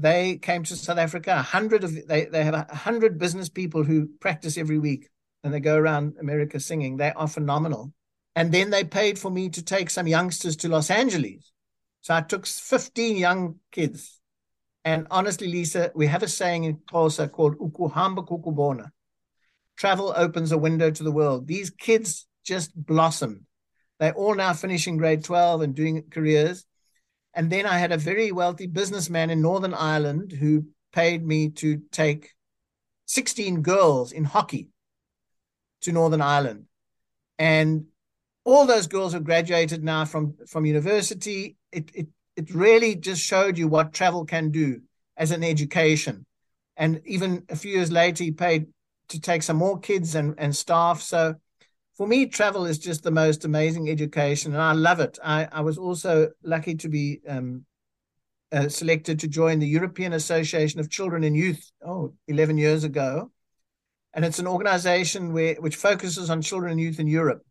they 0.00 0.38
came 0.38 0.64
to 0.64 0.76
South 0.76 0.98
Africa. 0.98 1.32
A 1.32 1.42
hundred 1.42 1.84
of 1.84 1.94
they, 2.06 2.26
they 2.26 2.44
have 2.44 2.54
a 2.54 2.74
hundred 2.74 3.18
business 3.18 3.48
people 3.48 3.84
who 3.84 4.08
practice 4.20 4.58
every 4.58 4.78
week 4.78 5.08
and 5.42 5.52
they 5.52 5.60
go 5.60 5.76
around 5.76 6.14
America 6.20 6.60
singing. 6.60 6.96
They 6.96 7.12
are 7.12 7.28
phenomenal. 7.28 7.92
And 8.36 8.52
then 8.52 8.70
they 8.70 8.84
paid 8.84 9.18
for 9.18 9.30
me 9.30 9.48
to 9.50 9.62
take 9.64 9.90
some 9.90 10.06
youngsters 10.06 10.56
to 10.56 10.68
Los 10.68 10.90
Angeles 10.90 11.52
so 12.00 12.14
I 12.14 12.20
took 12.22 12.46
15 12.46 13.16
young 13.16 13.56
kids. 13.72 14.20
And 14.84 15.06
honestly, 15.10 15.48
Lisa, 15.48 15.92
we 15.94 16.06
have 16.06 16.22
a 16.22 16.28
saying 16.28 16.64
in 16.64 16.76
Xhosa 16.90 17.30
called 17.30 17.58
Ukuhamba 17.58 18.26
Kukubona. 18.26 18.90
Travel 19.76 20.14
opens 20.16 20.52
a 20.52 20.58
window 20.58 20.90
to 20.90 21.02
the 21.02 21.12
world. 21.12 21.46
These 21.46 21.70
kids 21.70 22.26
just 22.44 22.74
blossomed. 22.74 23.42
They're 24.00 24.14
all 24.14 24.34
now 24.34 24.52
finishing 24.54 24.96
grade 24.96 25.24
12 25.24 25.60
and 25.60 25.74
doing 25.74 26.04
careers. 26.10 26.64
And 27.34 27.50
then 27.50 27.66
I 27.66 27.78
had 27.78 27.92
a 27.92 27.98
very 27.98 28.32
wealthy 28.32 28.66
businessman 28.66 29.30
in 29.30 29.42
Northern 29.42 29.74
Ireland 29.74 30.32
who 30.32 30.66
paid 30.92 31.24
me 31.24 31.50
to 31.50 31.82
take 31.92 32.34
16 33.06 33.62
girls 33.62 34.12
in 34.12 34.24
hockey 34.24 34.70
to 35.82 35.92
Northern 35.92 36.20
Ireland. 36.20 36.64
And 37.38 37.86
all 38.44 38.66
those 38.66 38.86
girls 38.86 39.12
have 39.12 39.24
graduated 39.24 39.84
now 39.84 40.04
from 40.04 40.34
from 40.46 40.66
university. 40.66 41.56
It 41.70 41.90
it 41.94 42.08
it 42.36 42.54
really 42.54 42.96
just 42.96 43.22
showed 43.22 43.58
you 43.58 43.68
what 43.68 43.92
travel 43.92 44.24
can 44.24 44.50
do 44.50 44.80
as 45.16 45.30
an 45.30 45.44
education. 45.44 46.24
And 46.76 47.02
even 47.04 47.44
a 47.48 47.56
few 47.56 47.72
years 47.72 47.92
later, 47.92 48.24
he 48.24 48.30
paid 48.30 48.66
to 49.08 49.20
take 49.20 49.42
some 49.42 49.56
more 49.56 49.78
kids 49.78 50.14
and, 50.14 50.34
and 50.38 50.54
staff. 50.54 51.02
So 51.02 51.34
for 51.98 52.06
me, 52.06 52.26
travel 52.26 52.64
is 52.64 52.78
just 52.78 53.02
the 53.02 53.10
most 53.10 53.44
amazing 53.44 53.90
education, 53.90 54.52
and 54.52 54.62
I 54.62 54.72
love 54.72 55.00
it. 55.00 55.18
I, 55.22 55.48
I 55.50 55.62
was 55.62 55.78
also 55.78 56.28
lucky 56.44 56.76
to 56.76 56.88
be 56.88 57.20
um, 57.28 57.64
uh, 58.52 58.68
selected 58.68 59.18
to 59.18 59.28
join 59.28 59.58
the 59.58 59.66
European 59.66 60.12
Association 60.12 60.78
of 60.78 60.88
Children 60.88 61.24
and 61.24 61.36
Youth, 61.36 61.72
oh, 61.84 62.14
11 62.28 62.56
years 62.56 62.84
ago. 62.84 63.32
And 64.14 64.24
it's 64.24 64.38
an 64.38 64.46
organization 64.46 65.32
where, 65.32 65.56
which 65.56 65.74
focuses 65.74 66.30
on 66.30 66.40
children 66.40 66.70
and 66.70 66.80
youth 66.80 67.00
in 67.00 67.08
Europe. 67.08 67.42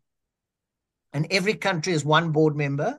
And 1.12 1.26
every 1.30 1.54
country 1.54 1.92
has 1.92 2.04
one 2.04 2.32
board 2.32 2.56
member, 2.56 2.98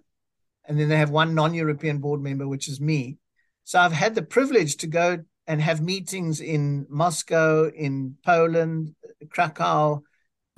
and 0.67 0.79
then 0.79 0.87
they 0.87 0.97
have 0.97 1.09
one 1.09 1.33
non 1.33 1.55
European 1.55 1.97
board 1.97 2.21
member, 2.21 2.47
which 2.47 2.69
is 2.69 2.79
me. 2.79 3.17
So 3.63 3.79
I've 3.79 3.91
had 3.91 4.13
the 4.13 4.21
privilege 4.21 4.77
to 4.77 4.87
go 4.87 5.17
and 5.47 5.59
have 5.59 5.81
meetings 5.81 6.41
in 6.41 6.85
Moscow, 6.89 7.69
in 7.69 8.17
Poland, 8.23 8.93
Krakow, 9.29 10.03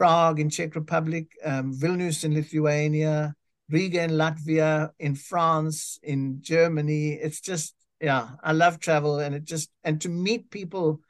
Prague 0.02 0.40
in 0.40 0.50
Czech 0.50 0.74
Republic, 0.74 1.28
um, 1.44 1.72
Vilnius 1.72 2.24
in 2.24 2.34
Lithuania, 2.34 3.36
Riga 3.70 4.02
in 4.02 4.10
Latvia, 4.10 4.90
in 4.98 5.14
France, 5.14 6.00
in 6.02 6.40
Germany. 6.42 7.20
It's 7.22 7.40
just, 7.40 7.76
yeah, 8.00 8.30
I 8.44 8.54
love 8.54 8.80
travel 8.80 9.20
and 9.20 9.36
it 9.36 9.44
just, 9.44 9.70
and 9.84 10.02
to 10.02 10.10
meet 10.10 10.50
people 10.50 11.02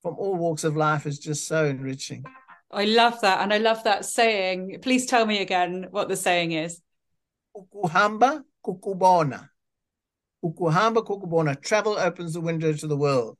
from 0.00 0.14
all 0.16 0.36
walks 0.36 0.64
of 0.64 0.74
life 0.74 1.04
is 1.04 1.18
just 1.18 1.46
so 1.46 1.66
enriching. 1.66 2.24
I 2.70 2.86
love 2.86 3.20
that. 3.20 3.42
And 3.42 3.52
I 3.52 3.58
love 3.58 3.84
that 3.84 4.06
saying. 4.06 4.78
Please 4.80 5.04
tell 5.04 5.26
me 5.26 5.42
again 5.42 5.88
what 5.90 6.08
the 6.08 6.16
saying 6.16 6.52
is. 6.52 6.80
Ukuhamba 7.54 8.42
kukubona. 8.64 9.50
Ukuhamba 10.42 11.04
kukubona. 11.04 11.60
Travel 11.60 11.98
opens 11.98 12.32
the 12.32 12.40
window 12.40 12.72
to 12.72 12.86
the 12.86 12.96
world. 12.96 13.36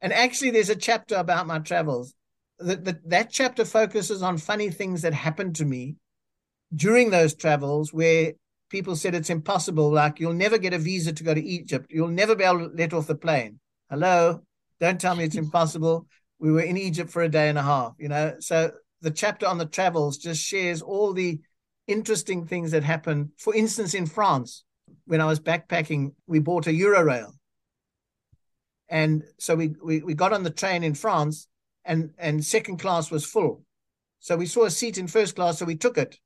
And 0.00 0.12
actually, 0.12 0.52
there's 0.52 0.70
a 0.70 0.76
chapter 0.76 1.16
about 1.16 1.48
my 1.48 1.58
travels 1.58 2.14
that, 2.58 2.84
that 2.84 3.08
that 3.08 3.30
chapter 3.30 3.64
focuses 3.64 4.22
on 4.22 4.38
funny 4.38 4.70
things 4.70 5.02
that 5.02 5.14
happened 5.14 5.56
to 5.56 5.64
me 5.64 5.96
during 6.74 7.10
those 7.10 7.34
travels 7.34 7.92
where 7.92 8.32
people 8.70 8.96
said 8.96 9.14
it's 9.14 9.30
impossible 9.30 9.90
like 9.92 10.18
you'll 10.18 10.32
never 10.32 10.58
get 10.58 10.74
a 10.74 10.78
visa 10.78 11.12
to 11.12 11.24
go 11.24 11.34
to 11.34 11.44
egypt. 11.44 11.86
You'll 11.90 12.08
never 12.08 12.34
be 12.34 12.44
able 12.44 12.68
to 12.70 12.74
let 12.74 12.92
off 12.92 13.06
the 13.06 13.14
plane. 13.14 13.60
Hello? 13.90 14.40
Don't 14.80 15.00
tell 15.00 15.14
me 15.14 15.24
it's 15.24 15.36
impossible. 15.36 16.06
We 16.38 16.52
were 16.52 16.62
in 16.62 16.76
egypt 16.76 17.10
for 17.10 17.22
a 17.22 17.28
day 17.28 17.48
and 17.48 17.58
a 17.58 17.62
half 17.62 17.94
you 17.98 18.08
know? 18.08 18.36
So 18.40 18.72
the 19.02 19.10
chapter 19.10 19.46
on 19.46 19.58
the 19.58 19.66
travels 19.66 20.18
just 20.18 20.42
shares 20.42 20.82
all 20.82 21.12
the 21.12 21.40
interesting 21.86 22.46
things 22.46 22.72
that 22.72 22.82
happened. 22.82 23.30
For 23.38 23.54
instance 23.54 23.94
in 23.94 24.06
france 24.06 24.64
when 25.04 25.20
i 25.20 25.26
was 25.26 25.40
backpacking 25.40 26.12
we 26.26 26.38
bought 26.38 26.66
a 26.66 26.70
eurorail. 26.70 27.32
And 28.88 29.24
so 29.38 29.56
we, 29.56 29.74
we 29.82 30.02
we 30.02 30.14
got 30.14 30.32
on 30.32 30.42
the 30.42 30.50
train 30.50 30.82
in 30.82 30.94
france 30.94 31.48
and 31.86 32.10
and 32.18 32.44
second 32.44 32.78
class 32.78 33.10
was 33.10 33.24
full. 33.24 33.64
So 34.18 34.36
we 34.36 34.46
saw 34.46 34.64
a 34.64 34.70
seat 34.70 34.98
in 34.98 35.06
first 35.06 35.36
class, 35.36 35.58
so 35.58 35.64
we 35.64 35.76
took 35.76 35.96
it. 35.96 36.18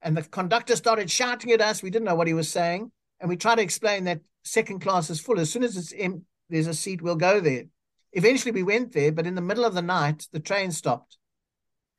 And 0.00 0.16
the 0.16 0.22
conductor 0.22 0.74
started 0.76 1.10
shouting 1.10 1.52
at 1.52 1.60
us. 1.60 1.82
We 1.82 1.90
didn't 1.90 2.06
know 2.06 2.14
what 2.14 2.26
he 2.26 2.34
was 2.34 2.48
saying, 2.48 2.90
and 3.20 3.28
we 3.28 3.36
tried 3.36 3.56
to 3.56 3.62
explain 3.62 4.04
that 4.04 4.20
second 4.42 4.80
class 4.80 5.10
is 5.10 5.20
full. 5.20 5.38
As 5.38 5.50
soon 5.50 5.62
as 5.62 5.76
it's 5.76 5.92
in, 5.92 6.24
there's 6.48 6.66
a 6.66 6.74
seat, 6.74 7.02
we'll 7.02 7.16
go 7.16 7.38
there. 7.38 7.64
Eventually, 8.12 8.52
we 8.52 8.62
went 8.62 8.92
there, 8.92 9.12
but 9.12 9.26
in 9.26 9.34
the 9.34 9.40
middle 9.40 9.64
of 9.64 9.74
the 9.74 9.82
night, 9.82 10.26
the 10.32 10.40
train 10.40 10.70
stopped, 10.70 11.18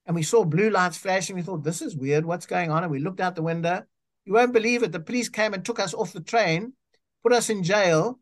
and 0.06 0.16
we 0.16 0.24
saw 0.24 0.44
blue 0.44 0.70
lights 0.70 0.98
flashing. 0.98 1.36
We 1.36 1.42
thought, 1.42 1.64
"This 1.64 1.82
is 1.82 1.96
weird. 1.96 2.26
What's 2.26 2.46
going 2.46 2.72
on?" 2.72 2.84
And 2.84 2.92
we 2.92 3.00
looked 3.00 3.22
out 3.22 3.36
the 3.36 3.42
window. 3.42 3.84
You 4.26 4.34
won't 4.34 4.54
believe 4.54 4.84
it. 4.84 4.92
The 4.92 5.00
police 5.00 5.30
came 5.30 5.54
and 5.54 5.64
took 5.64 5.80
us 5.80 5.94
off 5.94 6.14
the 6.14 6.22
train, 6.22 6.74
put 7.24 7.34
us 7.34 7.50
in 7.50 7.64
jail, 7.64 8.20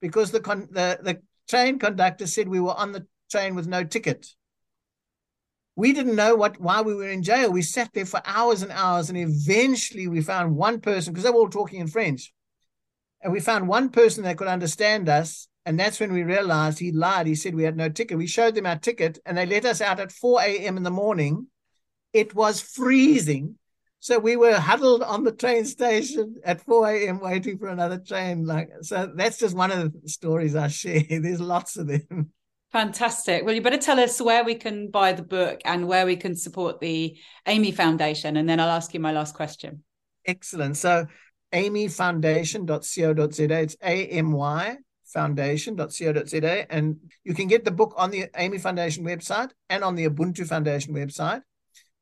because 0.00 0.30
the 0.30 0.40
con- 0.40 0.68
the 0.70 0.98
the 1.02 1.22
train 1.48 1.78
conductor 1.78 2.26
said 2.26 2.48
we 2.48 2.60
were 2.60 2.74
on 2.74 2.92
the 2.92 3.06
train 3.34 3.54
with 3.56 3.66
no 3.66 3.82
ticket. 3.82 4.28
We 5.76 5.92
didn't 5.92 6.14
know 6.14 6.36
what 6.36 6.60
why 6.60 6.82
we 6.82 6.94
were 6.94 7.08
in 7.08 7.24
jail. 7.24 7.50
We 7.50 7.62
sat 7.62 7.90
there 7.92 8.06
for 8.06 8.22
hours 8.24 8.62
and 8.62 8.70
hours, 8.70 9.08
and 9.08 9.18
eventually 9.18 10.06
we 10.06 10.20
found 10.20 10.54
one 10.54 10.80
person 10.80 11.12
because 11.12 11.24
they 11.24 11.30
were 11.30 11.40
all 11.40 11.48
talking 11.48 11.80
in 11.80 11.88
French, 11.88 12.32
and 13.20 13.32
we 13.32 13.40
found 13.40 13.66
one 13.66 13.88
person 13.88 14.22
that 14.24 14.38
could 14.38 14.46
understand 14.46 15.08
us. 15.08 15.48
And 15.66 15.80
that's 15.80 15.98
when 15.98 16.12
we 16.12 16.22
realized 16.22 16.78
he 16.78 16.92
lied. 16.92 17.26
He 17.26 17.34
said 17.34 17.54
we 17.54 17.64
had 17.64 17.76
no 17.76 17.88
ticket. 17.88 18.18
We 18.18 18.26
showed 18.26 18.54
them 18.54 18.66
our 18.66 18.78
ticket, 18.78 19.18
and 19.24 19.36
they 19.36 19.46
let 19.46 19.64
us 19.64 19.80
out 19.80 19.98
at 19.98 20.12
4 20.12 20.42
a.m. 20.42 20.76
in 20.76 20.82
the 20.82 20.90
morning. 20.90 21.48
It 22.12 22.34
was 22.34 22.60
freezing. 22.60 23.58
So 23.98 24.18
we 24.18 24.36
were 24.36 24.58
huddled 24.58 25.02
on 25.02 25.24
the 25.24 25.32
train 25.32 25.64
station 25.64 26.36
at 26.44 26.60
4 26.60 26.90
a.m. 26.90 27.20
waiting 27.20 27.56
for 27.56 27.68
another 27.68 27.98
train. 27.98 28.44
Like 28.44 28.68
so 28.82 29.10
that's 29.16 29.38
just 29.38 29.56
one 29.56 29.72
of 29.72 29.78
the 29.80 30.08
stories 30.08 30.54
I 30.54 30.68
share. 30.68 31.02
There's 31.08 31.40
lots 31.40 31.78
of 31.78 31.86
them. 31.88 32.30
Fantastic. 32.74 33.44
Well, 33.44 33.54
you 33.54 33.62
better 33.62 33.78
tell 33.78 34.00
us 34.00 34.20
where 34.20 34.42
we 34.42 34.56
can 34.56 34.90
buy 34.90 35.12
the 35.12 35.22
book 35.22 35.60
and 35.64 35.86
where 35.86 36.04
we 36.04 36.16
can 36.16 36.34
support 36.34 36.80
the 36.80 37.16
Amy 37.46 37.70
Foundation. 37.70 38.36
And 38.36 38.48
then 38.48 38.58
I'll 38.58 38.68
ask 38.68 38.92
you 38.92 38.98
my 38.98 39.12
last 39.12 39.36
question. 39.36 39.84
Excellent. 40.26 40.76
So, 40.76 41.06
amyfoundation.co.za. 41.52 43.60
It's 43.60 43.76
A 43.80 44.08
M 44.08 44.32
Y 44.32 44.76
foundation.co.za. 45.04 46.72
And 46.72 46.96
you 47.22 47.32
can 47.32 47.46
get 47.46 47.64
the 47.64 47.70
book 47.70 47.94
on 47.96 48.10
the 48.10 48.26
Amy 48.36 48.58
Foundation 48.58 49.04
website 49.04 49.52
and 49.70 49.84
on 49.84 49.94
the 49.94 50.08
Ubuntu 50.08 50.44
Foundation 50.44 50.94
website. 50.94 51.42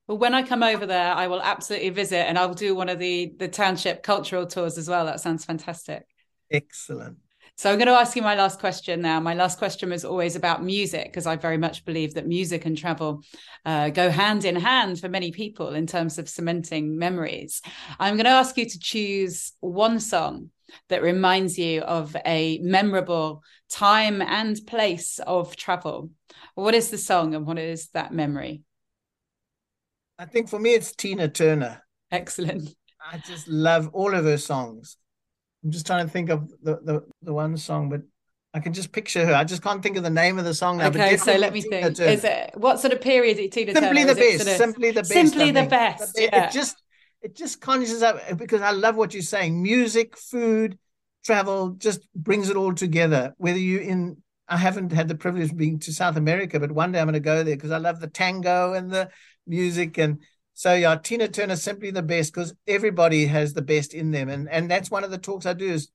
Well, 0.06 0.18
when 0.18 0.34
I 0.34 0.42
come 0.42 0.62
over 0.62 0.86
there, 0.86 1.14
I 1.14 1.28
will 1.28 1.40
absolutely 1.40 1.90
visit 1.90 2.28
and 2.28 2.36
I'll 2.36 2.52
do 2.52 2.74
one 2.74 2.88
of 2.88 2.98
the, 2.98 3.32
the 3.38 3.48
township 3.48 4.02
cultural 4.02 4.46
tours 4.46 4.76
as 4.76 4.88
well. 4.88 5.06
That 5.06 5.20
sounds 5.20 5.44
fantastic. 5.44 6.04
Excellent. 6.50 7.18
So 7.57 7.70
I'm 7.70 7.78
going 7.78 7.88
to 7.88 7.92
ask 7.92 8.16
you 8.16 8.22
my 8.22 8.34
last 8.34 8.59
question 8.59 9.03
now. 9.03 9.20
My 9.20 9.34
last 9.34 9.59
question 9.59 9.90
was 9.90 10.05
always 10.05 10.36
about 10.36 10.64
music 10.64 11.05
because 11.05 11.26
I 11.26 11.36
very 11.36 11.59
much 11.59 11.84
believe 11.84 12.14
that 12.14 12.26
music 12.26 12.64
and 12.64 12.76
travel 12.76 13.22
uh, 13.64 13.90
go 13.90 14.11
hand 14.11 14.44
in 14.44 14.57
hand 14.57 14.98
for 15.01 15.09
many 15.09 15.30
people 15.30 15.74
in 15.74 15.86
terms 15.86 16.18
of 16.18 16.28
cementing 16.28 16.98
memories. 16.98 17.61
I'm 17.98 18.14
going 18.14 18.24
to 18.24 18.30
ask 18.30 18.57
you 18.57 18.64
to 18.64 18.78
choose 18.78 19.53
one 19.61 20.01
song 20.01 20.51
that 20.88 21.03
reminds 21.03 21.59
you 21.59 21.82
of 21.82 22.16
a 22.24 22.59
memorable 22.62 23.42
time 23.70 24.22
and 24.22 24.59
place 24.66 25.18
of 25.26 25.57
travel. 25.57 26.11
What 26.55 26.74
is 26.74 26.90
the 26.90 26.98
song 26.98 27.34
and 27.34 27.46
what 27.46 27.59
is 27.59 27.88
that 27.88 28.12
memory? 28.12 28.62
I 30.18 30.26
think 30.26 30.48
for 30.48 30.59
me, 30.59 30.74
it's 30.74 30.92
Tina 30.92 31.28
Turner. 31.28 31.82
Excellent. 32.11 32.74
I 33.11 33.18
just 33.18 33.48
love 33.48 33.88
all 33.92 34.14
of 34.14 34.24
her 34.24 34.36
songs. 34.36 34.96
I'm 35.64 35.70
just 35.70 35.86
trying 35.86 36.06
to 36.06 36.12
think 36.12 36.30
of 36.30 36.48
the, 36.62 36.80
the, 36.82 37.06
the 37.22 37.32
one 37.32 37.56
song, 37.56 37.90
but 37.90 38.02
I 38.52 38.61
can 38.61 38.72
just 38.72 38.92
picture 38.92 39.24
her. 39.26 39.34
I 39.34 39.44
just 39.44 39.62
can't 39.62 39.82
think 39.82 39.96
of 39.96 40.02
the 40.02 40.11
name 40.11 40.38
of 40.38 40.44
the 40.44 40.54
song 40.54 40.78
now. 40.78 40.88
Okay, 40.88 41.16
so 41.16 41.36
let 41.36 41.52
me 41.52 41.62
Tina 41.62 41.82
think. 41.82 41.96
Turner. 41.96 42.11
Is 42.11 42.24
it 42.24 42.50
what 42.54 42.80
sort 42.80 42.92
of 42.92 43.00
period 43.00 43.38
is 43.38 43.50
Tina 43.50 43.74
Simply 43.74 44.02
Turner? 44.02 44.14
the 44.14 44.20
best. 44.20 44.38
Sort 44.38 44.48
of, 44.48 44.56
simply 44.56 44.90
the 44.90 45.00
best. 45.00 45.12
Simply 45.12 45.50
the 45.50 45.66
best. 45.66 46.18
Yeah. 46.18 46.46
It 46.46 46.52
just 46.52 46.82
it 47.22 47.36
just 47.36 47.61
conjures 47.61 48.02
up 48.02 48.16
because 48.36 48.62
I 48.62 48.72
love 48.72 48.96
what 48.96 49.14
you're 49.14 49.22
saying. 49.22 49.62
Music, 49.62 50.16
food, 50.16 50.78
travel 51.24 51.70
just 51.70 52.00
brings 52.14 52.48
it 52.48 52.56
all 52.56 52.74
together. 52.74 53.34
Whether 53.36 53.58
you 53.58 53.78
in 53.78 54.16
I 54.48 54.56
haven't 54.56 54.90
had 54.90 55.06
the 55.06 55.14
privilege 55.14 55.52
of 55.52 55.56
being 55.56 55.78
to 55.80 55.92
South 55.92 56.16
America, 56.16 56.58
but 56.58 56.72
one 56.72 56.90
day 56.90 56.98
I'm 56.98 57.06
going 57.06 57.14
to 57.14 57.20
go 57.20 57.44
there 57.44 57.54
because 57.54 57.70
I 57.70 57.78
love 57.78 58.00
the 58.00 58.08
tango 58.08 58.72
and 58.72 58.90
the 58.90 59.11
music 59.46 59.96
and 59.96 60.18
so 60.61 60.74
yeah, 60.74 60.94
Tina 60.94 61.26
Turner 61.26 61.56
simply 61.56 61.90
the 61.90 62.02
best 62.02 62.34
because 62.34 62.52
everybody 62.66 63.24
has 63.24 63.54
the 63.54 63.62
best 63.62 63.94
in 63.94 64.11
them, 64.11 64.28
and 64.28 64.46
and 64.46 64.70
that's 64.70 64.90
one 64.90 65.04
of 65.04 65.11
the 65.11 65.16
talks 65.16 65.46
I 65.46 65.54
do 65.54 65.64
is 65.64 65.88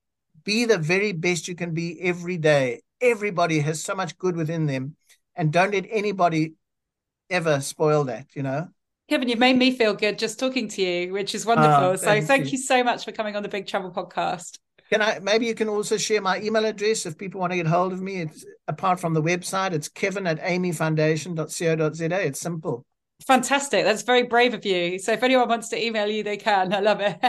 be 0.43 0.65
the 0.65 0.79
very 0.79 1.11
best 1.11 1.47
you 1.47 1.53
can 1.53 1.75
be 1.75 2.01
every 2.01 2.37
day. 2.37 2.81
Everybody 2.99 3.59
has 3.59 3.83
so 3.83 3.93
much 3.93 4.17
good 4.17 4.35
within 4.35 4.65
them, 4.65 4.95
and 5.35 5.53
don't 5.53 5.71
let 5.71 5.85
anybody 5.87 6.55
ever 7.29 7.61
spoil 7.61 8.05
that. 8.05 8.25
You 8.33 8.41
know. 8.41 8.69
Kevin, 9.07 9.29
you've 9.29 9.37
made 9.37 9.55
me 9.55 9.69
feel 9.69 9.93
good 9.93 10.17
just 10.17 10.39
talking 10.39 10.67
to 10.69 10.81
you, 10.81 11.13
which 11.13 11.35
is 11.35 11.45
ah, 11.45 11.49
wonderful. 11.49 11.83
Oh, 11.83 11.95
thank 11.97 12.23
so 12.23 12.27
thank 12.27 12.45
you. 12.45 12.51
you 12.53 12.57
so 12.57 12.83
much 12.83 13.05
for 13.05 13.11
coming 13.11 13.35
on 13.35 13.43
the 13.43 13.49
Big 13.49 13.67
Travel 13.67 13.91
Podcast. 13.91 14.57
Can 14.89 15.03
I 15.03 15.19
maybe 15.19 15.45
you 15.45 15.53
can 15.53 15.69
also 15.69 15.95
share 15.97 16.21
my 16.21 16.41
email 16.41 16.65
address 16.65 17.05
if 17.05 17.19
people 17.19 17.39
want 17.39 17.51
to 17.51 17.57
get 17.57 17.67
hold 17.67 17.93
of 17.93 18.01
me? 18.01 18.21
It's 18.21 18.43
apart 18.67 18.99
from 18.99 19.13
the 19.13 19.21
website, 19.21 19.73
it's 19.73 19.89
kevin 19.89 20.25
at 20.25 20.41
amyfoundation.co.za. 20.41 22.25
It's 22.25 22.39
simple 22.39 22.83
fantastic. 23.25 23.83
That's 23.83 24.03
very 24.03 24.23
brave 24.23 24.53
of 24.53 24.65
you. 24.65 24.99
So 24.99 25.13
if 25.13 25.23
anyone 25.23 25.49
wants 25.49 25.69
to 25.69 25.83
email 25.83 26.07
you, 26.07 26.23
they 26.23 26.37
can. 26.37 26.73
I 26.73 26.79
love 26.79 26.99
it. 27.01 27.19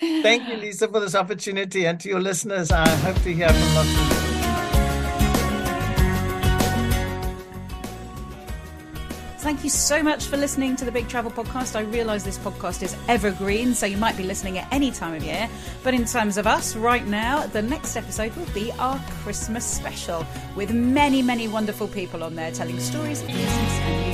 Thank 0.22 0.48
you, 0.48 0.56
Lisa, 0.56 0.88
for 0.88 1.00
this 1.00 1.14
opportunity. 1.14 1.86
And 1.86 2.00
to 2.00 2.08
your 2.08 2.20
listeners, 2.20 2.70
I 2.72 2.88
hope 2.88 3.16
to 3.22 3.32
hear 3.32 3.48
from 3.48 3.74
lots 3.74 3.88
of 3.88 4.18
you. 4.18 4.24
Thank 9.44 9.62
you 9.62 9.68
so 9.68 10.02
much 10.02 10.24
for 10.24 10.38
listening 10.38 10.74
to 10.76 10.86
the 10.86 10.90
Big 10.90 11.06
Travel 11.06 11.30
Podcast. 11.30 11.76
I 11.76 11.82
realize 11.82 12.24
this 12.24 12.38
podcast 12.38 12.82
is 12.82 12.96
evergreen, 13.08 13.74
so 13.74 13.84
you 13.84 13.98
might 13.98 14.16
be 14.16 14.22
listening 14.22 14.56
at 14.56 14.66
any 14.72 14.90
time 14.90 15.12
of 15.12 15.22
year. 15.22 15.50
But 15.82 15.92
in 15.92 16.06
terms 16.06 16.38
of 16.38 16.46
us 16.46 16.74
right 16.76 17.06
now, 17.06 17.46
the 17.48 17.60
next 17.60 17.94
episode 17.94 18.34
will 18.36 18.50
be 18.54 18.72
our 18.78 18.98
Christmas 19.22 19.66
special 19.66 20.24
with 20.56 20.72
many, 20.72 21.20
many 21.20 21.46
wonderful 21.46 21.88
people 21.88 22.24
on 22.24 22.34
there 22.36 22.52
telling 22.52 22.80
stories 22.80 23.20
of 23.20 23.28
Christmas 23.28 23.78
and 23.80 24.13